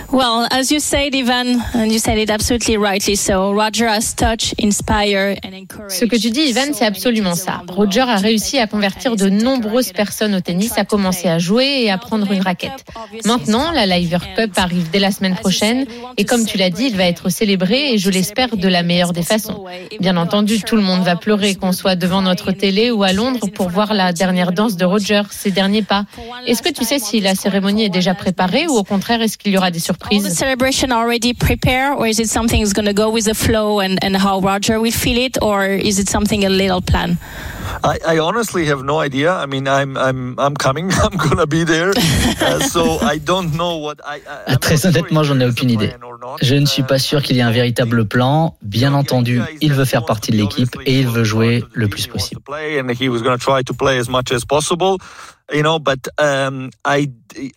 Well, 0.10 0.48
as 0.52 0.72
you 0.72 0.80
said, 0.80 1.14
Ivan, 1.14 1.62
and 1.74 1.92
you 1.92 2.00
said 2.00 2.18
it 2.18 2.30
absolutely 2.30 2.78
rightly 2.78 3.16
so, 3.16 3.52
Roger 3.52 3.88
has 3.90 4.14
touched, 4.16 4.56
inspired 4.58 5.38
and 5.44 5.54
encouraged. 5.54 5.92
Ce 5.92 6.06
que 6.06 6.16
tu 6.16 6.32
dis, 6.32 6.50
Ivan, 6.50 6.74
c'est 6.74 6.86
absolument 6.86 7.36
ça. 7.36 7.62
Roger 7.68 8.02
a 8.02 8.16
réussi 8.16 8.58
à 8.58 8.68
convertir 8.68 9.18
de 9.18 9.28
nombreuses 9.28 9.92
personnes 9.92 10.34
au 10.34 10.40
tennis, 10.40 10.78
à 10.78 10.86
commencer 10.86 11.28
à 11.28 11.40
jouer 11.40 11.82
et 11.84 11.92
à 11.92 11.98
prendre 11.98 12.32
une 12.32 12.40
raquette. 12.40 12.86
Maintenant, 13.26 13.72
la 13.72 13.86
Liver 13.86 14.20
Cup 14.38 14.52
arrive 14.56 14.90
dès 14.92 15.00
la 15.00 15.12
semaine 15.12 15.36
prochaine 15.36 15.86
et 16.16 16.24
comme 16.24 16.46
tu 16.46 16.58
l'as 16.58 16.70
dit, 16.70 16.86
il 16.86 16.96
va 16.96 17.06
être 17.06 17.28
célébré 17.28 17.94
et 17.94 17.98
je 17.98 18.10
l'espère 18.10 18.56
de 18.56 18.68
la 18.70 18.84
meilleure 18.84 19.12
des 19.12 19.24
façons. 19.24 19.66
Bien 20.00 20.16
entendu, 20.16 20.62
tout 20.62 20.78
le 20.78 20.84
monde 20.84 21.04
va 21.04 21.18
pleurer, 21.18 21.56
qu'on 21.56 21.74
soit 21.74 21.96
devant 21.96 22.22
notre 22.22 22.54
télé 22.54 22.92
ou 22.92 23.04
à 23.04 23.12
Londres 23.12 23.48
pour 23.54 23.68
voir 23.70 23.94
la 23.94 24.14
dernière 24.14 24.54
danse 24.54 24.78
de 24.78 24.86
Roger, 24.86 25.24
ses 25.32 25.52
derniers 25.52 25.84
pas. 25.84 26.06
Est-ce 26.46 26.62
que 26.62 26.70
tu 26.70 26.86
sais 26.86 26.98
si 26.98 27.20
la 27.20 27.36
cérémonie 27.36 27.84
est 27.84 27.90
déjà 27.90 28.16
préparée 28.16 28.68
ou 28.68 28.78
au 28.78 28.84
contraire, 28.86 29.22
est-ce 29.22 29.38
qu'il 29.38 29.52
y 29.52 29.58
aura 29.58 29.70
des 29.70 29.80
surprises 29.80 29.97
All 30.12 30.22
the 30.22 30.30
celebration 30.32 30.92
already 30.92 31.34
prepared, 31.34 31.98
or 31.98 32.08
is 32.08 32.20
it 32.20 32.30
something 32.30 32.62
that's 32.62 32.74
going 32.74 32.86
to 32.86 32.94
go 32.94 33.10
with 33.10 33.26
the 33.26 33.34
flow 33.34 33.80
and, 33.80 34.04
and 34.04 34.16
how 34.16 34.40
Roger 34.40 34.80
will 34.80 34.92
feel 34.92 35.18
it, 35.18 35.38
or 35.42 35.66
is 35.66 36.00
it 36.00 36.08
something 36.10 36.46
a 36.46 36.50
little 36.50 36.82
plan? 36.82 37.18
I, 37.84 38.00
I 38.08 38.20
honestly 38.20 38.66
have 38.66 38.84
no 38.84 39.00
idea. 39.00 39.34
I 39.34 39.46
mean, 39.46 39.68
I'm 39.68 39.98
I'm 39.98 40.40
I'm 40.40 40.56
coming. 40.56 40.92
I'm 41.04 41.18
gonna 41.18 41.48
be 41.48 41.64
there. 41.64 41.94
Uh, 42.40 42.60
so 42.60 43.00
I 43.00 43.18
don't 43.18 43.56
know 43.56 43.78
what 43.78 44.00
I. 44.06 44.22
I 44.48 44.56
Très 44.58 44.86
honnêtement, 44.86 45.24
j'en 45.24 45.40
ai 45.40 45.46
aucune 45.46 45.70
idée. 45.72 45.92
Je 46.42 46.56
ne 46.56 46.66
suis 46.66 46.84
pas 46.84 47.00
sûr 47.00 47.22
qu'il 47.22 47.36
y 47.36 47.40
ait 47.40 47.44
un 47.44 47.52
véritable 47.52 48.06
plan. 48.06 48.56
Bien 48.62 48.94
entendu, 48.94 49.42
il 49.62 49.74
veut 49.74 49.86
faire 49.86 50.06
partie 50.06 50.32
de 50.32 50.38
l'équipe 50.38 50.76
et 50.86 51.00
il 51.00 51.08
veut 51.08 51.24
jouer 51.24 51.64
le 51.74 51.88
plus 51.88 52.08
possible. 52.08 52.42
play, 52.42 52.80
and 52.80 52.90
he 52.92 53.10
was 53.10 53.22
gonna 53.22 53.38
try 53.38 53.64
to 53.64 53.74
play 53.74 53.98
as 53.98 54.08
much 54.10 54.32
as 54.32 54.46
possible. 54.46 54.98
You 55.52 55.64
know, 55.64 55.80
but 55.80 56.08
um, 56.20 56.70
I 56.86 57.10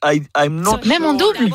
I 0.03 0.23
I'm 0.35 0.63
not. 0.63 0.87
Même 0.87 1.05
en 1.05 1.15
double. 1.15 1.51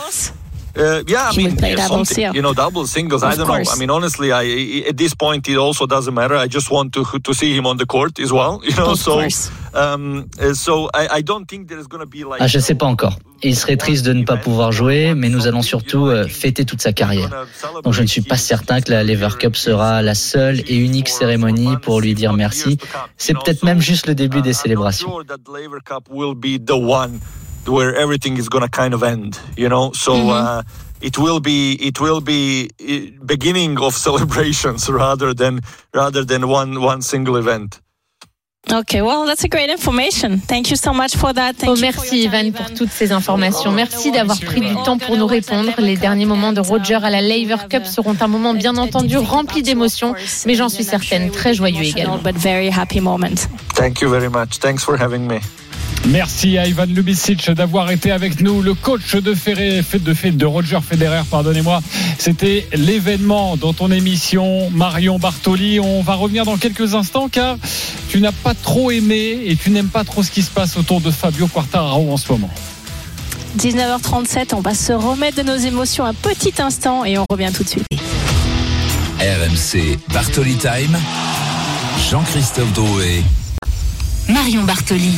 Uh, 0.78 1.04
yeah, 1.08 1.30
I 1.32 1.38
mean, 1.38 1.56
yeah, 1.58 1.76
doubles, 1.76 2.18
yeah. 2.18 2.34
you 2.34 2.42
know, 2.42 2.54
doubles, 2.54 2.92
singles. 2.92 3.24
I 3.24 3.32
Of 3.32 3.38
don't 3.38 3.48
course. 3.48 3.68
know. 3.68 3.76
I 3.76 3.80
mean, 3.80 3.90
honestly, 3.90 4.32
I 4.32 4.84
at 4.90 4.98
this 4.98 5.14
point 5.16 5.48
it 5.48 5.58
also 5.58 5.86
doesn't 5.86 6.14
matter. 6.14 6.36
I 6.36 6.48
just 6.48 6.70
want 6.70 6.92
to 6.94 7.04
to 7.20 7.34
see 7.34 7.56
him 7.56 7.66
on 7.66 7.78
the 7.78 7.86
court 7.86 8.20
as 8.20 8.32
well. 8.32 8.60
You 8.66 8.76
know, 8.76 8.92
Of 8.92 9.00
so 9.00 9.22
um, 9.74 10.26
uh, 10.40 10.54
so 10.54 10.90
I, 10.94 11.20
I 11.20 11.22
don't 11.22 11.48
think 11.48 11.68
there's 11.70 11.88
going 11.88 12.02
to 12.02 12.10
be 12.10 12.24
like. 12.24 12.42
Ah, 12.42 12.48
je 12.48 12.60
sais 12.60 12.76
pas 12.76 12.88
encore. 12.88 13.18
Il 13.44 13.56
serait 13.56 13.78
triste 13.78 14.06
de 14.06 14.14
ne 14.14 14.24
pas 14.24 14.38
pouvoir 14.38 14.72
jouer, 14.72 15.14
mais 15.14 15.30
nous 15.30 15.46
allons 15.48 15.62
surtout 15.62 16.08
euh, 16.08 16.28
fêter 16.28 16.66
toute 16.66 16.82
sa 16.82 16.94
carrière. 16.94 17.30
Donc 17.84 17.94
je 17.94 18.02
ne 18.02 18.08
suis 18.08 18.22
pas 18.22 18.38
certain 18.38 18.82
que 18.82 18.92
la 18.92 19.04
Lever 19.04 19.30
Cup 19.38 19.56
sera 19.56 20.02
la 20.02 20.16
seule 20.16 20.62
et 20.68 20.76
unique 20.76 21.10
cérémonie 21.10 21.76
pour 21.82 22.02
lui 22.02 22.16
dire 22.16 22.34
merci. 22.34 22.78
C'est 23.18 23.34
peut-être 23.34 23.64
même 23.64 23.82
juste 23.82 24.08
le 24.08 24.16
début 24.16 24.42
des 24.42 24.54
célébrations. 24.54 25.12
Where 27.68 27.96
everything 27.96 28.38
is 28.38 28.48
going 28.50 28.64
to 28.64 28.70
kind 28.70 28.94
of 28.94 29.04
end, 29.04 29.40
you 29.58 29.68
know? 29.70 29.92
So 29.94 30.14
Mm-hmm. 30.14 30.30
uh, 30.30 30.62
it 31.02 31.18
will 31.18 31.40
be 31.40 31.74
it 31.90 32.00
will 32.00 32.22
be 32.22 32.70
uh, 32.80 33.26
beginning 33.26 33.78
of 33.80 33.94
celebrations 34.08 34.90
rather 34.90 35.34
than 35.34 35.62
rather 35.94 36.24
than 36.26 36.48
one 36.48 36.80
one 36.82 37.02
single 37.02 37.36
event. 37.38 37.80
Okay, 38.72 39.04
well, 39.04 39.28
that's 39.28 39.44
a 39.44 39.48
great 39.48 39.70
information. 39.70 40.40
Thank 40.40 40.72
you 40.72 40.76
so 40.76 40.92
much 40.92 41.16
for 41.16 41.32
that. 41.34 41.56
Thank 41.56 41.78
Oh, 41.78 41.80
merci 41.80 42.24
Ivan 42.26 42.52
pour 42.52 42.66
toutes 42.74 42.90
ces 42.90 43.12
informations. 43.12 43.72
Merci 43.72 44.10
d'avoir 44.12 44.40
pris 44.40 44.62
du 44.62 44.74
temps 44.84 44.98
pour 44.98 45.18
nous 45.18 45.28
répondre. 45.28 45.72
Les 45.78 45.96
derniers 45.98 46.26
moments 46.26 46.52
de 46.52 46.62
Roger 46.62 46.96
à 47.04 47.12
la 47.12 47.22
Laver 47.22 47.68
Cup 47.70 47.86
seront 47.86 48.16
un 48.20 48.28
moment 48.28 48.56
bien 48.56 48.76
entendu 48.78 49.18
rempli 49.18 49.62
d'émotions, 49.62 50.16
mais 50.48 50.56
j'en 50.56 50.70
suis 50.70 50.84
certaine 50.84 51.30
très 51.30 51.54
joyeux 51.54 51.84
également. 51.84 52.18
But 52.18 52.36
very 52.38 52.72
happy 52.72 53.02
moment. 53.02 53.36
Thank 53.76 54.02
you 54.02 54.10
very 54.10 54.30
much. 54.30 54.58
Thanks 54.60 54.84
for 54.84 54.98
having 55.00 55.28
me. 55.28 55.40
Merci 56.08 56.58
à 56.58 56.68
Ivan 56.68 56.86
Lubicic 56.86 57.50
d'avoir 57.52 57.90
été 57.90 58.12
avec 58.12 58.40
nous, 58.42 58.62
le 58.62 58.74
coach 58.74 59.16
de 59.16 59.34
Ferré, 59.34 59.82
de, 59.94 60.14
fait 60.14 60.32
de 60.32 60.46
Roger 60.46 60.80
Federer, 60.88 61.22
pardonnez-moi. 61.30 61.82
C'était 62.20 62.68
l'événement 62.74 63.58
dans 63.58 63.74
ton 63.74 63.92
émission 63.92 64.70
Marion 64.70 65.18
Bartoli. 65.18 65.80
On 65.80 66.02
va 66.02 66.14
revenir 66.14 66.46
dans 66.46 66.58
quelques 66.58 66.94
instants 66.94 67.28
car 67.28 67.58
tu 68.10 68.22
n'as 68.22 68.32
pas 68.32 68.54
trop 68.54 68.92
aimé 68.92 69.42
et 69.46 69.56
tu 69.56 69.72
n'aimes 69.72 69.90
pas 69.90 70.04
trop 70.04 70.22
ce 70.22 70.32
qui 70.32 70.44
se 70.44 70.52
passe 70.52 70.78
autour 70.78 71.02
de 71.02 71.10
Fabio 71.10 71.48
Quartararo 71.48 72.12
en 72.12 72.18
ce 72.18 72.32
moment. 72.32 72.52
19h37, 73.58 74.54
on 74.54 74.62
va 74.62 74.74
se 74.74 74.94
remettre 74.94 75.38
de 75.38 75.44
nos 75.44 75.58
émotions 75.58 76.06
un 76.06 76.14
petit 76.14 76.54
instant 76.60 77.06
et 77.06 77.18
on 77.18 77.26
revient 77.30 77.52
tout 77.56 77.64
de 77.64 77.70
suite. 77.70 77.86
RMC 79.20 79.98
Bartoli 80.14 80.56
Time. 80.56 80.98
Jean-Christophe 82.10 82.74
Drouet. 82.74 83.24
Marion 84.28 84.64
Bartoli. 84.64 85.14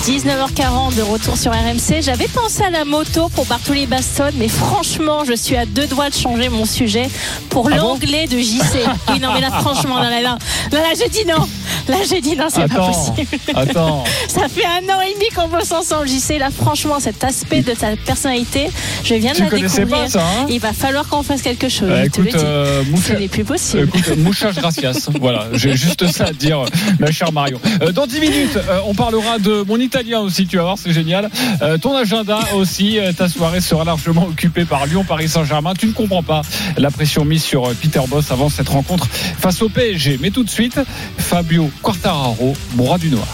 19h40 0.00 0.94
de 0.96 1.02
retour 1.02 1.36
sur 1.36 1.52
RMC. 1.52 2.02
J'avais 2.02 2.28
pensé 2.28 2.62
à 2.62 2.70
la 2.70 2.84
moto 2.84 3.28
pour 3.30 3.46
Bartoli 3.46 3.86
Baston, 3.86 4.30
mais 4.36 4.48
franchement, 4.48 5.24
je 5.24 5.32
suis 5.34 5.56
à 5.56 5.66
deux 5.66 5.86
doigts 5.86 6.08
de 6.08 6.14
changer 6.14 6.48
mon 6.48 6.64
sujet 6.64 7.08
pour 7.50 7.68
Ah 7.72 7.76
bon 7.76 7.94
l'anglais 7.94 8.26
de 8.26 8.38
JC. 8.38 8.78
Oui, 9.10 9.20
non, 9.20 9.32
mais 9.32 9.40
là, 9.40 9.50
franchement, 9.50 9.98
là, 9.98 10.10
là, 10.10 10.20
là, 10.20 10.38
là, 10.72 10.78
là, 10.80 10.88
je 10.94 11.08
dis 11.08 11.24
non. 11.24 11.48
Là, 11.88 11.96
je 12.04 12.20
dis 12.20 12.36
non, 12.36 12.46
c'est 12.50 12.68
pas 12.68 12.86
possible. 12.86 13.26
attends. 13.54 14.04
Ça 14.28 14.48
fait 14.48 14.64
un 14.64 14.94
an 14.94 15.00
et 15.00 15.14
demi 15.14 15.26
qu'on 15.34 15.48
bosse 15.48 15.72
ensemble, 15.72 16.06
JC. 16.08 16.38
Là, 16.38 16.50
franchement, 16.50 17.00
cet 17.00 17.22
aspect 17.24 17.62
de 17.62 17.72
ta 17.72 17.96
personnalité, 17.96 18.68
je 19.04 19.14
viens 19.14 19.32
de 19.32 19.36
Tu 19.36 19.42
la 19.44 19.50
découvrir. 19.50 19.88
pas 19.88 20.08
ça, 20.08 20.20
hein 20.20 20.46
Il 20.48 20.60
va 20.60 20.72
falloir 20.72 21.08
qu'on 21.08 21.22
fasse 21.22 21.42
quelque 21.42 21.68
chose. 21.68 21.88
Euh, 21.90 22.04
écoute, 22.04 22.34
euh, 22.34 22.82
Ce 22.84 22.90
Moucha- 22.90 23.18
n'est 23.18 23.28
plus 23.28 23.44
possible. 23.44 23.88
Écoute, 23.94 24.16
mouchage 24.18 24.56
gracias. 24.56 25.08
voilà, 25.20 25.46
j'ai 25.54 25.76
juste 25.76 26.06
ça 26.12 26.26
à 26.26 26.32
dire, 26.32 26.64
ma 26.98 27.10
chère 27.10 27.32
Marion. 27.32 27.60
Euh, 27.82 27.92
dans 27.92 28.06
10 28.06 28.20
minutes, 28.20 28.56
euh, 28.56 28.80
on 28.86 28.94
parlera 28.94 29.38
de 29.38 29.64
mon 29.66 29.78
italien 29.78 30.20
aussi, 30.20 30.46
tu 30.46 30.56
vas 30.56 30.64
voir, 30.64 30.76
c'est 30.78 30.92
génial. 30.92 31.30
Euh, 31.62 31.78
ton 31.78 31.96
agenda 31.96 32.38
aussi, 32.54 32.98
euh, 32.98 33.12
ta 33.12 33.28
soirée 33.28 33.60
sera 33.60 33.84
largement 33.84 34.24
occupée 34.26 34.64
par 34.64 34.86
Lyon, 34.86 35.04
Paris 35.04 35.28
Saint-Germain. 35.28 35.72
Tu 35.78 35.86
ne 35.86 35.92
comprends 35.92 36.22
pas 36.22 36.42
la 36.76 36.90
pression 36.90 37.24
mise 37.24 37.42
sur 37.42 37.66
euh, 37.66 37.74
Peter 37.80 38.00
Boss 38.08 38.30
avant 38.30 38.48
cette 38.48 38.68
rencontre 38.68 39.06
face 39.10 39.62
au 39.62 39.68
PSG. 39.68 40.18
Mais 40.20 40.30
tout 40.30 40.44
de 40.44 40.50
suite, 40.50 40.78
Fabio 41.16 41.70
Quartararo, 41.82 42.54
bras 42.74 42.98
du 42.98 43.10
noir. 43.10 43.26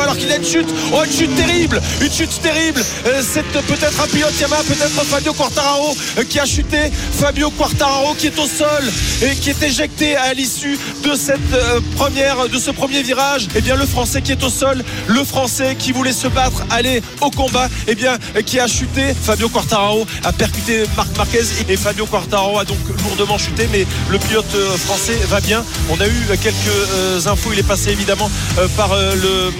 Alors 0.00 0.16
qu'il 0.16 0.30
a 0.30 0.36
une 0.36 0.44
chute, 0.44 0.68
oh 0.92 1.02
une 1.04 1.12
chute 1.12 1.34
terrible, 1.36 1.80
une 2.00 2.12
chute 2.12 2.40
terrible. 2.40 2.82
Euh, 3.06 3.22
c'est 3.22 3.44
peut-être 3.44 4.00
un 4.00 4.06
pilote 4.06 4.38
Yamaha, 4.40 4.62
peut-être 4.62 5.04
Fabio 5.04 5.32
Quartararo 5.32 5.96
euh, 6.18 6.24
qui 6.24 6.38
a 6.38 6.46
chuté. 6.46 6.90
Fabio 7.18 7.50
Quartararo 7.50 8.14
qui 8.14 8.28
est 8.28 8.38
au 8.38 8.46
sol 8.46 8.84
et 9.22 9.34
qui 9.36 9.50
est 9.50 9.62
éjecté 9.62 10.16
à 10.16 10.34
l'issue 10.34 10.78
de 11.04 11.10
euh, 11.10 12.58
ce 12.58 12.70
premier 12.70 13.02
virage. 13.02 13.48
Et 13.54 13.60
bien 13.60 13.76
le 13.76 13.86
Français 13.86 14.22
qui 14.22 14.32
est 14.32 14.42
au 14.42 14.48
sol, 14.48 14.82
le 15.08 15.24
Français 15.24 15.76
qui 15.78 15.92
voulait 15.92 16.12
se 16.12 16.28
battre, 16.28 16.64
aller 16.70 17.02
au 17.20 17.30
combat, 17.30 17.68
et 17.88 17.94
bien 17.94 18.18
euh, 18.36 18.42
qui 18.42 18.58
a 18.60 18.66
chuté. 18.66 19.14
Fabio 19.14 19.48
Quartararo 19.48 20.06
a 20.24 20.32
percuté 20.32 20.84
Marc 20.96 21.16
Marquez 21.16 21.44
et 21.68 21.76
Fabio 21.76 22.06
Quartararo 22.06 22.58
a 22.58 22.64
donc 22.64 22.78
lourdement 23.04 23.38
chuté, 23.38 23.68
mais 23.72 23.86
le 24.10 24.18
pilote 24.18 24.56
français 24.78 25.18
va 25.28 25.40
bien. 25.40 25.64
On 25.90 26.00
a 26.00 26.06
eu 26.06 26.38
quelques 26.42 27.26
infos. 27.26 27.50
Il 27.52 27.58
est 27.58 27.62
passé 27.62 27.90
évidemment 27.90 28.30
par 28.76 28.94
le 28.94 29.50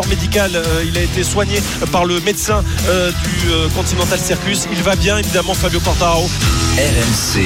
médical. 0.00 0.52
Euh, 0.54 0.84
il 0.86 0.96
a 0.96 1.02
été 1.02 1.22
soigné 1.22 1.60
par 1.90 2.04
le 2.04 2.20
médecin 2.20 2.64
euh, 2.88 3.10
du 3.10 3.50
euh, 3.50 3.68
Continental 3.76 4.18
Circus. 4.18 4.66
Il 4.72 4.82
va 4.82 4.96
bien, 4.96 5.18
évidemment, 5.18 5.54
Fabio 5.54 5.80
Quartararo. 5.80 6.28
RMC. 6.78 7.42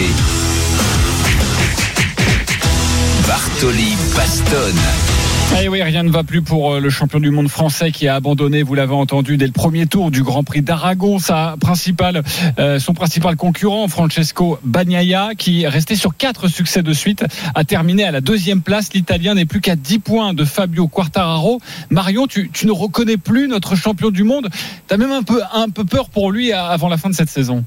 Bartoli 3.27 3.97
Bastonne. 4.15 5.26
Et 5.63 5.69
oui, 5.69 5.83
rien 5.83 6.03
ne 6.03 6.11
va 6.11 6.23
plus 6.23 6.43
pour 6.43 6.75
euh, 6.75 6.81
le 6.81 6.91
champion 6.91 7.19
du 7.19 7.31
monde 7.31 7.49
français 7.49 7.91
qui 7.91 8.09
a 8.09 8.15
abandonné, 8.17 8.63
vous 8.63 8.75
l'avez 8.75 8.93
entendu, 8.93 9.39
dès 9.39 9.47
le 9.47 9.53
premier 9.53 9.87
tour 9.87 10.11
du 10.11 10.23
Grand 10.23 10.45
Prix 10.45 10.61
d'Aragon, 10.61 11.19
sa 11.19 11.57
principale, 11.59 12.23
euh, 12.59 12.79
son 12.79 12.93
principal 12.93 13.37
concurrent, 13.37 13.89
Francesco 13.89 14.59
Bagnaia, 14.65 15.31
qui 15.37 15.63
est 15.63 15.69
resté 15.69 15.97
sur 15.97 16.15
quatre 16.17 16.49
succès 16.49 16.83
de 16.83 16.93
suite, 16.93 17.25
a 17.55 17.65
terminé 17.65 18.05
à 18.05 18.11
la 18.11 18.21
deuxième 18.21 18.61
place. 18.61 18.93
L'Italien 18.93 19.35
n'est 19.35 19.47
plus 19.47 19.63
qu'à 19.63 19.77
10 19.77 19.99
points 20.01 20.35
de 20.35 20.45
Fabio 20.45 20.89
Quartararo. 20.89 21.61
Marion, 21.91 22.27
tu, 22.27 22.51
tu 22.53 22.67
ne 22.67 22.73
reconnais 22.73 23.17
plus 23.17 23.49
notre 23.49 23.77
champion 23.77 24.11
du 24.11 24.25
monde. 24.25 24.49
Tu 24.89 24.95
as 24.95 24.99
même 24.99 25.13
un 25.13 25.23
peu, 25.23 25.41
un 25.55 25.71
peu 25.71 25.85
peur 25.85 26.11
pour 26.11 26.31
lui 26.33 26.53
à- 26.53 26.67
avant 26.67 26.89
la 26.89 26.99
fin 26.99 27.09
de 27.09 27.15
cette 27.15 27.31
saison. 27.31 27.65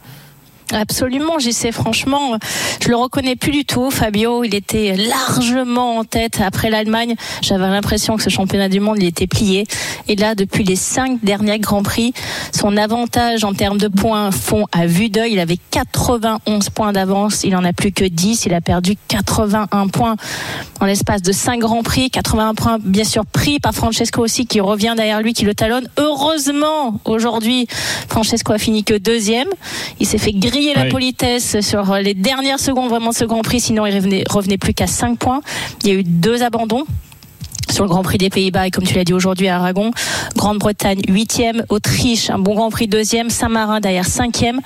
Absolument, 0.71 1.39
j'y 1.39 1.51
sais 1.51 1.71
franchement, 1.71 2.37
je 2.83 2.89
le 2.89 2.95
reconnais 2.95 3.35
plus 3.35 3.51
du 3.51 3.65
tout. 3.65 3.89
Fabio, 3.89 4.43
il 4.43 4.53
était 4.53 4.95
largement 4.95 5.97
en 5.97 6.03
tête 6.03 6.41
après 6.45 6.69
l'Allemagne. 6.69 7.15
J'avais 7.41 7.67
l'impression 7.67 8.17
que 8.17 8.23
ce 8.23 8.29
championnat 8.29 8.69
du 8.69 8.79
monde, 8.79 8.97
il 8.99 9.05
était 9.05 9.25
plié. 9.25 9.65
Et 10.07 10.15
là, 10.15 10.35
depuis 10.35 10.63
les 10.63 10.75
cinq 10.75 11.23
derniers 11.23 11.57
Grands 11.57 11.81
Prix, 11.81 12.13
son 12.53 12.77
avantage 12.77 13.43
en 13.43 13.53
termes 13.53 13.79
de 13.79 13.87
points 13.87 14.29
fond 14.29 14.65
à 14.71 14.85
vue 14.85 15.09
d'œil. 15.09 15.33
Il 15.33 15.39
avait 15.39 15.57
91 15.71 16.69
points 16.69 16.93
d'avance, 16.93 17.43
il 17.43 17.55
en 17.55 17.63
a 17.63 17.73
plus 17.73 17.91
que 17.91 18.05
10. 18.05 18.45
Il 18.45 18.53
a 18.53 18.61
perdu 18.61 18.95
81 19.07 19.87
points 19.87 20.17
en 20.81 20.85
l'espace 20.85 21.23
de 21.23 21.31
cinq 21.31 21.61
Grands 21.61 21.83
Prix. 21.83 22.11
81 22.11 22.53
points, 22.53 22.77
bien 22.79 23.05
sûr, 23.05 23.25
pris 23.25 23.59
par 23.59 23.73
Francesco 23.73 24.21
aussi, 24.21 24.45
qui 24.45 24.59
revient 24.59 24.93
derrière 24.95 25.21
lui, 25.21 25.33
qui 25.33 25.45
le 25.45 25.55
talonne. 25.55 25.89
Heureusement, 25.97 26.99
aujourd'hui, 27.05 27.67
Francesco 28.07 28.53
a 28.53 28.59
fini 28.59 28.83
que 28.83 28.93
deuxième. 28.93 29.47
Il 29.99 30.05
s'est 30.05 30.19
fait 30.19 30.33
griller 30.33 30.58
la 30.75 30.83
Oui. 30.83 30.89
politesse 30.89 31.59
sur 31.61 31.95
les 31.95 32.13
dernières 32.13 32.59
secondes 32.59 32.89
vraiment 32.89 33.09
de 33.09 33.15
ce 33.15 33.25
Grand 33.25 33.41
Prix, 33.41 33.59
sinon 33.59 33.85
il 33.85 33.95
revenait, 33.95 34.23
revenait 34.29 34.57
plus 34.57 34.73
qu'à 34.73 34.87
5 34.87 35.17
points. 35.17 35.41
Il 35.83 35.89
y 35.89 35.91
a 35.91 35.95
eu 35.95 36.03
deux 36.03 36.43
abandons 36.43 36.85
sur 37.71 37.83
le 37.83 37.89
Grand 37.89 38.03
Prix 38.03 38.17
des 38.17 38.29
Pays-Bas 38.29 38.67
et 38.67 38.71
comme 38.71 38.83
tu 38.83 38.95
l'as 38.95 39.03
dit 39.03 39.13
aujourd'hui 39.13 39.47
à 39.47 39.57
Aragon, 39.57 39.91
Grande-Bretagne 40.35 41.01
8e, 41.07 41.63
Autriche 41.69 42.29
un 42.29 42.39
bon 42.39 42.55
Grand 42.55 42.69
Prix 42.69 42.87
2e, 42.87 43.29
Saint-Marin 43.29 43.79
derrière 43.79 44.05
5e. 44.05 44.57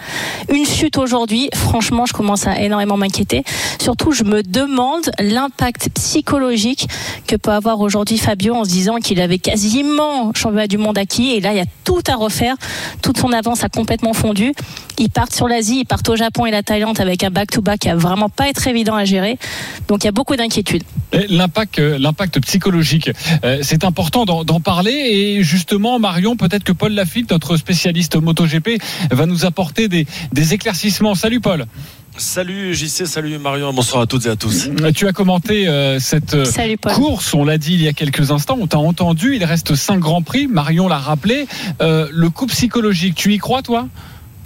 Une 0.49 0.65
chute 0.65 0.97
aujourd'hui, 0.97 1.49
franchement 1.53 2.05
je 2.05 2.13
commence 2.13 2.47
à 2.47 2.59
énormément 2.59 2.97
m'inquiéter. 2.97 3.43
Surtout 3.81 4.11
je 4.11 4.23
me 4.23 4.43
demande 4.43 5.11
l'impact 5.19 5.89
psychologique 5.95 6.87
que 7.27 7.35
peut 7.35 7.51
avoir 7.51 7.79
aujourd'hui 7.81 8.17
Fabio 8.17 8.55
en 8.55 8.63
se 8.63 8.69
disant 8.69 8.97
qu'il 8.97 9.19
avait 9.21 9.39
quasiment 9.39 10.31
championnat 10.33 10.67
du 10.67 10.77
monde 10.77 10.97
acquis 10.97 11.31
et 11.31 11.41
là 11.41 11.51
il 11.53 11.57
y 11.57 11.61
a 11.61 11.65
tout 11.83 12.01
à 12.07 12.15
refaire, 12.15 12.55
toute 13.01 13.17
son 13.17 13.31
avance 13.33 13.63
a 13.63 13.69
complètement 13.69 14.13
fondu. 14.13 14.53
Ils 14.99 15.09
partent 15.09 15.33
sur 15.33 15.47
l'Asie, 15.47 15.79
ils 15.81 15.85
partent 15.85 16.07
au 16.09 16.15
Japon 16.15 16.45
et 16.45 16.51
la 16.51 16.63
Thaïlande 16.63 16.99
avec 16.99 17.23
un 17.23 17.29
back-to-back 17.29 17.79
qui 17.79 17.89
a 17.89 17.95
vraiment 17.95 18.29
pas 18.29 18.47
être 18.49 18.67
évident 18.67 18.95
à 18.95 19.05
gérer. 19.05 19.37
Donc 19.87 20.03
il 20.03 20.05
y 20.05 20.09
a 20.09 20.11
beaucoup 20.11 20.35
d'inquiétudes. 20.35 20.83
Et 21.11 21.27
L'impact, 21.27 21.79
euh, 21.79 21.97
euh, 23.43 23.59
c'est 23.61 23.83
important 23.83 24.25
d'en 24.25 24.59
parler. 24.59 24.91
Et 24.91 25.43
justement, 25.43 25.99
Marion, 25.99 26.35
peut-être 26.35 26.63
que 26.63 26.71
Paul 26.71 26.93
Lafitte, 26.93 27.31
notre 27.31 27.57
spécialiste 27.57 28.15
MotoGP, 28.15 28.81
va 29.11 29.25
nous 29.25 29.45
apporter 29.45 29.87
des, 29.87 30.05
des 30.31 30.53
éclaircissements. 30.53 31.15
Salut 31.15 31.39
Paul. 31.39 31.65
Salut 32.17 32.75
JC, 32.75 33.07
salut 33.07 33.39
Marion, 33.39 33.73
bonsoir 33.73 34.03
à 34.03 34.05
toutes 34.05 34.27
et 34.27 34.29
à 34.29 34.35
tous. 34.35 34.67
Euh, 34.81 34.91
Tu 34.91 35.07
as 35.07 35.13
commenté 35.13 35.67
euh, 35.67 35.99
cette 35.99 36.45
Salut, 36.45 36.77
course, 36.77 37.33
on 37.33 37.43
l'a 37.43 37.57
dit 37.57 37.73
il 37.73 37.81
y 37.81 37.87
a 37.87 37.93
quelques 37.93 38.29
instants, 38.29 38.57
on 38.61 38.67
t'a 38.67 38.77
entendu, 38.77 39.35
il 39.35 39.43
reste 39.43 39.73
cinq 39.73 39.99
grands 39.99 40.21
prix, 40.21 40.45
Marion 40.45 40.87
l'a 40.87 40.99
rappelé. 40.99 41.47
Euh, 41.81 42.07
le 42.11 42.29
coup 42.29 42.45
psychologique, 42.45 43.15
tu 43.15 43.33
y 43.33 43.39
crois 43.39 43.63
toi? 43.63 43.87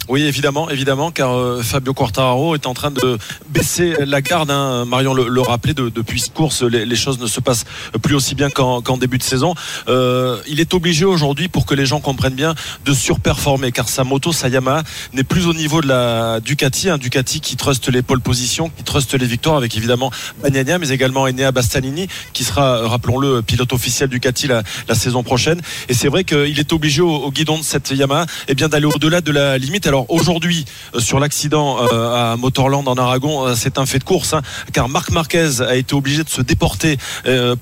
Oui, 0.08 0.22
évidemment, 0.22 0.70
évidemment, 0.70 1.10
car 1.10 1.36
euh, 1.36 1.60
Fabio 1.62 1.92
Quartararo 1.92 2.54
est 2.54 2.66
en 2.66 2.72
train 2.72 2.90
de 2.90 3.18
baisser 3.50 3.94
la 4.06 4.22
garde. 4.22 4.50
hein. 4.50 4.86
Marion 4.86 5.12
le, 5.12 5.28
le 5.28 5.40
rappelait, 5.42 5.74
de- 5.74 5.90
depuis 5.90 6.18
cette 6.20 6.32
course, 6.32 6.62
les, 6.62 6.86
les 6.86 6.96
choses 6.96 7.18
ne 7.18 7.26
se 7.26 7.40
passent 7.40 7.64
plus 8.00 8.14
aussi 8.14 8.34
bien 8.34 8.48
qu'en 8.48 8.80
début 8.96 9.18
de 9.18 9.22
saison. 9.22 9.54
Euh, 9.88 10.38
il 10.48 10.60
est 10.60 10.72
obligé 10.72 11.04
aujourd'hui, 11.04 11.48
pour 11.48 11.66
que 11.66 11.74
les 11.74 11.84
gens 11.84 12.00
comprennent 12.00 12.34
bien, 12.34 12.54
de 12.86 12.94
surperformer, 12.94 13.70
car 13.70 13.88
sa 13.90 14.02
moto, 14.02 14.32
sa 14.32 14.48
Yamaha, 14.48 14.82
n'est 15.12 15.24
plus 15.24 15.46
au 15.46 15.52
niveau 15.52 15.82
de 15.82 15.88
la 15.88 16.40
Ducati, 16.40 16.88
un 16.88 16.96
Ducati 16.96 17.40
qui 17.42 17.56
truste 17.56 17.88
les 17.90 18.00
pole 18.00 18.20
positions, 18.22 18.70
qui 18.70 18.84
truste 18.84 19.12
les 19.12 19.26
victoires, 19.26 19.56
avec 19.58 19.76
évidemment 19.76 20.10
Bagnaia, 20.42 20.78
mais 20.78 20.88
également 20.88 21.24
Enea 21.24 21.52
Bastianini, 21.52 22.08
qui 22.32 22.44
sera, 22.44 22.88
rappelons-le, 22.88 23.42
pilote 23.42 23.74
officiel 23.74 24.08
Ducati 24.08 24.46
la, 24.46 24.62
la 24.88 24.94
saison 24.94 25.22
prochaine. 25.22 25.60
Et 25.90 25.94
c'est 25.94 26.08
vrai 26.08 26.24
qu'il 26.24 26.58
est 26.58 26.72
obligé 26.72 27.02
au, 27.02 27.10
au 27.14 27.30
guidon 27.30 27.58
de 27.58 27.62
cette 27.62 27.90
Yamaha, 27.90 28.24
eh 28.48 28.54
bien 28.54 28.68
d'aller 28.70 28.86
au-delà 28.86 29.20
de 29.20 29.32
la 29.32 29.58
limite. 29.58 29.86
Aujourd'hui, 30.08 30.64
euh, 30.94 31.00
sur 31.00 31.20
l'accident 31.20 31.78
euh, 31.92 32.32
à 32.32 32.36
Motorland 32.36 32.86
en 32.86 32.96
Aragon, 32.96 33.46
euh, 33.46 33.54
c'est 33.56 33.78
un 33.78 33.86
fait 33.86 33.98
de 33.98 34.04
course, 34.04 34.34
hein, 34.34 34.42
car 34.72 34.88
Marc 34.88 35.10
Marquez 35.10 35.60
a 35.60 35.76
été 35.76 35.94
obligé 35.94 36.24
de 36.24 36.28
se 36.28 36.42
déporter 36.42 36.98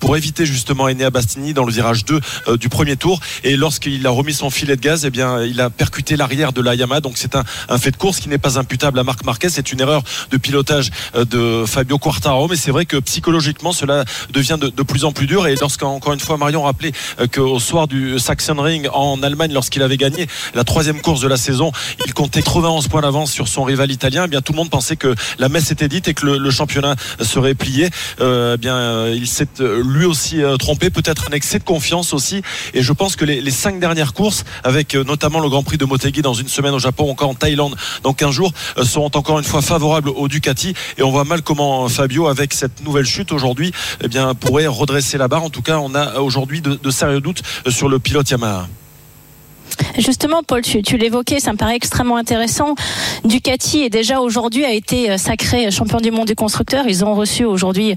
pour 0.00 0.16
éviter 0.16 0.46
justement 0.46 0.84
Enea 0.84 1.10
Bastini 1.10 1.54
dans 1.54 1.64
le 1.64 1.72
virage 1.72 2.04
2 2.04 2.20
euh, 2.48 2.56
du 2.56 2.68
premier 2.68 2.96
tour. 2.96 3.20
Et 3.44 3.56
lorsqu'il 3.56 4.06
a 4.06 4.10
remis 4.10 4.34
son 4.34 4.50
filet 4.50 4.76
de 4.76 4.80
gaz, 4.80 5.04
eh 5.04 5.10
bien 5.10 5.42
il 5.42 5.60
a 5.60 5.70
percuté 5.70 6.16
l'arrière 6.16 6.52
de 6.52 6.60
la 6.60 6.74
Yamaha. 6.74 7.00
Donc 7.00 7.14
c'est 7.16 7.36
un, 7.36 7.44
fait 7.78 7.90
de 7.90 7.96
course 7.96 8.20
qui 8.20 8.28
n'est 8.28 8.38
pas 8.38 8.58
imputable 8.58 8.98
à 8.98 9.04
Marc 9.04 9.24
Marquez. 9.24 9.48
C'est 9.48 9.72
une 9.72 9.80
erreur 9.80 10.02
de 10.30 10.36
pilotage 10.36 10.90
de 11.14 11.64
Fabio 11.66 11.98
Quartararo. 11.98 12.48
Mais 12.48 12.56
c'est 12.56 12.70
vrai 12.70 12.86
que 12.86 12.96
psychologiquement, 12.98 13.72
cela 13.72 14.04
devient 14.30 14.58
de, 14.60 14.68
de 14.68 14.82
plus 14.82 15.04
en 15.04 15.12
plus 15.12 15.26
dur. 15.26 15.46
Et 15.46 15.56
lorsqu'encore 15.56 16.12
une 16.12 16.20
fois, 16.20 16.36
Marion 16.36 16.62
rappelait 16.62 16.92
qu'au 17.32 17.58
soir 17.58 17.88
du 17.88 18.18
Sachsenring 18.18 18.88
en 18.92 19.22
Allemagne, 19.22 19.52
lorsqu'il 19.52 19.82
avait 19.82 19.96
gagné 19.96 20.26
la 20.54 20.64
troisième 20.64 21.00
course 21.00 21.20
de 21.20 21.28
la 21.28 21.36
saison, 21.36 21.72
il 22.06 22.14
comptait 22.26 22.42
91 22.42 22.88
points 22.88 23.02
d'avance 23.02 23.30
sur 23.30 23.46
son 23.46 23.62
rival 23.62 23.92
italien. 23.92 24.24
Eh 24.24 24.28
bien, 24.28 24.40
tout 24.40 24.52
le 24.52 24.56
monde 24.56 24.68
pensait 24.68 24.96
que 24.96 25.14
la 25.38 25.48
messe 25.48 25.70
était 25.70 25.86
dite 25.86 26.08
et 26.08 26.14
que 26.14 26.26
le, 26.26 26.50
championnat 26.50 26.96
serait 27.20 27.54
plié. 27.54 27.88
Euh, 28.20 28.54
eh 28.54 28.58
bien, 28.58 28.74
euh, 28.74 29.14
il 29.16 29.28
s'est 29.28 29.60
euh, 29.60 29.80
lui 29.86 30.06
aussi 30.06 30.42
trompé, 30.58 30.90
peut-être 30.90 31.26
un 31.30 31.32
excès 31.32 31.60
de 31.60 31.64
confiance 31.64 32.12
aussi. 32.12 32.42
Et 32.74 32.82
je 32.82 32.92
pense 32.92 33.14
que 33.14 33.24
les, 33.24 33.48
cinq 33.52 33.78
dernières 33.78 34.12
courses, 34.12 34.44
avec 34.64 34.96
notamment 34.96 35.38
le 35.38 35.48
Grand 35.48 35.62
Prix 35.62 35.78
de 35.78 35.84
Motegi 35.84 36.20
dans 36.20 36.34
une 36.34 36.48
semaine 36.48 36.74
au 36.74 36.80
Japon, 36.80 37.08
encore 37.08 37.30
en 37.30 37.34
Thaïlande 37.34 37.76
dans 38.02 38.12
15 38.12 38.32
jours, 38.32 38.52
seront 38.82 39.10
encore 39.14 39.38
une 39.38 39.44
fois 39.44 39.62
favorables 39.62 40.08
au 40.08 40.26
Ducati. 40.26 40.74
Et 40.98 41.04
on 41.04 41.12
voit 41.12 41.24
mal 41.24 41.42
comment 41.42 41.88
Fabio, 41.88 42.26
avec 42.26 42.54
cette 42.54 42.82
nouvelle 42.84 43.06
chute 43.06 43.30
aujourd'hui, 43.30 43.70
eh 44.02 44.08
bien, 44.08 44.34
pourrait 44.34 44.66
redresser 44.66 45.16
la 45.16 45.28
barre. 45.28 45.44
En 45.44 45.50
tout 45.50 45.62
cas, 45.62 45.78
on 45.78 45.94
a 45.94 46.18
aujourd'hui 46.18 46.60
de, 46.60 46.90
sérieux 46.90 47.20
doutes 47.20 47.42
sur 47.68 47.88
le 47.88 48.00
pilote 48.00 48.28
Yamaha. 48.28 48.66
Justement, 49.98 50.42
Paul, 50.42 50.62
tu, 50.62 50.96
l'évoquais, 50.96 51.40
ça 51.40 51.52
me 51.52 51.56
paraît 51.56 51.76
extrêmement 51.76 52.16
intéressant. 52.16 52.74
Ducati 53.24 53.82
est 53.82 53.90
déjà 53.90 54.20
aujourd'hui 54.20 54.64
a 54.64 54.72
été 54.72 55.10
euh, 55.10 55.18
sacré 55.18 55.70
champion 55.70 56.00
du 56.00 56.10
monde 56.10 56.26
du 56.26 56.34
constructeur. 56.34 56.84
Ils 56.86 57.04
ont 57.04 57.14
reçu 57.14 57.44
aujourd'hui 57.44 57.94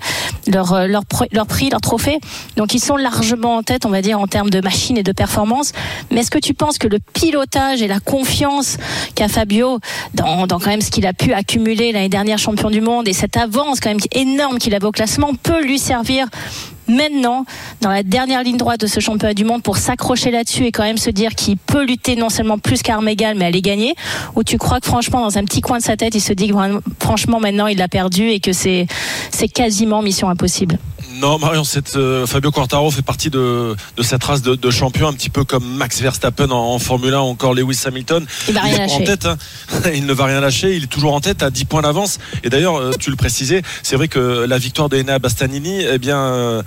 leur, 0.47 0.73
euh, 0.73 0.87
leur, 0.87 1.03
leur 1.31 1.45
prix, 1.45 1.69
leur 1.69 1.81
trophée. 1.81 2.19
Donc 2.55 2.73
ils 2.73 2.79
sont 2.79 2.95
largement 2.95 3.57
en 3.57 3.63
tête, 3.63 3.85
on 3.85 3.89
va 3.89 4.01
dire, 4.01 4.19
en 4.19 4.27
termes 4.27 4.49
de 4.49 4.61
machine 4.61 4.97
et 4.97 5.03
de 5.03 5.11
performance. 5.11 5.73
Mais 6.11 6.21
est-ce 6.21 6.31
que 6.31 6.39
tu 6.39 6.53
penses 6.53 6.77
que 6.77 6.87
le 6.87 6.99
pilotage 6.99 7.81
et 7.81 7.87
la 7.87 7.99
confiance 7.99 8.77
qu'a 9.15 9.27
Fabio 9.27 9.79
dans, 10.13 10.47
dans 10.47 10.59
quand 10.59 10.69
même 10.69 10.81
ce 10.81 10.91
qu'il 10.91 11.05
a 11.05 11.13
pu 11.13 11.33
accumuler 11.33 11.91
l'année 11.91 12.09
dernière 12.09 12.37
champion 12.37 12.69
du 12.69 12.81
monde 12.81 13.07
et 13.07 13.13
cette 13.13 13.37
avance 13.37 13.79
quand 13.79 13.89
même 13.89 13.99
énorme 14.11 14.57
qu'il 14.57 14.73
avait 14.73 14.85
au 14.85 14.91
classement 14.91 15.33
peut 15.43 15.63
lui 15.63 15.79
servir 15.79 16.27
maintenant 16.89 17.45
dans 17.81 17.89
la 17.89 18.03
dernière 18.03 18.43
ligne 18.43 18.57
droite 18.57 18.81
de 18.81 18.87
ce 18.87 18.99
championnat 18.99 19.33
du 19.33 19.45
monde 19.45 19.63
pour 19.63 19.77
s'accrocher 19.77 20.31
là-dessus 20.31 20.65
et 20.65 20.71
quand 20.71 20.83
même 20.83 20.97
se 20.97 21.09
dire 21.09 21.35
qu'il 21.35 21.57
peut 21.57 21.85
lutter 21.85 22.15
non 22.15 22.29
seulement 22.29 22.57
plus 22.57 22.81
qu'Armégal 22.81 23.35
mais 23.37 23.45
aller 23.45 23.61
gagner 23.61 23.95
ou 24.35 24.43
tu 24.43 24.57
crois 24.57 24.79
que 24.79 24.87
franchement 24.87 25.21
dans 25.21 25.37
un 25.37 25.43
petit 25.45 25.61
coin 25.61 25.77
de 25.77 25.83
sa 25.83 25.95
tête 25.97 26.15
il 26.15 26.21
se 26.21 26.33
dit 26.33 26.49
que 26.49 26.53
franchement 26.99 27.39
maintenant 27.39 27.67
il 27.67 27.77
l'a 27.77 27.87
perdu 27.87 28.29
et 28.29 28.39
que 28.39 28.53
c'est 28.53 28.87
c'est 29.31 29.47
quasiment 29.47 30.01
mission 30.01 30.29
impossible? 30.29 30.77
Non, 31.19 31.37
Marion, 31.37 31.63
cette, 31.63 31.97
euh, 31.97 32.25
Fabio 32.25 32.49
Quartaro 32.51 32.91
fait 32.91 33.01
partie 33.01 33.29
de, 33.29 33.75
de 33.97 34.03
cette 34.03 34.23
race 34.23 34.41
de, 34.41 34.55
de 34.55 34.71
champions, 34.71 35.07
un 35.07 35.13
petit 35.13 35.29
peu 35.29 35.43
comme 35.43 35.65
Max 35.65 35.99
Verstappen 36.01 36.49
en, 36.49 36.75
en 36.75 36.79
Formule 36.79 37.13
1 37.13 37.19
ou 37.19 37.23
encore 37.23 37.53
Lewis 37.53 37.81
Hamilton. 37.85 38.25
Il 38.47 38.53
va 38.53 38.61
rien 38.61 38.85
est 38.85 38.91
en 38.91 38.99
lâcher. 38.99 39.03
tête, 39.03 39.25
hein. 39.25 39.37
il 39.93 40.05
ne 40.05 40.13
va 40.13 40.25
rien 40.25 40.39
lâcher, 40.39 40.75
il 40.75 40.83
est 40.83 40.87
toujours 40.87 41.13
en 41.13 41.19
tête 41.19 41.43
à 41.43 41.49
10 41.49 41.65
points 41.65 41.81
d'avance. 41.81 42.19
Et 42.43 42.49
d'ailleurs, 42.49 42.79
euh, 42.79 42.91
tu 42.97 43.09
le 43.09 43.17
précisais, 43.17 43.63
c'est 43.83 43.97
vrai 43.97 44.07
que 44.07 44.45
la 44.47 44.57
victoire 44.57 44.87
d'Enea 44.87 45.19
Bastanini, 45.19 45.81
eh 45.81 45.97
bien, 45.97 46.17
euh, 46.17 46.63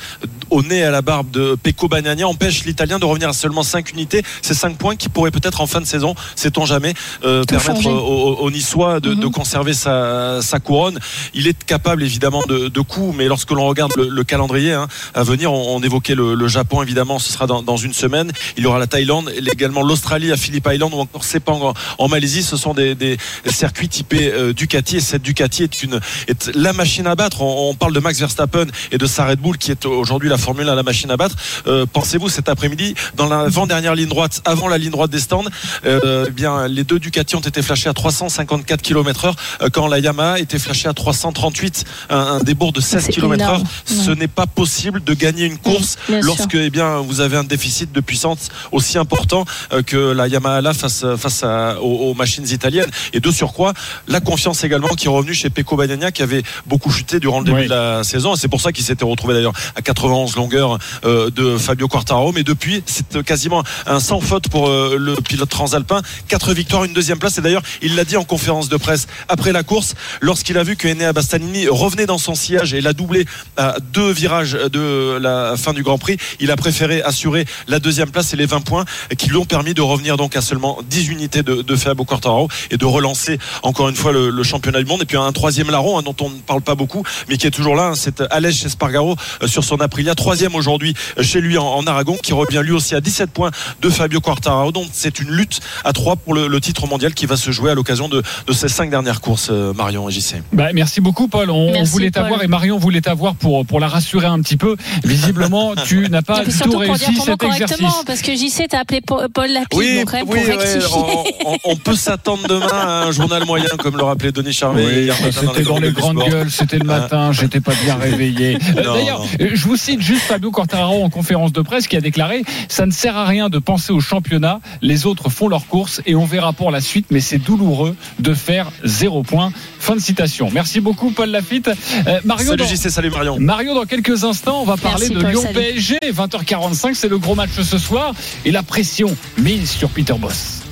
au 0.50 0.62
nez 0.62 0.82
à 0.84 0.90
la 0.90 1.02
barbe 1.02 1.30
de 1.30 1.56
Pecco 1.62 1.88
Bagnaia, 1.88 2.26
empêche 2.28 2.64
l'Italien 2.64 2.98
de 2.98 3.04
revenir 3.04 3.28
à 3.28 3.32
seulement 3.32 3.62
5 3.62 3.92
unités. 3.92 4.22
C'est 4.42 4.54
5 4.54 4.76
points 4.76 4.96
qui 4.96 5.08
pourraient 5.08 5.30
peut-être 5.30 5.60
en 5.60 5.66
fin 5.66 5.80
de 5.80 5.86
saison, 5.86 6.14
sait-on 6.36 6.64
jamais, 6.66 6.94
euh, 7.24 7.44
permettre 7.44 7.86
aux, 7.86 8.36
aux- 8.38 8.50
Niçois 8.50 9.00
de, 9.00 9.14
de 9.14 9.26
conserver 9.28 9.72
sa, 9.72 10.40
sa 10.42 10.60
couronne. 10.60 10.98
Il 11.32 11.46
est 11.46 11.64
capable 11.64 12.02
évidemment 12.02 12.42
de, 12.46 12.68
de 12.68 12.80
coups, 12.80 13.14
mais 13.16 13.26
lorsque 13.28 13.50
l'on 13.50 13.66
regarde 13.66 13.92
le, 13.96 14.08
le 14.08 14.24
calendrier 14.24 14.72
hein, 14.74 14.88
à 15.14 15.22
venir, 15.22 15.50
on, 15.52 15.76
on 15.76 15.82
évoquait 15.82 16.14
le, 16.14 16.34
le 16.34 16.48
Japon 16.48 16.82
évidemment, 16.82 17.18
ce 17.18 17.32
sera 17.32 17.46
dans, 17.46 17.62
dans 17.62 17.78
une 17.78 17.94
semaine. 17.94 18.30
Il 18.58 18.64
y 18.64 18.66
aura 18.66 18.78
la 18.78 18.86
Thaïlande, 18.86 19.32
également 19.50 19.82
l'Australie 19.82 20.32
à 20.32 20.36
Phillip 20.36 20.68
Island 20.70 20.92
ou 20.92 20.98
encore 21.00 21.24
Sepang 21.24 21.60
en, 21.62 21.74
en 21.98 22.08
Malaisie. 22.08 22.42
Ce 22.42 22.56
sont 22.58 22.74
des, 22.74 22.94
des 22.94 23.16
circuits 23.46 23.88
typés 23.88 24.30
euh, 24.32 24.52
Ducati 24.52 24.96
et 24.96 25.00
cette 25.00 25.22
Ducati 25.22 25.62
est 25.62 25.82
une 25.82 25.98
est 26.28 26.50
la 26.54 26.72
machine 26.74 27.06
à 27.06 27.14
battre. 27.14 27.40
On, 27.42 27.70
on 27.70 27.74
parle 27.74 27.94
de 27.94 28.00
Max 28.00 28.18
Verstappen 28.18 28.66
et 28.90 28.98
de 28.98 29.06
sa 29.06 29.24
Red 29.26 29.38
Bull 29.40 29.56
qui 29.56 29.70
est 29.70 29.86
aujourd'hui 30.02 30.28
la 30.28 30.36
Formule 30.36 30.68
1 30.68 30.74
la 30.74 30.82
machine 30.82 31.10
à 31.10 31.16
battre. 31.16 31.36
Euh, 31.66 31.86
Pensez-vous 31.90 32.28
cet 32.28 32.48
après-midi 32.48 32.94
dans 33.16 33.28
l'avant-dernière 33.28 33.94
ligne 33.94 34.08
droite, 34.08 34.42
avant 34.44 34.68
la 34.68 34.76
ligne 34.78 34.90
droite 34.90 35.10
des 35.10 35.20
stands, 35.20 35.44
euh, 35.86 36.26
eh 36.28 36.30
bien 36.30 36.66
les 36.68 36.84
deux 36.84 36.98
Ducati 36.98 37.36
ont 37.36 37.40
été 37.40 37.62
flashés 37.62 37.88
à 37.88 37.94
354 37.94 38.82
km/h 38.82 39.32
euh, 39.62 39.68
quand 39.72 39.86
la 39.88 39.98
Yamaha 40.00 40.38
était 40.40 40.58
flashée 40.58 40.88
à 40.88 40.92
338, 40.92 41.84
un, 42.10 42.16
un 42.18 42.38
débours 42.40 42.72
de 42.72 42.80
16 42.80 43.04
C'est 43.06 43.12
km/h. 43.12 43.46
énorme. 43.46 43.64
Ce 43.86 44.10
n'est 44.10 44.28
pas 44.28 44.46
possible 44.46 45.02
de 45.04 45.14
gagner 45.14 45.46
une 45.46 45.58
course 45.58 45.96
lorsque 46.08 46.54
eh 46.54 46.70
bien 46.70 46.98
vous 46.98 47.20
avez 47.20 47.36
un 47.36 47.44
déficit 47.44 47.92
de 47.92 48.00
puissance 48.00 48.48
aussi 48.72 48.98
important 48.98 49.44
euh, 49.72 49.82
que 49.82 49.96
la 49.96 50.28
Yamaha 50.28 50.60
là 50.60 50.74
face 50.74 51.04
face 51.16 51.42
à- 51.44 51.80
aux, 51.80 52.10
aux 52.10 52.14
machines 52.14 52.48
italiennes 52.48 52.90
et 53.12 53.20
de 53.20 53.30
surcroît 53.30 53.72
la 54.08 54.20
confiance 54.20 54.64
également 54.64 54.88
qui 54.88 55.06
est 55.06 55.10
revenue 55.10 55.34
chez 55.34 55.50
Pecco 55.50 55.76
Bagnaia 55.76 56.10
qui 56.12 56.22
avait 56.22 56.42
beaucoup 56.66 56.90
chuté 56.90 57.20
durant 57.20 57.40
le 57.40 57.44
début 57.44 57.58
Oui. 57.58 57.64
de 57.64 57.70
la 57.70 58.04
saison 58.04 58.34
et 58.34 58.38
c'est 58.38 58.48
pour 58.48 58.60
ça 58.60 58.72
qu'il 58.72 58.84
s'était 58.84 59.04
retrouvé 59.04 59.34
d'ailleurs 59.34 59.52
à 59.76 59.81
91 59.82 60.36
longueurs 60.36 60.78
euh, 61.04 61.30
de 61.30 61.56
Fabio 61.58 61.88
Quartararo. 61.88 62.32
Mais 62.32 62.42
depuis, 62.42 62.82
c'est 62.86 63.22
quasiment 63.22 63.62
un 63.86 64.00
sans 64.00 64.20
faute 64.20 64.48
pour 64.48 64.68
euh, 64.68 64.96
le 64.98 65.14
pilote 65.16 65.48
transalpin. 65.48 66.02
Quatre 66.28 66.54
victoires, 66.54 66.84
une 66.84 66.92
deuxième 66.92 67.18
place. 67.18 67.38
Et 67.38 67.40
d'ailleurs, 67.40 67.62
il 67.82 67.96
l'a 67.96 68.04
dit 68.04 68.16
en 68.16 68.24
conférence 68.24 68.68
de 68.68 68.76
presse 68.76 69.06
après 69.28 69.52
la 69.52 69.62
course, 69.62 69.94
lorsqu'il 70.20 70.58
a 70.58 70.62
vu 70.62 70.76
que 70.76 70.88
Enea 70.88 71.12
Bastanini 71.12 71.68
revenait 71.68 72.06
dans 72.06 72.18
son 72.18 72.34
sillage 72.34 72.74
et 72.74 72.80
l'a 72.80 72.92
doublé 72.92 73.26
à 73.56 73.76
deux 73.92 74.10
virages 74.10 74.52
de 74.52 75.18
la 75.20 75.56
fin 75.56 75.72
du 75.72 75.82
Grand 75.82 75.98
Prix, 75.98 76.16
il 76.40 76.50
a 76.50 76.56
préféré 76.56 77.02
assurer 77.02 77.44
la 77.68 77.78
deuxième 77.78 78.10
place 78.10 78.32
et 78.32 78.36
les 78.36 78.46
20 78.46 78.60
points 78.60 78.84
qui 79.18 79.28
lui 79.28 79.36
ont 79.36 79.44
permis 79.44 79.74
de 79.74 79.82
revenir 79.82 80.16
donc 80.16 80.36
à 80.36 80.40
seulement 80.40 80.78
10 80.88 81.08
unités 81.08 81.42
de, 81.42 81.76
Fabio 81.76 82.04
Quartararo 82.04 82.48
et 82.70 82.76
de 82.76 82.84
relancer 82.84 83.38
encore 83.62 83.88
une 83.88 83.96
fois 83.96 84.12
le, 84.12 84.30
le 84.30 84.42
championnat 84.42 84.78
du 84.78 84.84
monde. 84.84 85.02
Et 85.02 85.06
puis 85.06 85.16
un 85.16 85.32
troisième 85.32 85.70
larron 85.70 85.98
hein, 85.98 86.02
dont 86.02 86.14
on 86.20 86.30
ne 86.30 86.38
parle 86.38 86.60
pas 86.60 86.74
beaucoup, 86.74 87.02
mais 87.28 87.36
qui 87.36 87.46
est 87.46 87.50
toujours 87.50 87.74
là, 87.74 87.88
hein, 87.88 87.94
c'est 87.94 88.20
Alej 88.30 88.64
Espargaro 88.64 89.16
euh, 89.42 89.46
sur 89.46 89.64
son 89.64 89.71
Aprilia, 89.80 90.14
troisième 90.14 90.54
aujourd'hui 90.54 90.94
chez 91.20 91.40
lui 91.40 91.58
en, 91.58 91.64
en, 91.66 91.86
Aragon, 91.86 92.16
qui 92.22 92.32
revient 92.32 92.60
lui 92.64 92.72
aussi 92.72 92.94
à 92.94 93.00
17 93.00 93.30
points 93.30 93.50
de 93.80 93.90
Fabio 93.90 94.20
Quartararo. 94.20 94.72
Donc 94.72 94.86
c'est 94.92 95.18
une 95.20 95.30
lutte 95.30 95.60
à 95.84 95.92
trois 95.92 96.16
pour 96.16 96.34
le, 96.34 96.46
le, 96.48 96.60
titre 96.60 96.86
mondial 96.86 97.14
qui 97.14 97.26
va 97.26 97.36
se 97.36 97.50
jouer 97.50 97.70
à 97.70 97.74
l'occasion 97.74 98.08
de, 98.08 98.22
de, 98.46 98.52
ces 98.52 98.68
cinq 98.68 98.90
dernières 98.90 99.20
courses, 99.20 99.48
euh, 99.50 99.72
Marion 99.72 100.08
et 100.08 100.12
JC. 100.12 100.36
Bah, 100.52 100.68
merci 100.72 101.00
beaucoup 101.00 101.28
Paul. 101.28 101.50
On, 101.50 101.72
Merci, 101.72 101.90
voulait 101.92 102.10
t'avoir 102.10 102.42
et 102.42 102.46
Marion 102.48 102.78
voulait 102.78 103.00
t'avoir 103.00 103.34
pour, 103.34 103.64
pour 103.66 103.80
la 103.80 103.88
rassurer 103.88 104.26
un 104.26 104.40
petit 104.40 104.56
peu. 104.56 104.76
Visiblement, 105.04 105.74
tu 105.84 106.08
n'as 106.08 106.22
pas 106.22 106.44
du 106.44 106.50
tout 106.56 106.70
pour 106.70 106.80
dire 106.82 106.90
réussi 106.92 107.04
cet 107.20 107.42
exercice. 107.42 107.76
correctement, 107.78 108.04
parce 108.06 108.22
que 108.22 108.32
JC 108.34 108.68
t'a 108.68 108.80
appelé 108.80 109.00
Paul 109.00 109.26
Lapide, 109.50 109.66
Oui, 109.78 109.96
donc 109.98 110.10
quand 110.10 110.16
même 110.18 110.26
oui, 110.28 110.40
pour 110.40 110.48
ouais, 110.48 110.54
rectifier. 110.56 110.96
on, 111.44 111.52
on- 111.52 111.58
on 111.64 111.76
peut 111.76 111.94
s'attendre 111.96 112.46
demain 112.48 112.66
à 112.72 113.04
un 113.04 113.10
journal 113.12 113.44
moyen, 113.46 113.68
comme 113.78 113.96
le 113.96 114.02
rappelait 114.04 114.32
Denis 114.32 114.52
Charvet. 114.52 114.84
Oui, 115.08 115.10
c'était 115.32 115.62
dans 115.62 115.78
les 115.78 115.88
du 115.88 115.94
grandes 115.94 116.22
gueules, 116.28 116.50
c'était 116.50 116.78
le 116.78 116.84
matin, 116.84 117.32
j'étais 117.32 117.60
pas 117.60 117.72
bien 117.84 117.96
réveillé. 118.00 118.58
D'ailleurs, 118.74 119.24
je 119.62 119.68
vous 119.68 119.76
cite 119.76 120.00
juste 120.00 120.22
Fabio 120.22 120.50
Quartararo 120.50 121.04
en 121.04 121.08
conférence 121.08 121.52
de 121.52 121.62
presse 121.62 121.86
qui 121.86 121.96
a 121.96 122.00
déclaré 122.00 122.42
ça 122.68 122.84
ne 122.84 122.90
sert 122.90 123.16
à 123.16 123.26
rien 123.26 123.48
de 123.48 123.58
penser 123.60 123.92
au 123.92 124.00
championnat, 124.00 124.60
les 124.80 125.06
autres 125.06 125.28
font 125.30 125.46
leur 125.46 125.66
course 125.66 126.00
et 126.04 126.16
on 126.16 126.24
verra 126.24 126.52
pour 126.52 126.72
la 126.72 126.80
suite, 126.80 127.06
mais 127.10 127.20
c'est 127.20 127.38
douloureux 127.38 127.94
de 128.18 128.34
faire 128.34 128.72
zéro 128.82 129.22
point. 129.22 129.52
Fin 129.78 129.94
de 129.94 130.00
citation. 130.00 130.48
Merci 130.52 130.80
beaucoup 130.80 131.10
Paul 131.12 131.30
Lafitte. 131.30 131.68
Euh, 132.08 132.20
Mario, 132.24 132.46
Salut 132.50 132.58
dans- 132.62 132.66
JC, 132.66 132.90
salut 132.90 133.10
Marion. 133.10 133.38
Mario, 133.38 133.74
dans 133.74 133.84
quelques 133.84 134.24
instants, 134.24 134.62
on 134.62 134.64
va 134.64 134.76
parler 134.76 135.08
Merci, 135.10 135.14
de 135.14 135.20
Paul, 135.20 135.30
Lyon 135.30 135.42
salut. 135.42 135.54
PSG. 135.54 135.98
20h45, 136.12 136.94
c'est 136.94 137.08
le 137.08 137.18
gros 137.18 137.34
match 137.36 137.50
ce 137.62 137.78
soir. 137.78 138.14
Et 138.44 138.50
la 138.50 138.62
pression 138.64 139.14
mise 139.38 139.70
sur 139.70 139.88
Peter 139.90 140.14
Boss. 140.18 140.62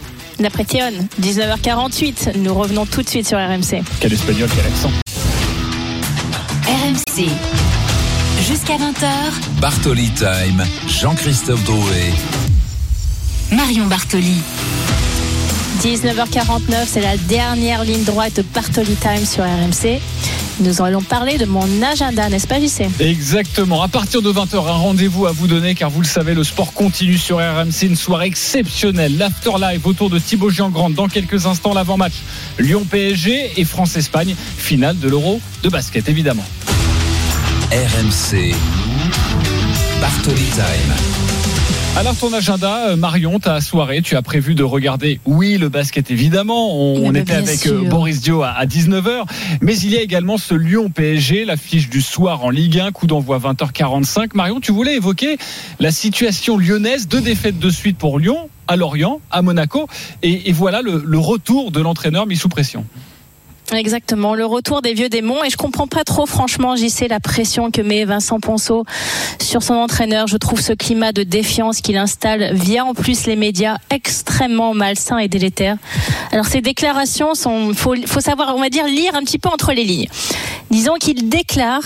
D'après 0.41 0.65
Théon, 0.65 0.93
19h48, 1.21 2.39
nous 2.39 2.55
revenons 2.55 2.87
tout 2.87 3.03
de 3.03 3.09
suite 3.09 3.29
sur 3.29 3.39
RMC. 3.39 3.83
Quel 4.01 4.13
espagnol, 4.13 4.49
quel 4.55 4.67
accent. 4.67 4.91
RMC. 6.67 7.29
Jusqu'à 8.51 8.79
20h, 8.79 9.61
Bartoli 9.61 10.11
Time, 10.11 10.65
Jean-Christophe 10.89 11.63
Drouet. 11.63 12.11
Marion 13.53 13.87
Bartoli. 13.87 14.39
19h49, 15.81 16.75
c'est 16.89 17.01
la 17.01 17.17
dernière 17.17 17.85
ligne 17.85 18.03
droite 18.03 18.35
de 18.35 18.43
Bartoli 18.43 18.97
Time 18.97 19.25
sur 19.25 19.45
RMC. 19.45 20.01
Nous 20.59 20.83
allons 20.83 21.01
parler 21.01 21.39
de 21.39 21.45
mon 21.45 21.65
agenda, 21.81 22.29
n'est-ce 22.29 22.49
pas, 22.49 22.59
JC 22.59 22.91
Exactement. 22.99 23.83
À 23.85 23.89
partir 23.89 24.21
de 24.21 24.33
20h, 24.33 24.57
un 24.57 24.73
rendez-vous 24.73 25.27
à 25.27 25.33
vous 25.33 25.47
donner, 25.47 25.77
car 25.77 25.89
vous 25.89 26.01
le 26.01 26.09
savez, 26.09 26.35
le 26.35 26.43
sport 26.43 26.73
continue 26.73 27.19
sur 27.19 27.37
RMC. 27.37 27.83
Une 27.85 27.95
soirée 27.95 28.27
exceptionnelle. 28.27 29.17
L'after 29.17 29.53
live 29.61 29.87
autour 29.87 30.11
de 30.11 30.19
Thibaut 30.19 30.51
Giangrande. 30.51 30.95
Dans 30.95 31.07
quelques 31.07 31.47
instants, 31.47 31.73
l'avant-match 31.73 32.15
Lyon-PSG 32.59 33.61
et 33.61 33.65
France-Espagne. 33.65 34.35
Finale 34.59 34.99
de 34.99 35.09
l'Euro 35.09 35.41
de 35.63 35.69
basket, 35.69 36.09
évidemment. 36.09 36.45
RMC. 37.73 38.53
Bartoli 40.01 40.43
Time. 40.43 40.93
Alors 41.97 42.17
ton 42.17 42.33
agenda, 42.33 42.89
euh, 42.89 42.97
Marion, 42.97 43.39
ta 43.39 43.61
soirée, 43.61 44.03
tu 44.03 44.17
as 44.17 44.23
prévu 44.23 44.57
de 44.57 44.65
regarder, 44.65 45.21
oui, 45.25 45.57
le 45.57 45.69
basket 45.69 46.11
évidemment. 46.11 46.75
On, 46.75 47.07
on 47.07 47.11
bien 47.13 47.23
était 47.23 47.35
avec 47.35 47.65
euh, 47.67 47.81
sûr. 47.83 47.85
Boris 47.85 48.23
Dio 48.23 48.43
à, 48.43 48.67
19h. 48.67 49.23
Mais 49.61 49.79
il 49.79 49.91
y 49.91 49.97
a 49.97 50.03
également 50.03 50.37
ce 50.37 50.55
Lyon-PSG, 50.57 51.45
l'affiche 51.45 51.89
du 51.89 52.01
soir 52.01 52.45
en 52.45 52.51
Ligue 52.51 52.81
1, 52.81 52.91
coup 52.91 53.07
d'envoi 53.07 53.39
20h45. 53.39 54.31
Marion, 54.35 54.59
tu 54.59 54.73
voulais 54.73 54.97
évoquer 54.97 55.39
la 55.79 55.93
situation 55.93 56.59
lyonnaise, 56.59 57.07
deux 57.07 57.21
défaites 57.21 57.61
de 57.61 57.71
suite 57.71 57.99
pour 57.99 58.19
Lyon, 58.19 58.51
à 58.67 58.75
Lorient, 58.75 59.21
à 59.31 59.43
Monaco. 59.43 59.87
Et, 60.25 60.49
et 60.49 60.53
voilà 60.53 60.83
le, 60.83 61.01
le 61.07 61.19
retour 61.19 61.71
de 61.71 61.81
l'entraîneur 61.81 62.27
mis 62.27 62.37
sous 62.37 62.49
pression. 62.49 62.85
Exactement, 63.73 64.35
le 64.35 64.45
retour 64.45 64.83
des 64.83 64.95
vieux 64.95 65.09
démons. 65.09 65.45
Et 65.45 65.51
je 65.51 65.57
comprends 65.57 65.87
pas 65.87 66.03
trop, 66.03 66.27
franchement, 66.27 66.75
JC, 66.75 67.07
la 67.09 67.21
pression 67.21 67.71
que 67.71 67.81
met 67.81 68.05
Vincent 68.05 68.41
Ponceau 68.41 68.85
sur 69.41 69.63
son 69.63 69.75
entraîneur. 69.75 70.27
Je 70.27 70.37
trouve 70.37 70.61
ce 70.61 70.73
climat 70.73 71.13
de 71.13 71.23
défiance 71.23 71.81
qu'il 71.81 71.97
installe 71.97 72.55
via 72.55 72.85
en 72.85 72.95
plus 72.95 73.27
les 73.27 73.37
médias 73.37 73.77
extrêmement 73.91 74.75
malsain 74.75 75.19
et 75.19 75.29
délétère. 75.29 75.77
Alors 76.33 76.47
ces 76.47 76.61
déclarations 76.61 77.35
sont, 77.35 77.73
faut, 77.75 77.95
faut 78.07 78.21
savoir, 78.21 78.57
on 78.57 78.61
va 78.61 78.71
dire, 78.71 78.87
lire 78.87 79.15
un 79.15 79.23
petit 79.23 79.39
peu 79.39 79.49
entre 79.49 79.73
les 79.73 79.85
lignes. 79.85 80.09
Disons 80.71 80.95
qu'il 80.95 81.29
déclare 81.29 81.83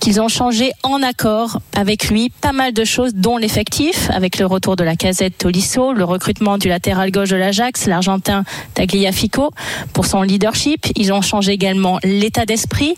qu'ils 0.00 0.20
ont 0.20 0.28
changé 0.28 0.72
en 0.82 1.02
accord 1.02 1.60
avec 1.74 2.08
lui 2.08 2.30
pas 2.30 2.52
mal 2.52 2.72
de 2.72 2.84
choses, 2.84 3.14
dont 3.14 3.36
l'effectif, 3.36 4.10
avec 4.10 4.38
le 4.38 4.46
retour 4.46 4.76
de 4.76 4.84
la 4.84 4.96
casette 4.96 5.38
Tolisso, 5.38 5.92
le 5.92 6.04
recrutement 6.04 6.58
du 6.58 6.68
latéral 6.68 7.10
gauche 7.10 7.30
de 7.30 7.36
l'Ajax, 7.36 7.86
l'Argentin 7.86 8.44
Tagliafico, 8.74 9.50
pour 9.92 10.06
son 10.06 10.22
leadership. 10.22 10.86
Ils 10.96 11.12
ont 11.12 11.13
changé 11.22 11.52
également 11.52 11.98
l'état 12.02 12.46
d'esprit. 12.46 12.94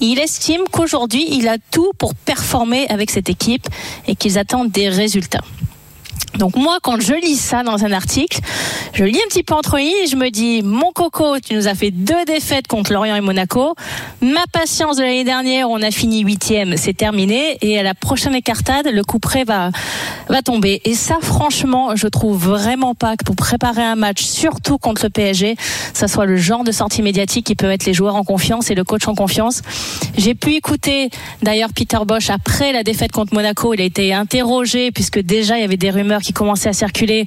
Il 0.00 0.18
estime 0.18 0.62
qu'aujourd'hui, 0.70 1.26
il 1.30 1.48
a 1.48 1.56
tout 1.70 1.92
pour 1.98 2.14
performer 2.14 2.86
avec 2.88 3.10
cette 3.10 3.28
équipe 3.28 3.66
et 4.06 4.14
qu'ils 4.14 4.38
attendent 4.38 4.70
des 4.70 4.88
résultats. 4.88 5.44
Donc 6.38 6.56
moi, 6.56 6.78
quand 6.82 7.00
je 7.00 7.14
lis 7.14 7.36
ça 7.36 7.62
dans 7.62 7.84
un 7.84 7.92
article, 7.92 8.40
je 8.92 9.04
lis 9.04 9.18
un 9.24 9.28
petit 9.28 9.42
peu 9.42 9.54
entre 9.54 9.78
lignes 9.78 9.92
je 10.08 10.16
me 10.16 10.30
dis, 10.30 10.62
mon 10.62 10.92
coco, 10.92 11.38
tu 11.38 11.54
nous 11.54 11.68
as 11.68 11.74
fait 11.74 11.90
deux 11.90 12.24
défaites 12.26 12.66
contre 12.66 12.92
Lorient 12.92 13.16
et 13.16 13.20
Monaco. 13.20 13.74
Ma 14.20 14.44
patience 14.52 14.96
de 14.96 15.02
l'année 15.02 15.24
dernière, 15.24 15.70
on 15.70 15.80
a 15.82 15.90
fini 15.90 16.20
huitième, 16.20 16.76
c'est 16.76 16.94
terminé. 16.94 17.58
Et 17.62 17.78
à 17.78 17.82
la 17.82 17.94
prochaine 17.94 18.34
écartade, 18.34 18.88
le 18.92 19.02
coup 19.02 19.18
près 19.18 19.44
va, 19.44 19.70
va 20.28 20.42
tomber. 20.42 20.80
Et 20.84 20.94
ça, 20.94 21.18
franchement, 21.20 21.96
je 21.96 22.06
trouve 22.06 22.36
vraiment 22.36 22.94
pas 22.94 23.16
que 23.16 23.24
pour 23.24 23.36
préparer 23.36 23.82
un 23.82 23.94
match, 23.94 24.22
surtout 24.22 24.78
contre 24.78 25.04
le 25.04 25.10
PSG, 25.10 25.56
ça 25.92 26.08
soit 26.08 26.26
le 26.26 26.36
genre 26.36 26.64
de 26.64 26.72
sortie 26.72 27.02
médiatique 27.02 27.46
qui 27.46 27.54
peut 27.54 27.68
mettre 27.68 27.86
les 27.86 27.94
joueurs 27.94 28.16
en 28.16 28.24
confiance 28.24 28.70
et 28.70 28.74
le 28.74 28.84
coach 28.84 29.06
en 29.08 29.14
confiance. 29.14 29.62
J'ai 30.16 30.34
pu 30.34 30.54
écouter 30.54 31.10
d'ailleurs 31.42 31.70
Peter 31.74 31.98
Bosch 32.06 32.30
après 32.30 32.72
la 32.72 32.82
défaite 32.82 33.12
contre 33.12 33.34
Monaco. 33.34 33.74
Il 33.74 33.80
a 33.80 33.84
été 33.84 34.14
interrogé 34.14 34.90
puisque 34.90 35.18
déjà 35.18 35.56
il 35.56 35.62
y 35.62 35.64
avait 35.64 35.76
des 35.76 35.90
rumeurs 35.90 36.13
qui 36.20 36.32
commençaient 36.32 36.68
à 36.68 36.72
circuler 36.72 37.26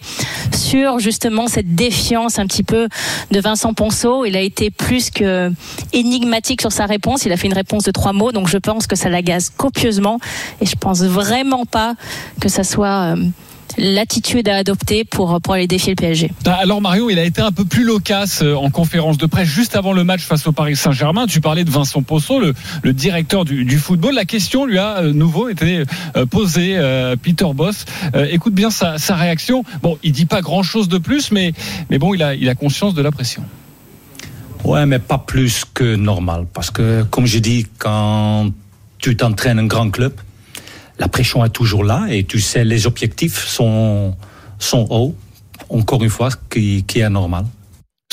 sur 0.54 1.00
justement 1.00 1.48
cette 1.48 1.76
défiance 1.76 2.40
un 2.40 2.46
petit 2.46 2.64
peu 2.64 2.88
de 3.32 3.40
Vincent 3.40 3.74
Ponceau. 3.74 4.26
Il 4.26 4.36
a 4.36 4.42
été 4.42 4.70
plus 4.70 5.10
que 5.10 5.52
énigmatique 5.94 6.62
sur 6.62 6.72
sa 6.72 6.86
réponse. 6.86 7.26
Il 7.26 7.32
a 7.32 7.38
fait 7.38 7.48
une 7.48 7.54
réponse 7.54 7.84
de 7.84 7.92
trois 7.92 8.14
mots, 8.14 8.32
donc 8.32 8.48
je 8.48 8.58
pense 8.58 8.88
que 8.88 8.96
ça 8.96 9.10
l'agace 9.10 9.50
copieusement. 9.50 10.20
Et 10.62 10.66
je 10.66 10.76
pense 10.76 11.02
vraiment 11.04 11.66
pas 11.66 11.96
que 12.42 12.50
ça 12.50 12.64
soit 12.64 13.16
euh, 13.16 13.26
l'attitude 13.78 14.48
à 14.50 14.56
adopter 14.58 15.04
pour, 15.04 15.40
pour 15.42 15.54
aller 15.54 15.68
défier 15.68 15.92
le 15.92 15.96
PSG. 15.96 16.32
Ah, 16.46 16.56
Alors 16.62 16.82
Mario, 16.82 17.10
il 17.10 17.20
a 17.20 17.24
été 17.24 17.42
un 17.42 17.52
peu 17.52 17.66
plus 17.66 17.84
loquace 17.84 18.42
euh, 18.42 18.56
en 18.56 18.70
conférence 18.70 19.18
de 19.18 19.26
presse 19.26 19.48
juste 19.48 19.76
avant 19.76 19.94
le 19.94 20.04
match 20.04 20.22
face 20.22 20.46
au 20.48 20.52
Paris 20.52 20.76
Saint-Germain. 20.76 21.28
Tu 21.28 21.42
parlais 21.42 21.64
de 21.64 21.70
Vincent 21.70 22.02
Posso, 22.02 22.40
le, 22.40 22.54
le 22.84 22.94
directeur 22.94 23.46
du, 23.46 23.66
du 23.66 23.78
football. 23.78 24.16
La 24.16 24.26
question 24.26 24.66
lui 24.66 24.78
a 24.80 24.98
euh, 25.00 25.14
nouveau 25.14 25.50
été 25.50 25.84
euh, 26.16 26.26
posée. 26.26 26.78
euh, 26.78 27.16
Peter 27.22 27.48
Boss, 27.54 27.86
Euh, 28.16 28.28
écoute 28.32 28.54
bien 28.54 28.70
sa, 28.70 28.98
sa 28.98 29.16
réaction. 29.16 29.64
Bon, 29.84 29.98
il 30.04 30.12
dit 30.12 30.26
pas 30.26 30.42
grand-chose 30.42 30.88
de 30.90 30.98
plus, 30.98 31.32
mais 31.32 31.54
mais 31.90 31.98
bon, 32.00 32.14
il 32.14 32.24
a 32.24 32.34
il 32.36 32.48
a 32.50 32.56
conscience 32.56 32.94
de 32.94 33.02
la 33.02 33.12
pression. 33.12 33.44
Ouais, 34.64 34.86
mais 34.86 35.00
pas 35.00 35.18
plus 35.20 35.64
que 35.74 35.96
normal. 35.96 36.46
Parce 36.54 36.72
que, 36.72 37.04
comme 37.04 37.26
je 37.26 37.40
dis, 37.40 37.68
quand 37.78 38.50
tu 38.98 39.16
t'entraînes 39.16 39.60
un 39.60 39.66
grand 39.66 39.90
club, 39.90 40.14
la 41.00 41.08
pression 41.08 41.44
est 41.46 41.50
toujours 41.50 41.84
là 41.84 42.08
et 42.10 42.24
tu 42.24 42.40
sais, 42.40 42.64
les 42.64 42.88
objectifs 42.88 43.46
sont, 43.46 44.16
sont 44.60 44.88
hauts. 44.90 45.16
Encore 45.70 46.04
une 46.04 46.10
fois, 46.10 46.30
qui, 46.50 46.84
qui 46.84 47.00
est 47.00 47.10
normal. 47.10 47.46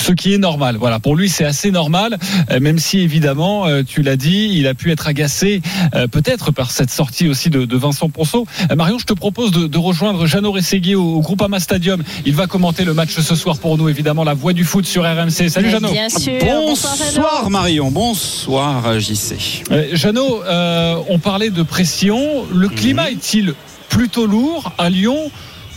Ce 0.00 0.12
qui 0.12 0.34
est 0.34 0.38
normal, 0.38 0.76
voilà. 0.78 0.98
Pour 0.98 1.14
lui, 1.16 1.28
c'est 1.30 1.44
assez 1.44 1.70
normal, 1.70 2.18
euh, 2.50 2.58
même 2.60 2.78
si 2.78 2.98
évidemment, 2.98 3.66
euh, 3.66 3.82
tu 3.86 4.02
l'as 4.02 4.16
dit, 4.16 4.50
il 4.52 4.66
a 4.66 4.74
pu 4.74 4.90
être 4.90 5.06
agacé, 5.06 5.62
euh, 5.94 6.08
peut-être 6.08 6.50
par 6.50 6.72
cette 6.72 6.90
sortie 6.90 7.28
aussi 7.28 7.48
de, 7.48 7.64
de 7.64 7.76
Vincent 7.76 8.10
Ponceau. 8.10 8.44
Euh, 8.70 8.74
Marion, 8.76 8.98
je 8.98 9.06
te 9.06 9.14
propose 9.14 9.52
de, 9.52 9.66
de 9.66 9.78
rejoindre 9.78 10.26
Jeannot 10.26 10.52
Rességuier 10.52 10.94
au, 10.96 11.14
au 11.14 11.20
Groupama 11.20 11.58
Stadium. 11.60 12.02
Il 12.26 12.34
va 12.34 12.46
commenter 12.48 12.84
le 12.84 12.92
match 12.92 13.18
ce 13.18 13.34
soir 13.36 13.56
pour 13.58 13.78
nous, 13.78 13.88
évidemment, 13.88 14.24
la 14.24 14.34
voix 14.34 14.52
du 14.52 14.64
foot 14.64 14.84
sur 14.84 15.04
RMC. 15.04 15.48
Salut 15.48 15.66
Mais 15.68 15.70
Jeannot. 15.72 15.92
bien 15.92 16.08
sûr. 16.10 16.32
Bonsoir. 16.40 16.96
Bonsoir 16.98 17.50
Marion, 17.50 17.90
bonsoir 17.90 18.98
JC. 19.00 19.62
Euh, 19.70 19.86
Jeannot, 19.94 20.42
euh, 20.44 20.96
on 21.08 21.18
parlait 21.18 21.50
de 21.50 21.62
pression. 21.62 22.44
Le 22.52 22.68
climat 22.68 23.10
est-il 23.10 23.54
plutôt 23.88 24.26
lourd 24.26 24.72
à 24.76 24.90
Lyon 24.90 25.30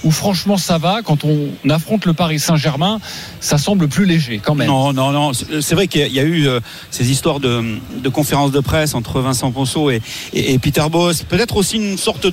ou 0.04 0.12
franchement 0.12 0.58
ça 0.58 0.78
va 0.78 1.02
quand 1.04 1.24
on 1.24 1.70
affronte 1.70 2.06
le 2.06 2.14
Paris 2.14 2.40
Saint-Germain, 2.40 3.00
ça 3.40 3.58
semble 3.58 3.88
plus 3.88 4.06
léger 4.06 4.40
quand 4.44 4.56
même. 4.56 4.68
Non, 4.68 4.94
non, 4.94 5.12
non. 5.12 5.32
C'est 5.34 5.76
vrai 5.76 5.88
qu'il 5.88 6.12
y 6.12 6.20
a 6.20 6.24
eu 6.24 6.48
euh, 6.48 6.60
ces 6.92 7.12
histoires 7.12 7.40
de, 7.40 7.80
conférences 8.12 8.52
de 8.52 8.60
presse 8.60 8.96
entre 8.96 9.20
Vincent 9.22 9.52
Ponceau 9.52 9.90
et, 9.90 10.02
et, 10.34 10.54
et 10.54 10.60
Peter 10.60 10.84
Boss. 10.90 11.24
Peut-être 11.24 11.58
aussi 11.58 11.78
une 11.78 11.98
sorte 11.98 12.28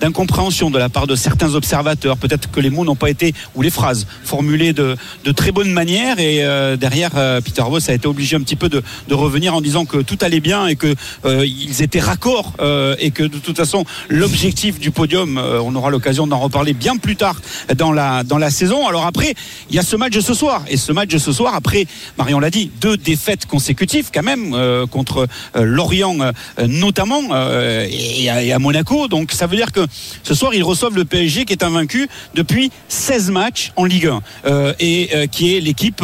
d'incompréhension 0.00 0.68
de, 0.70 0.74
de, 0.74 0.78
la 0.78 0.88
part 0.88 1.06
de 1.06 1.16
certains 1.16 1.54
observateurs. 1.54 2.16
Peut-être 2.16 2.50
que 2.50 2.60
les 2.60 2.70
mots 2.70 2.84
n'ont 2.84 2.96
pas 2.96 3.10
été, 3.10 3.34
ou 3.54 3.62
les 3.62 3.70
phrases, 3.70 4.06
formulées 4.24 4.72
de, 4.72 4.96
de 5.24 5.32
très 5.32 5.52
bonne 5.52 5.72
manière. 5.72 6.18
Et 6.18 6.44
euh, 6.44 6.76
derrière, 6.76 7.12
euh, 7.16 7.40
Peter 7.40 7.62
Boss 7.68 7.88
a 7.88 7.94
été 7.94 8.06
obligé 8.06 8.36
un 8.36 8.40
petit 8.40 8.56
peu 8.56 8.68
de, 8.68 8.82
revenir 9.10 9.54
en 9.54 9.60
disant 9.60 9.84
que 9.84 9.98
tout 9.98 10.18
allait 10.20 10.40
bien 10.40 10.66
et 10.66 10.76
qu'ils 10.76 10.94
euh, 11.24 11.44
étaient 11.80 12.00
raccords 12.00 12.52
et 12.98 13.10
que 13.10 13.24
de 13.24 13.38
toute 13.38 13.56
façon, 13.56 13.84
l'objectif 14.08 14.78
du 14.78 14.90
podium, 14.90 15.38
on 15.38 15.74
aura 15.74 15.90
l'occasion 15.90 16.26
d'en 16.26 16.38
reparler 16.38 16.72
bien 16.72 16.96
plus 16.96 17.07
tard 17.16 17.40
dans 17.76 17.92
la, 17.92 18.24
dans 18.24 18.38
la 18.38 18.50
saison. 18.50 18.86
Alors 18.86 19.06
après, 19.06 19.34
il 19.70 19.76
y 19.76 19.78
a 19.78 19.82
ce 19.82 19.96
match 19.96 20.12
de 20.12 20.20
ce 20.20 20.34
soir. 20.34 20.64
Et 20.68 20.76
ce 20.76 20.92
match 20.92 21.08
de 21.08 21.18
ce 21.18 21.32
soir, 21.32 21.54
après, 21.54 21.86
Marion 22.16 22.40
l'a 22.40 22.50
dit, 22.50 22.70
deux 22.80 22.96
défaites 22.96 23.46
consécutives 23.46 24.10
quand 24.12 24.22
même 24.22 24.54
euh, 24.54 24.86
contre 24.86 25.26
euh, 25.56 25.64
Lorient 25.64 26.18
euh, 26.20 26.32
notamment 26.66 27.22
et 27.30 28.30
à, 28.30 28.42
et, 28.42 28.52
à, 28.52 28.58
Monaco. 28.58 29.08
Donc 29.08 29.32
ça 29.32 29.46
veut 29.46 29.56
dire 29.56 29.72
que 29.72 29.86
ce 30.22 30.34
soir, 30.34 30.54
ils 30.54 30.62
reçoivent 30.62 30.96
le 30.96 31.04
PSG 31.04 31.44
qui 31.44 31.52
est 31.52 31.62
invaincu 31.62 32.08
depuis 32.34 32.70
16 32.88 33.30
matchs 33.30 33.72
en 33.76 33.84
Ligue 33.84 34.10
1 34.44 34.74
et 34.80 35.28
qui 35.30 35.56
est 35.56 35.60
l'équipe 35.60 36.02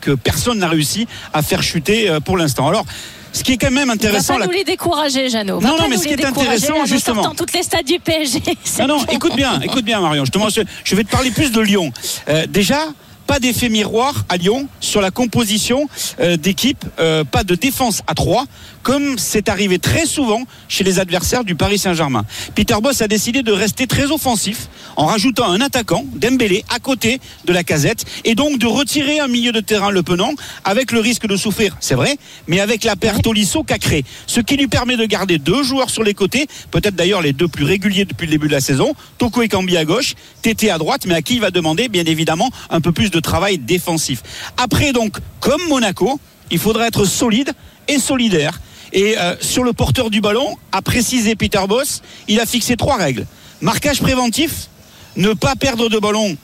que 0.00 0.10
personne 0.12 0.58
n'a 0.58 0.68
réussi 0.68 1.06
à 1.32 1.42
faire 1.42 1.62
chuter 1.62 2.18
pour 2.24 2.36
l'instant. 2.36 2.68
Alors 2.68 2.84
ce 3.32 3.42
qui 3.42 3.52
est 3.52 3.56
quand 3.56 3.70
même 3.70 3.90
intéressant. 3.90 4.34
On 4.34 4.38
va 4.38 4.44
pas 4.44 4.50
nous 4.50 4.58
les 4.58 4.64
décourager, 4.64 5.28
Jeannot. 5.28 5.60
Non, 5.60 5.76
non, 5.78 5.88
mais 5.88 5.96
ce 5.96 6.06
qui 6.06 6.14
est 6.14 6.24
intéressant, 6.24 6.78
là, 6.78 6.84
justement. 6.84 7.22
Dans 7.22 7.34
toutes 7.34 7.52
les 7.52 7.62
stades 7.62 7.86
du 7.86 7.98
PSG. 7.98 8.42
Non, 8.80 8.86
non, 8.86 9.04
écoute 9.10 9.34
bien, 9.36 9.60
écoute 9.60 9.84
bien, 9.84 10.00
Marion. 10.00 10.24
Je, 10.24 10.62
je 10.84 10.94
vais 10.94 11.04
te 11.04 11.10
parler 11.10 11.30
plus 11.30 11.52
de 11.52 11.60
Lyon. 11.60 11.92
Euh, 12.28 12.46
déjà, 12.48 12.88
pas 13.26 13.38
d'effet 13.38 13.68
miroir 13.68 14.24
à 14.28 14.36
Lyon 14.36 14.68
sur 14.80 15.00
la 15.00 15.10
composition 15.10 15.88
euh, 16.20 16.36
d'équipe, 16.36 16.84
euh, 16.98 17.24
pas 17.24 17.44
de 17.44 17.54
défense 17.54 18.02
à 18.06 18.14
3 18.14 18.44
comme 18.82 19.18
c'est 19.18 19.48
arrivé 19.48 19.78
très 19.78 20.06
souvent 20.06 20.42
chez 20.68 20.84
les 20.84 20.98
adversaires 20.98 21.44
du 21.44 21.54
Paris 21.54 21.78
Saint-Germain. 21.78 22.24
Peter 22.54 22.76
Boss 22.82 23.00
a 23.02 23.08
décidé 23.08 23.42
de 23.42 23.52
rester 23.52 23.86
très 23.86 24.10
offensif 24.10 24.68
en 24.96 25.06
rajoutant 25.06 25.50
un 25.50 25.60
attaquant, 25.60 26.04
Dembélé, 26.14 26.64
à 26.68 26.78
côté 26.78 27.20
de 27.44 27.52
la 27.52 27.64
casette 27.64 28.04
et 28.24 28.34
donc 28.34 28.58
de 28.58 28.66
retirer 28.66 29.20
un 29.20 29.28
milieu 29.28 29.52
de 29.52 29.60
terrain 29.60 29.90
le 29.90 30.02
penant 30.02 30.32
avec 30.64 30.92
le 30.92 31.00
risque 31.00 31.26
de 31.26 31.36
souffrir, 31.36 31.76
c'est 31.80 31.94
vrai, 31.94 32.16
mais 32.46 32.60
avec 32.60 32.84
la 32.84 32.96
perte 32.96 33.26
Olisso 33.26 33.62
Cacré, 33.62 34.04
ce 34.26 34.40
qui 34.40 34.56
lui 34.56 34.68
permet 34.68 34.96
de 34.96 35.04
garder 35.04 35.38
deux 35.38 35.62
joueurs 35.62 35.90
sur 35.90 36.02
les 36.02 36.14
côtés, 36.14 36.46
peut-être 36.70 36.94
d'ailleurs 36.94 37.22
les 37.22 37.32
deux 37.32 37.48
plus 37.48 37.64
réguliers 37.64 38.04
depuis 38.04 38.26
le 38.26 38.32
début 38.32 38.48
de 38.48 38.52
la 38.52 38.60
saison, 38.60 38.94
Toko 39.18 39.42
et 39.42 39.48
Cambi 39.48 39.76
à 39.76 39.84
gauche, 39.84 40.14
Tété 40.42 40.70
à 40.70 40.78
droite, 40.78 41.06
mais 41.06 41.14
à 41.14 41.22
qui 41.22 41.34
il 41.34 41.40
va 41.40 41.50
demander 41.50 41.88
bien 41.88 42.04
évidemment 42.04 42.50
un 42.70 42.80
peu 42.80 42.92
plus 42.92 43.10
de 43.10 43.20
travail 43.20 43.58
défensif. 43.58 44.22
Après 44.56 44.92
donc, 44.92 45.18
comme 45.40 45.62
Monaco, 45.68 46.18
il 46.50 46.58
faudra 46.58 46.86
être 46.86 47.04
solide 47.04 47.52
et 47.88 47.98
solidaire 47.98 48.60
et 48.92 49.18
euh, 49.18 49.34
sur 49.40 49.64
le 49.64 49.72
porteur 49.72 50.10
du 50.10 50.20
ballon, 50.20 50.56
a 50.72 50.82
précisé 50.82 51.34
Peter 51.34 51.60
Boss, 51.68 52.02
il 52.28 52.40
a 52.40 52.46
fixé 52.46 52.76
trois 52.76 52.96
règles. 52.96 53.26
Marquage 53.60 54.00
préventif, 54.00 54.68
ne 55.16 55.32
pas 55.32 55.54
perdre 55.56 55.88
de 55.88 55.98
ballon 55.98 56.36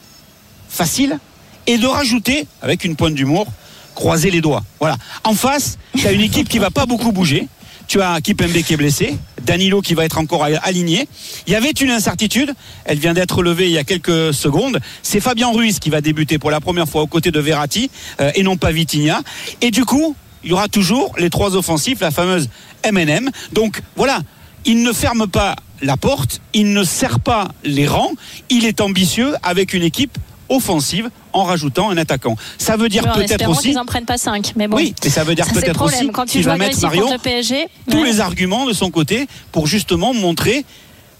facile 0.69 1.19
et 1.67 1.79
de 1.79 1.87
rajouter, 1.87 2.47
avec 2.63 2.85
une 2.85 2.97
pointe 2.97 3.15
d'humour, 3.15 3.47
croiser 3.95 4.31
les 4.31 4.41
doigts. 4.41 4.65
Voilà. 4.81 4.97
En 5.25 5.35
face, 5.35 5.79
tu 5.97 6.07
as 6.07 6.13
une 6.13 6.21
équipe 6.21 6.49
qui 6.49 6.59
va 6.59 6.71
pas 6.71 6.87
beaucoup 6.87 7.13
bouger. 7.13 7.49
Tu 7.89 8.03
as 8.03 8.21
Kipembe 8.21 8.53
qui 8.53 8.75
est 8.75 8.77
blessé, 8.77 9.17
Danilo 9.43 9.81
qui 9.81 9.95
va 9.95 10.05
être 10.05 10.19
encore 10.19 10.45
aligné. 10.45 11.09
Il 11.47 11.55
y 11.55 11.57
avait 11.57 11.71
une 11.71 11.91
incertitude, 11.91 12.55
elle 12.85 12.99
vient 12.99 13.15
d'être 13.15 13.43
levée 13.43 13.65
il 13.65 13.73
y 13.73 13.79
a 13.79 13.85
quelques 13.85 14.35
secondes. 14.35 14.79
C'est 15.03 15.21
Fabien 15.21 15.51
Ruiz 15.51 15.79
qui 15.79 15.89
va 15.89 16.03
débuter 16.03 16.39
pour 16.39 16.51
la 16.51 16.61
première 16.61 16.87
fois 16.87 17.01
aux 17.01 17.07
côtés 17.07 17.31
de 17.31 17.41
Verratti 17.41 17.91
euh, 18.21 18.31
et 18.35 18.43
non 18.43 18.59
pas 18.59 18.73
Vitinha. 18.73 19.23
Et 19.63 19.71
du 19.71 19.87
coup, 19.87 20.15
il 20.45 20.51
y 20.51 20.53
aura 20.53 20.69
toujours 20.69 21.15
les 21.19 21.31
trois 21.31 21.57
offensifs, 21.57 22.01
la 22.01 22.11
fameuse 22.11 22.49
MNM. 22.91 23.31
Donc 23.53 23.83
voilà, 23.97 24.21
il 24.65 24.83
ne 24.83 24.93
ferme 24.93 25.27
pas 25.27 25.57
la 25.83 25.97
porte, 25.97 26.41
il 26.55 26.73
ne 26.73 26.85
serre 26.85 27.21
pas 27.21 27.49
les 27.65 27.87
rangs, 27.87 28.13
il 28.51 28.65
est 28.65 28.81
ambitieux 28.81 29.35
avec 29.43 29.75
une 29.75 29.83
équipe 29.83 30.19
offensive 30.49 31.11
en 31.33 31.45
rajoutant 31.45 31.91
un 31.91 31.97
attaquant. 31.97 32.37
Ça 32.57 32.77
veut 32.77 32.89
dire 32.89 33.13
peut-être 33.13 33.49
aussi. 33.49 33.69
qu'ils 33.69 33.75
n'en 33.75 33.85
prennent 33.85 34.07
pas 34.07 34.19
5, 34.19 34.55
mais 34.57 34.67
bon. 34.67 34.77
Oui, 34.77 34.95
et 35.05 35.11
ça 35.11 35.25
veut 35.25 35.35
dire 35.35 35.47
peut-être 35.47 35.83
aussi 35.83 36.11
qu'il 36.27 36.45
va 36.45 36.57
mettre 36.57 36.81
Marion 36.81 37.19
PSG, 37.19 37.69
tous 37.91 38.03
les 38.03 38.21
arguments 38.21 38.67
de 38.67 38.73
son 38.73 38.91
côté 38.91 39.29
pour 39.53 39.67
justement 39.67 40.15
montrer 40.15 40.65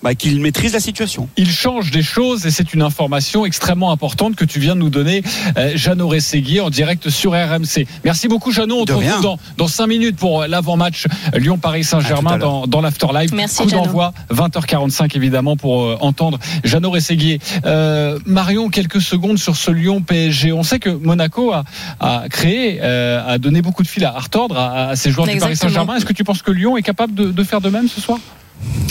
bah, 0.03 0.15
qu'il 0.15 0.41
maîtrise 0.41 0.73
la 0.73 0.81
situation. 0.81 1.29
Il 1.37 1.51
change 1.51 1.91
des 1.91 2.03
choses 2.03 2.47
et 2.47 2.51
c'est 2.51 2.75
une 2.75 2.83
information 2.83 3.45
extrêmement 3.47 3.91
importante 3.91 4.37
que 4.37 4.45
tu 4.45 4.61
viens 4.61 4.75
de 4.75 4.81
nous 4.81 4.91
donner, 4.91 5.23
euh, 5.57 5.73
Jeannot 5.75 6.09
Rességui, 6.09 6.61
en 6.61 6.71
direct 6.71 7.11
sur 7.11 7.33
RMC. 7.33 7.87
Merci 8.05 8.29
beaucoup, 8.29 8.53
Jeannot. 8.53 8.83
On 8.83 8.85
te 8.85 8.93
retrouve 8.93 9.23
dans, 9.23 9.39
dans 9.57 9.69
5 9.69 9.87
minutes 9.87 10.17
pour 10.17 10.45
l'avant-match 10.47 11.07
Lyon-Paris-Saint-Germain 11.35 12.39
dans, 12.39 12.67
dans 12.67 12.81
l'Afterlife. 12.81 13.33
Merci, 13.33 13.63
Coup 13.63 13.71
d'envoi, 13.71 14.13
20h45 14.33 15.17
évidemment, 15.17 15.57
pour 15.57 15.83
euh, 15.83 15.99
entendre 16.01 16.39
Jeannot 16.65 16.91
Rességuier. 16.91 17.41
Euh, 17.65 18.19
Marion, 18.27 18.69
quelques 18.69 19.01
secondes 19.01 19.39
sur 19.39 19.57
ce 19.57 19.71
Lyon-PSG. 19.71 20.53
On 20.53 20.63
sait 20.63 20.79
que 20.79 20.91
Monaco 20.91 21.53
a, 21.53 21.65
a 22.01 22.29
créé, 22.29 22.79
euh, 22.83 23.23
a 23.27 23.39
donné 23.39 23.63
beaucoup 23.63 23.83
de 23.83 23.89
fil 23.89 24.05
à 24.05 24.13
retordre 24.13 24.59
à, 24.59 24.89
à 24.89 24.97
ses 24.97 25.11
joueurs 25.11 25.29
Exactement. 25.29 25.53
du 25.53 25.59
Paris 25.59 25.73
Saint-Germain. 25.73 25.97
Est-ce 25.97 26.07
que 26.07 26.13
tu 26.13 26.25
penses 26.25 26.43
que 26.43 26.51
Lyon 26.51 26.77
est 26.77 26.83
capable 26.83 27.15
de, 27.15 27.31
de 27.31 27.45
faire 27.45 27.61
de 27.61 27.69
même 27.69 27.89
ce 27.89 28.01
soir? 28.01 28.19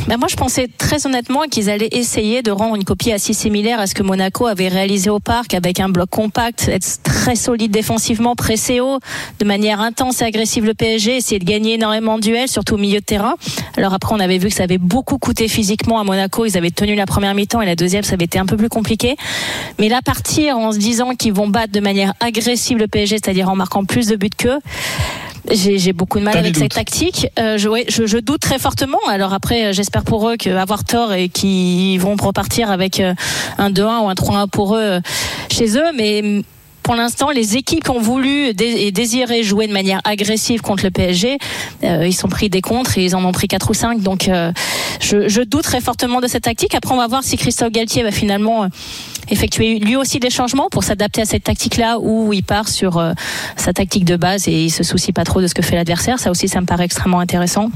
Ben 0.07 0.17
moi, 0.17 0.29
je 0.29 0.37
pensais 0.37 0.69
très 0.77 1.05
honnêtement 1.05 1.43
qu'ils 1.51 1.69
allaient 1.69 1.89
essayer 1.91 2.41
de 2.41 2.49
rendre 2.49 2.75
une 2.75 2.85
copie 2.85 3.11
assez 3.11 3.33
similaire 3.33 3.79
à 3.81 3.87
ce 3.87 3.93
que 3.93 4.03
Monaco 4.03 4.47
avait 4.47 4.69
réalisé 4.69 5.09
au 5.09 5.19
parc 5.19 5.53
avec 5.53 5.81
un 5.81 5.89
bloc 5.89 6.09
compact, 6.09 6.69
être 6.69 7.03
très 7.03 7.35
solide 7.35 7.71
défensivement, 7.71 8.33
pressé 8.33 8.79
haut, 8.79 8.99
de 9.39 9.45
manière 9.45 9.81
intense 9.81 10.21
et 10.21 10.25
agressive 10.25 10.63
le 10.63 10.73
PSG, 10.73 11.17
essayer 11.17 11.39
de 11.39 11.45
gagner 11.45 11.73
énormément 11.73 12.15
de 12.15 12.21
duels, 12.21 12.47
surtout 12.47 12.75
au 12.75 12.77
milieu 12.77 12.99
de 12.99 13.05
terrain. 13.05 13.35
Alors 13.75 13.93
après, 13.93 14.15
on 14.15 14.19
avait 14.21 14.37
vu 14.37 14.47
que 14.47 14.53
ça 14.53 14.63
avait 14.63 14.77
beaucoup 14.77 15.17
coûté 15.17 15.49
physiquement 15.49 15.99
à 15.99 16.05
Monaco. 16.05 16.45
Ils 16.45 16.57
avaient 16.57 16.71
tenu 16.71 16.95
la 16.95 17.05
première 17.05 17.35
mi-temps 17.35 17.61
et 17.61 17.65
la 17.65 17.75
deuxième, 17.75 18.03
ça 18.03 18.13
avait 18.13 18.25
été 18.25 18.39
un 18.39 18.45
peu 18.45 18.55
plus 18.55 18.69
compliqué. 18.69 19.17
Mais 19.77 19.89
là, 19.89 19.99
partir 20.01 20.57
en 20.57 20.71
se 20.71 20.77
disant 20.77 21.15
qu'ils 21.15 21.33
vont 21.33 21.49
battre 21.49 21.73
de 21.73 21.81
manière 21.81 22.13
agressive 22.21 22.77
le 22.77 22.87
PSG, 22.87 23.17
c'est-à-dire 23.21 23.49
en 23.49 23.57
marquant 23.57 23.83
plus 23.83 24.07
de 24.07 24.15
buts 24.15 24.29
qu'eux, 24.29 24.59
j'ai 25.51 25.93
beaucoup 25.93 26.19
de 26.19 26.23
mal 26.23 26.37
avec 26.37 26.55
cette 26.55 26.73
tactique. 26.73 27.27
Euh, 27.39 27.57
je, 27.57 27.69
ouais, 27.69 27.85
je, 27.89 28.05
je, 28.05 28.17
doute 28.17 28.41
très 28.41 28.59
fortement. 28.59 28.99
Alors 29.07 29.33
après, 29.33 29.73
j'espère 29.73 30.03
pour 30.03 30.29
eux 30.29 30.37
qu'avoir 30.37 30.83
tort 30.83 31.13
et 31.13 31.29
qu'ils 31.29 31.99
vont 31.99 32.15
repartir 32.15 32.71
avec 32.71 32.99
euh, 32.99 33.13
un 33.57 33.69
2-1 33.69 34.03
ou 34.03 34.09
un 34.09 34.13
3-1 34.13 34.49
pour 34.49 34.75
eux 34.75 34.81
euh, 34.81 34.99
chez 35.49 35.77
eux. 35.77 35.91
Mais 35.95 36.43
pour 36.87 36.95
l'instant, 36.95 37.31
les 37.31 37.57
équipes 37.57 37.83
qui 37.83 37.91
ont 37.91 37.99
voulu 37.99 38.47
et 38.47 38.91
désiré 38.93 39.43
jouer 39.43 39.67
de 39.67 39.73
manière 39.73 39.99
agressive 40.05 40.61
contre 40.61 40.85
le 40.85 40.89
PSG, 40.89 41.37
euh, 41.83 42.07
ils 42.07 42.15
sont 42.15 42.29
pris 42.29 42.49
des 42.49 42.61
contres 42.61 42.97
et 42.97 43.03
ils 43.03 43.13
en 43.13 43.25
ont 43.25 43.33
pris 43.33 43.49
4 43.49 43.69
ou 43.69 43.73
5. 43.73 44.01
Donc 44.01 44.29
euh, 44.29 44.53
je, 45.01 45.27
je, 45.27 45.41
doute 45.41 45.63
très 45.63 45.81
fortement 45.81 46.21
de 46.21 46.27
cette 46.27 46.43
tactique. 46.43 46.75
Après, 46.75 46.93
on 46.93 46.97
va 46.97 47.07
voir 47.07 47.25
si 47.25 47.35
Christophe 47.35 47.71
Galtier 47.73 48.03
va 48.03 48.11
finalement 48.11 48.63
euh, 48.63 48.67
effectuer 49.29 49.79
lui 49.79 49.95
aussi 49.95 50.19
des 50.19 50.29
changements 50.29 50.69
pour 50.69 50.83
s'adapter 50.83 51.21
à 51.21 51.25
cette 51.25 51.43
tactique-là 51.43 51.99
ou 51.99 52.33
il 52.33 52.43
part 52.43 52.67
sur 52.67 52.97
euh, 52.97 53.13
sa 53.55 53.73
tactique 53.73 54.05
de 54.05 54.15
base 54.15 54.47
et 54.47 54.65
il 54.65 54.69
se 54.69 54.83
soucie 54.83 55.11
pas 55.11 55.23
trop 55.23 55.41
de 55.41 55.47
ce 55.47 55.53
que 55.53 55.61
fait 55.61 55.75
l'adversaire. 55.75 56.19
Ça 56.19 56.31
aussi, 56.31 56.47
ça 56.47 56.61
me 56.61 56.65
paraît 56.65 56.85
extrêmement 56.85 57.19
intéressant. 57.19 57.69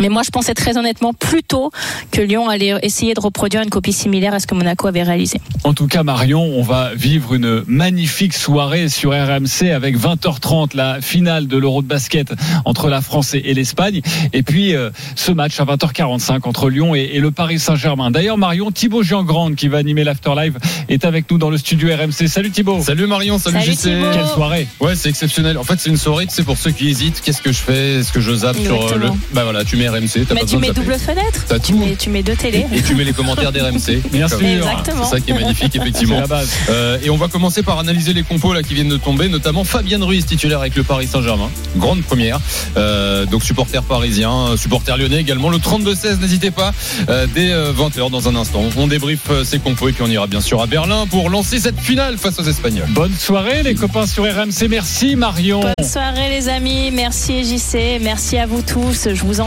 Mais 0.00 0.08
moi, 0.08 0.22
je 0.22 0.30
pensais 0.30 0.54
très 0.54 0.76
honnêtement 0.76 1.12
plutôt 1.12 1.70
que 2.12 2.20
Lyon 2.20 2.48
allait 2.48 2.74
essayer 2.82 3.14
de 3.14 3.20
reproduire 3.20 3.62
une 3.62 3.70
copie 3.70 3.92
similaire 3.92 4.34
à 4.34 4.40
ce 4.40 4.46
que 4.46 4.54
Monaco 4.54 4.86
avait 4.86 5.02
réalisé. 5.02 5.40
En 5.64 5.74
tout 5.74 5.86
cas, 5.86 6.02
Marion, 6.02 6.42
on 6.42 6.62
va 6.62 6.94
vivre 6.94 7.34
une 7.34 7.64
magnifique 7.66 8.34
soirée 8.34 8.88
sur 8.88 9.10
RMC 9.10 9.70
avec 9.74 9.98
20h30 9.98 10.76
la 10.76 11.00
finale 11.00 11.48
de 11.48 11.56
l'Euro 11.56 11.82
de 11.82 11.88
basket 11.88 12.32
entre 12.64 12.88
la 12.88 13.00
France 13.00 13.34
et 13.34 13.54
l'Espagne. 13.54 14.02
Et 14.32 14.42
puis 14.42 14.74
euh, 14.74 14.90
ce 15.16 15.32
match 15.32 15.58
à 15.60 15.64
20h45 15.64 16.46
entre 16.46 16.70
Lyon 16.70 16.94
et, 16.94 17.10
et 17.14 17.20
le 17.20 17.30
Paris 17.30 17.58
Saint-Germain. 17.58 18.10
D'ailleurs, 18.10 18.38
Marion, 18.38 18.70
Thibaut 18.70 19.02
Jean-Grande 19.02 19.56
qui 19.56 19.68
va 19.68 19.78
animer 19.78 20.04
l'Afterlive 20.04 20.58
est 20.88 21.04
avec 21.04 21.30
nous 21.30 21.38
dans 21.38 21.50
le 21.50 21.58
studio 21.58 21.88
RMC. 21.94 22.28
Salut 22.28 22.50
Thibaut. 22.50 22.80
Salut 22.82 23.06
Marion, 23.06 23.38
salut, 23.38 23.58
salut 23.60 23.72
JC. 23.72 23.80
Thibaut. 23.80 24.10
Quelle 24.12 24.26
soirée. 24.26 24.68
Ouais, 24.80 24.94
c'est 24.94 25.08
exceptionnel. 25.08 25.58
En 25.58 25.64
fait, 25.64 25.78
c'est 25.78 25.90
une 25.90 25.96
soirée, 25.96 26.26
c'est 26.28 26.44
pour 26.44 26.58
ceux 26.58 26.70
qui 26.70 26.88
hésitent. 26.88 27.20
Qu'est-ce 27.24 27.42
que 27.42 27.52
je 27.52 27.58
fais? 27.58 27.94
Est-ce 27.96 28.12
que 28.12 28.20
je 28.20 28.34
zappe 28.34 28.56
Exactement. 28.56 28.88
sur 28.88 28.96
euh, 28.96 29.00
le. 29.00 29.08
Bah 29.32 29.44
voilà, 29.44 29.64
tu 29.64 29.76
mets 29.78 29.88
RMC. 29.88 30.26
T'as 30.28 30.34
Mais 30.34 30.40
pas 30.40 30.46
tu 30.46 30.58
mets 30.58 30.72
double 30.72 30.98
fenêtre, 30.98 31.44
T'as 31.48 31.58
tu 31.58 31.72
tout. 31.72 31.78
mets, 31.78 31.96
tu 31.96 32.10
mets 32.10 32.22
deux 32.22 32.36
télés. 32.36 32.66
Et 32.74 32.82
tu 32.82 32.94
mets 32.94 33.04
les 33.04 33.12
commentaires 33.12 33.52
d'RMC. 33.52 34.02
Bien 34.12 34.28
sûr. 34.28 34.40
Exactement. 34.42 35.04
C'est 35.04 35.10
ça 35.16 35.20
qui 35.20 35.30
est 35.30 35.34
magnifique, 35.34 35.70
C'est 35.72 35.78
effectivement. 35.80 36.20
la 36.20 36.26
base. 36.26 36.50
Euh, 36.70 36.98
et 37.02 37.10
on 37.10 37.16
va 37.16 37.28
commencer 37.28 37.62
par 37.62 37.78
analyser 37.78 38.12
les 38.12 38.22
compos 38.22 38.52
là 38.52 38.62
qui 38.62 38.74
viennent 38.74 38.88
de 38.88 38.96
tomber, 38.96 39.28
notamment 39.28 39.64
Fabien 39.64 40.04
Ruiz 40.04 40.26
titulaire 40.26 40.60
avec 40.60 40.74
le 40.76 40.82
Paris 40.82 41.06
Saint-Germain. 41.06 41.50
Grande 41.76 42.02
première. 42.02 42.40
Euh, 42.76 43.24
donc 43.26 43.42
supporter 43.42 43.82
parisien, 43.82 44.56
supporter 44.56 44.96
lyonnais 44.98 45.20
également. 45.20 45.48
Le 45.50 45.58
32-16, 45.58 46.20
n'hésitez 46.20 46.50
pas. 46.50 46.72
Euh, 47.08 47.26
dès 47.34 47.48
20h 47.48 48.10
dans 48.10 48.28
un 48.28 48.34
instant. 48.36 48.64
On 48.76 48.86
débriefe 48.86 49.30
ces 49.44 49.58
compos 49.58 49.88
et 49.88 49.92
puis 49.92 50.02
on 50.06 50.10
ira 50.10 50.26
bien 50.26 50.40
sûr 50.40 50.60
à 50.60 50.66
Berlin 50.66 51.06
pour 51.08 51.30
lancer 51.30 51.58
cette 51.58 51.80
finale 51.80 52.16
face 52.18 52.38
aux 52.38 52.44
Espagnols. 52.44 52.88
Bonne 52.90 53.14
soirée 53.14 53.62
les 53.62 53.74
copains 53.74 54.06
sur 54.06 54.24
RMC. 54.24 54.68
Merci 54.68 55.16
Marion. 55.16 55.60
Bonne 55.60 55.86
soirée 55.88 56.30
les 56.30 56.48
amis, 56.48 56.90
merci 56.90 57.44
JC, 57.44 58.00
merci 58.02 58.36
à 58.38 58.46
vous 58.46 58.62
tous, 58.62 59.08
je 59.14 59.22
vous 59.22 59.40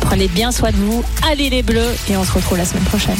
prenez 0.00 0.28
bien 0.28 0.52
soin 0.52 0.70
de 0.70 0.76
vous, 0.76 1.04
allez 1.28 1.50
les 1.50 1.62
bleus 1.62 1.94
et 2.08 2.16
on 2.16 2.24
se 2.24 2.32
retrouve 2.32 2.58
la 2.58 2.64
semaine 2.64 2.84
prochaine. 2.84 3.16